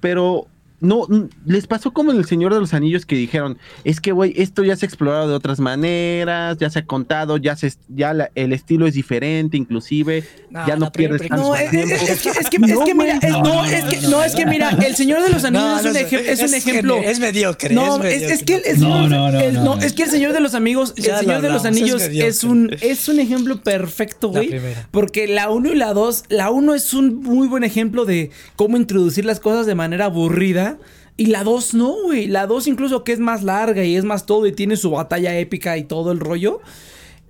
[0.02, 0.48] pero
[0.82, 1.08] no,
[1.46, 4.64] les pasó como en El Señor de los Anillos que dijeron, es que, güey, esto
[4.64, 8.52] ya se ha explorado de otras maneras, ya se ha contado, ya se ya el
[8.52, 10.24] estilo es diferente, inclusive,
[10.68, 11.96] ya no pierdes tanto no, tiempo.
[11.96, 14.70] Es, que, es que, no, es que mira, no, es que, no, es que mira,
[14.72, 16.98] El Señor de los Anillos es, un, es, un ejemplo.
[16.98, 17.76] Es mediocre.
[17.76, 21.42] No, es, que el, no, no, es que El Señor de los Amigos, El Señor
[21.42, 24.60] de los Anillos es, un, es un ejemplo perfecto, güey.
[24.90, 28.78] Porque la 1 y la 2, la 1 es un muy buen ejemplo de cómo
[28.78, 30.71] introducir las cosas de manera aburrida
[31.18, 32.28] y la 2 no, güey.
[32.28, 35.38] La 2 incluso que es más larga y es más todo y tiene su batalla
[35.38, 36.62] épica y todo el rollo.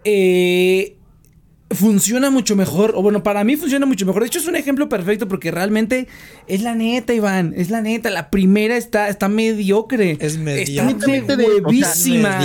[0.03, 0.97] Eh,
[1.72, 2.93] funciona mucho mejor.
[2.95, 4.22] O bueno, para mí funciona mucho mejor.
[4.22, 6.07] De hecho, es un ejemplo perfecto porque realmente
[6.47, 7.53] es la neta, Iván.
[7.55, 8.09] Es la neta.
[8.09, 10.18] La primera está, está mediocre.
[10.19, 11.18] Es mediocre.
[11.18, 12.39] Está de huevísima.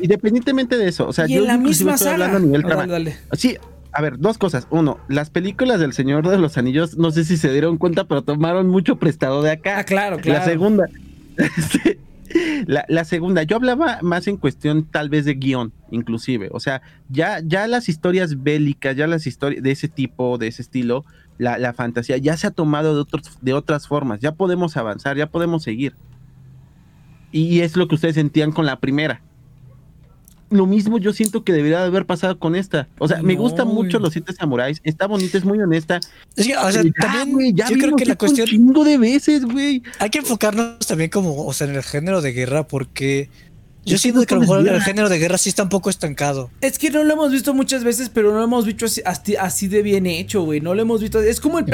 [0.00, 1.06] independientemente de eso.
[1.06, 3.56] O sea, y yo en la misma estoy hablando a nivel Sí,
[3.92, 4.66] a ver, dos cosas.
[4.70, 8.22] Uno, las películas del Señor de los Anillos, no sé si se dieron cuenta, pero
[8.22, 9.78] tomaron mucho prestado de acá.
[9.78, 10.38] Ah, claro, claro.
[10.40, 10.88] La segunda,
[12.66, 16.48] la, segunda, yo hablaba más en cuestión tal vez de guion, inclusive.
[16.52, 20.62] O sea, ya, ya las historias bélicas, ya las historias de ese tipo, de ese
[20.62, 21.04] estilo,
[21.38, 24.20] la, la fantasía, ya se ha tomado de, otros, de otras formas.
[24.20, 25.94] Ya podemos avanzar, ya podemos seguir.
[27.30, 29.22] Y es lo que ustedes sentían con la primera
[30.52, 32.88] lo mismo yo siento que debería haber pasado con esta.
[32.98, 36.00] O sea, me gustan mucho los siete samuráis, está bonita, es muy honesta.
[36.36, 39.82] Es que, o sea, también yo creo que la cuestión un chingo de veces, güey.
[39.98, 43.30] Hay que enfocarnos también como, o sea, en el género de guerra porque
[43.84, 46.50] yo siento que a lo mejor el género de guerra sí está un poco estancado.
[46.60, 48.86] Es que no lo hemos visto muchas veces, pero no lo hemos visto
[49.38, 50.60] así, de bien hecho, güey.
[50.60, 51.20] No lo hemos visto.
[51.20, 51.64] Es como el,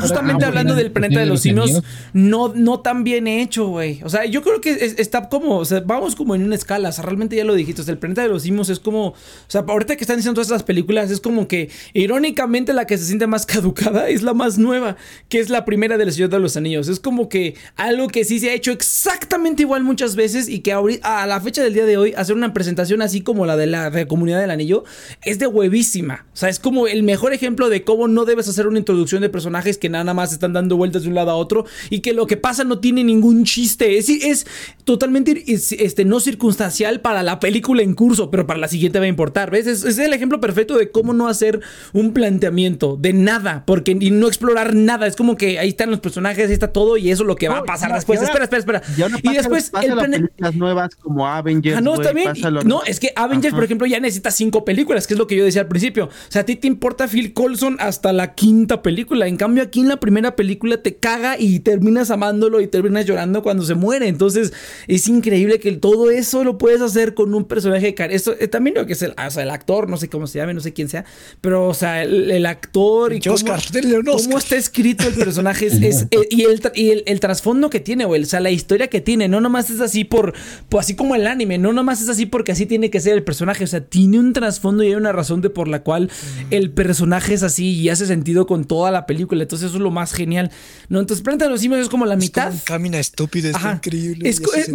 [0.00, 1.82] justamente hablando del planeta de los simios,
[2.12, 4.00] no, no tan bien hecho, güey.
[4.04, 6.90] O sea, yo creo que está como, o sea, vamos como en una escala.
[6.90, 7.82] O sea, realmente ya lo dijiste.
[7.82, 9.14] O sea, el planeta de los simios es como, o
[9.48, 13.04] sea, ahorita que están diciendo todas estas películas, es como que irónicamente la que se
[13.04, 14.96] siente más caducada es la más nueva,
[15.28, 16.88] que es la primera del Señor de los Anillos.
[16.88, 20.72] Es como que algo que sí se ha hecho exactamente igual muchas veces y que
[20.72, 23.66] ahorita, a la fecha del día de hoy, hacer una presentación así como la de
[23.66, 24.84] la comunidad del anillo,
[25.22, 26.26] es de huevísima.
[26.32, 29.28] O sea, es como el mejor ejemplo de cómo no debes hacer una introducción de
[29.28, 32.26] personajes que nada más están dando vueltas de un lado a otro y que lo
[32.26, 33.98] que pasa no tiene ningún chiste.
[33.98, 34.46] Es, es
[34.84, 39.08] totalmente este, no circunstancial para la película en curso, pero para la siguiente va a
[39.08, 39.50] importar.
[39.50, 39.66] ¿Ves?
[39.66, 41.60] Es, el ejemplo perfecto de cómo no hacer
[41.92, 45.06] un planteamiento de nada, porque y no explorar nada.
[45.06, 47.48] Es como que ahí están los personajes, ahí está todo y eso es lo que
[47.48, 48.20] va a pasar después.
[48.22, 48.82] espera, espera, espera.
[49.22, 51.76] y después el las nuevas como Avengers.
[51.76, 52.32] Ah, no, está bien.
[52.64, 55.44] no, es que Avengers, por ejemplo, ya necesita cinco películas, que es lo que yo
[55.44, 56.06] decía al principio.
[56.06, 59.26] O sea, a ti te importa Phil Colson hasta la quinta película.
[59.26, 63.42] En cambio, aquí en la primera película te caga y terminas amándolo y terminas llorando
[63.42, 64.08] cuando se muere.
[64.08, 64.52] Entonces,
[64.88, 68.76] es increíble que todo eso lo puedes hacer con un personaje de Esto eh, también
[68.76, 71.04] lo que es el, el, actor, no sé cómo se llame, no sé quién sea,
[71.40, 76.42] pero, o sea, el, actor y cómo, cómo, está escrito el personaje es, eh, y
[76.42, 79.70] el, y el, trasfondo que tiene, o, o sea, la historia que tiene, no nomás
[79.70, 80.34] es así por,
[80.68, 83.22] por así como el anime, no nomás es así porque así tiene que ser el
[83.22, 83.64] personaje.
[83.64, 86.10] O sea, tiene un trasfondo y hay una razón de por la cual
[86.50, 89.42] el personaje es así y hace sentido con toda la película.
[89.42, 90.50] Entonces, eso es lo más genial.
[90.88, 91.00] ¿No?
[91.00, 92.52] Entonces, Planeta de los Simios es como la mitad.
[92.64, 94.30] camina estúpido, es increíble.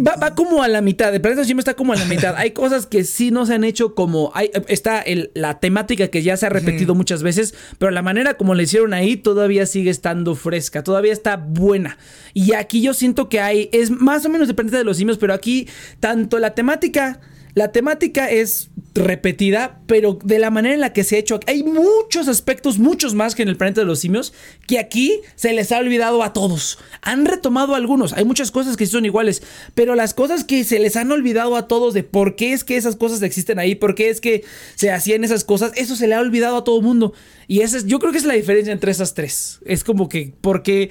[0.06, 1.14] va, como a la mitad.
[1.14, 2.34] El Planeta de los Simios está como a la mitad.
[2.36, 4.30] hay cosas que sí no se han hecho como.
[4.34, 8.34] Hay, está el, la temática que ya se ha repetido muchas veces, pero la manera
[8.34, 11.98] como le hicieron ahí todavía sigue estando fresca, todavía está buena.
[12.34, 13.68] Y aquí yo siento que hay.
[13.72, 15.68] Es más o menos de Planeta de los Simios, pero aquí
[16.00, 17.20] tanto la temática
[17.54, 21.62] la temática es repetida, pero de la manera en la que se ha hecho, hay
[21.62, 24.32] muchos aspectos, muchos más que en el planeta de los simios,
[24.66, 26.78] que aquí se les ha olvidado a todos.
[27.02, 29.42] Han retomado algunos, hay muchas cosas que son iguales,
[29.74, 32.76] pero las cosas que se les han olvidado a todos de por qué es que
[32.76, 36.14] esas cosas existen ahí, por qué es que se hacían esas cosas, eso se le
[36.14, 37.12] ha olvidado a todo el mundo.
[37.48, 39.60] Y esa es, yo creo que es la diferencia entre esas tres.
[39.66, 40.88] Es como que, porque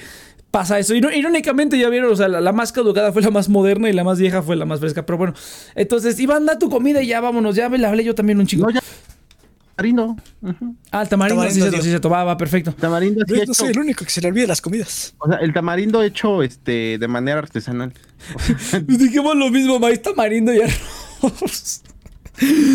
[0.52, 0.94] pasa eso.
[0.94, 4.19] Irónicamente, ya vieron, o sea, la, más caducada fue la más moderna y la más
[4.19, 5.06] vieja fue la más fresca.
[5.06, 5.34] Pero bueno,
[5.76, 7.56] entonces, Iván, da tu comida y ya vámonos.
[7.56, 8.64] Ya le hablé yo también un chico.
[8.64, 8.82] No, ya.
[9.76, 10.15] Tamarindo.
[10.91, 12.72] Ah, el tamarindo, sí, se, sí se tomaba, perfecto.
[12.73, 15.15] Tamarindo sí no soy el único que se le olvida las comidas.
[15.18, 17.91] O sea, el tamarindo hecho este de manera artesanal.
[18.86, 21.82] Dijimos lo mismo, maíz tamarindo y arroz.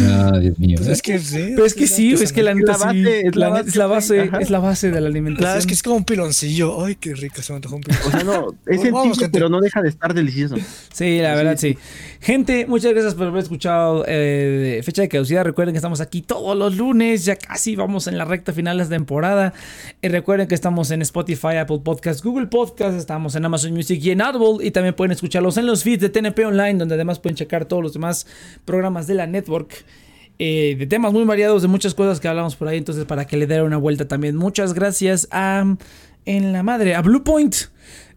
[0.09, 0.77] Ah, Dios mío.
[0.79, 1.53] Pues es que sí.
[1.55, 3.05] Pero es que sí, es que la neta sí.
[3.07, 5.45] Es la, base, es la base, es la base de la alimentación.
[5.45, 6.85] Claro, es que es como un piloncillo.
[6.85, 8.09] Ay, qué rico, se me antojó un piloncillo.
[8.09, 10.57] O sea, no, es sencillo, pero no deja de estar delicioso.
[10.93, 11.77] Sí, la verdad, sí.
[12.21, 15.45] Gente, muchas gracias por haber escuchado eh, Fecha de Caducidad.
[15.45, 18.85] Recuerden que estamos aquí todos los lunes, ya casi vamos en la recta final de
[18.85, 19.53] la temporada.
[20.01, 24.11] Y recuerden que estamos en Spotify, Apple Podcasts, Google Podcasts, estamos en Amazon Music y
[24.11, 24.67] en Audible.
[24.67, 27.83] Y también pueden escucharlos en los feeds de TNP Online, donde además pueden checar todos
[27.83, 28.27] los demás
[28.65, 29.85] programas de la network.
[30.39, 32.79] Eh, de temas muy variados, de muchas cosas que hablamos por ahí.
[32.79, 34.37] Entonces, para que le den una vuelta también.
[34.37, 35.77] Muchas gracias a
[36.27, 37.55] en la madre a Blue Point.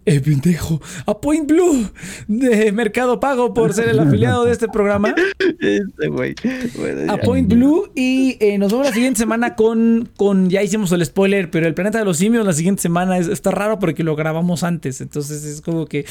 [0.10, 1.90] Eh, pendejo, a Point Blue
[2.28, 5.14] de Mercado Pago por ser el afiliado de este programa.
[5.60, 6.36] Este güey.
[6.78, 7.18] Bueno, A.
[7.18, 11.50] Point Blue y eh, nos vemos la siguiente semana con, con, ya hicimos el spoiler,
[11.52, 14.64] pero el planeta de los simios la siguiente semana es- está raro porque lo grabamos
[14.64, 16.06] antes, entonces es como que,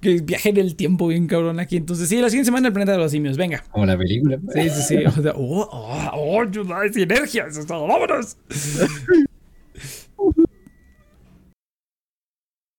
[0.00, 2.92] que viaje en el tiempo bien cabrón aquí, entonces sí, la siguiente semana el planeta
[2.92, 3.64] de los simios, venga.
[3.70, 4.38] Como la película.
[4.54, 4.96] Sí, sí, sí.
[5.06, 8.36] O sea, oh, oh, oh, sinergias, vámonos.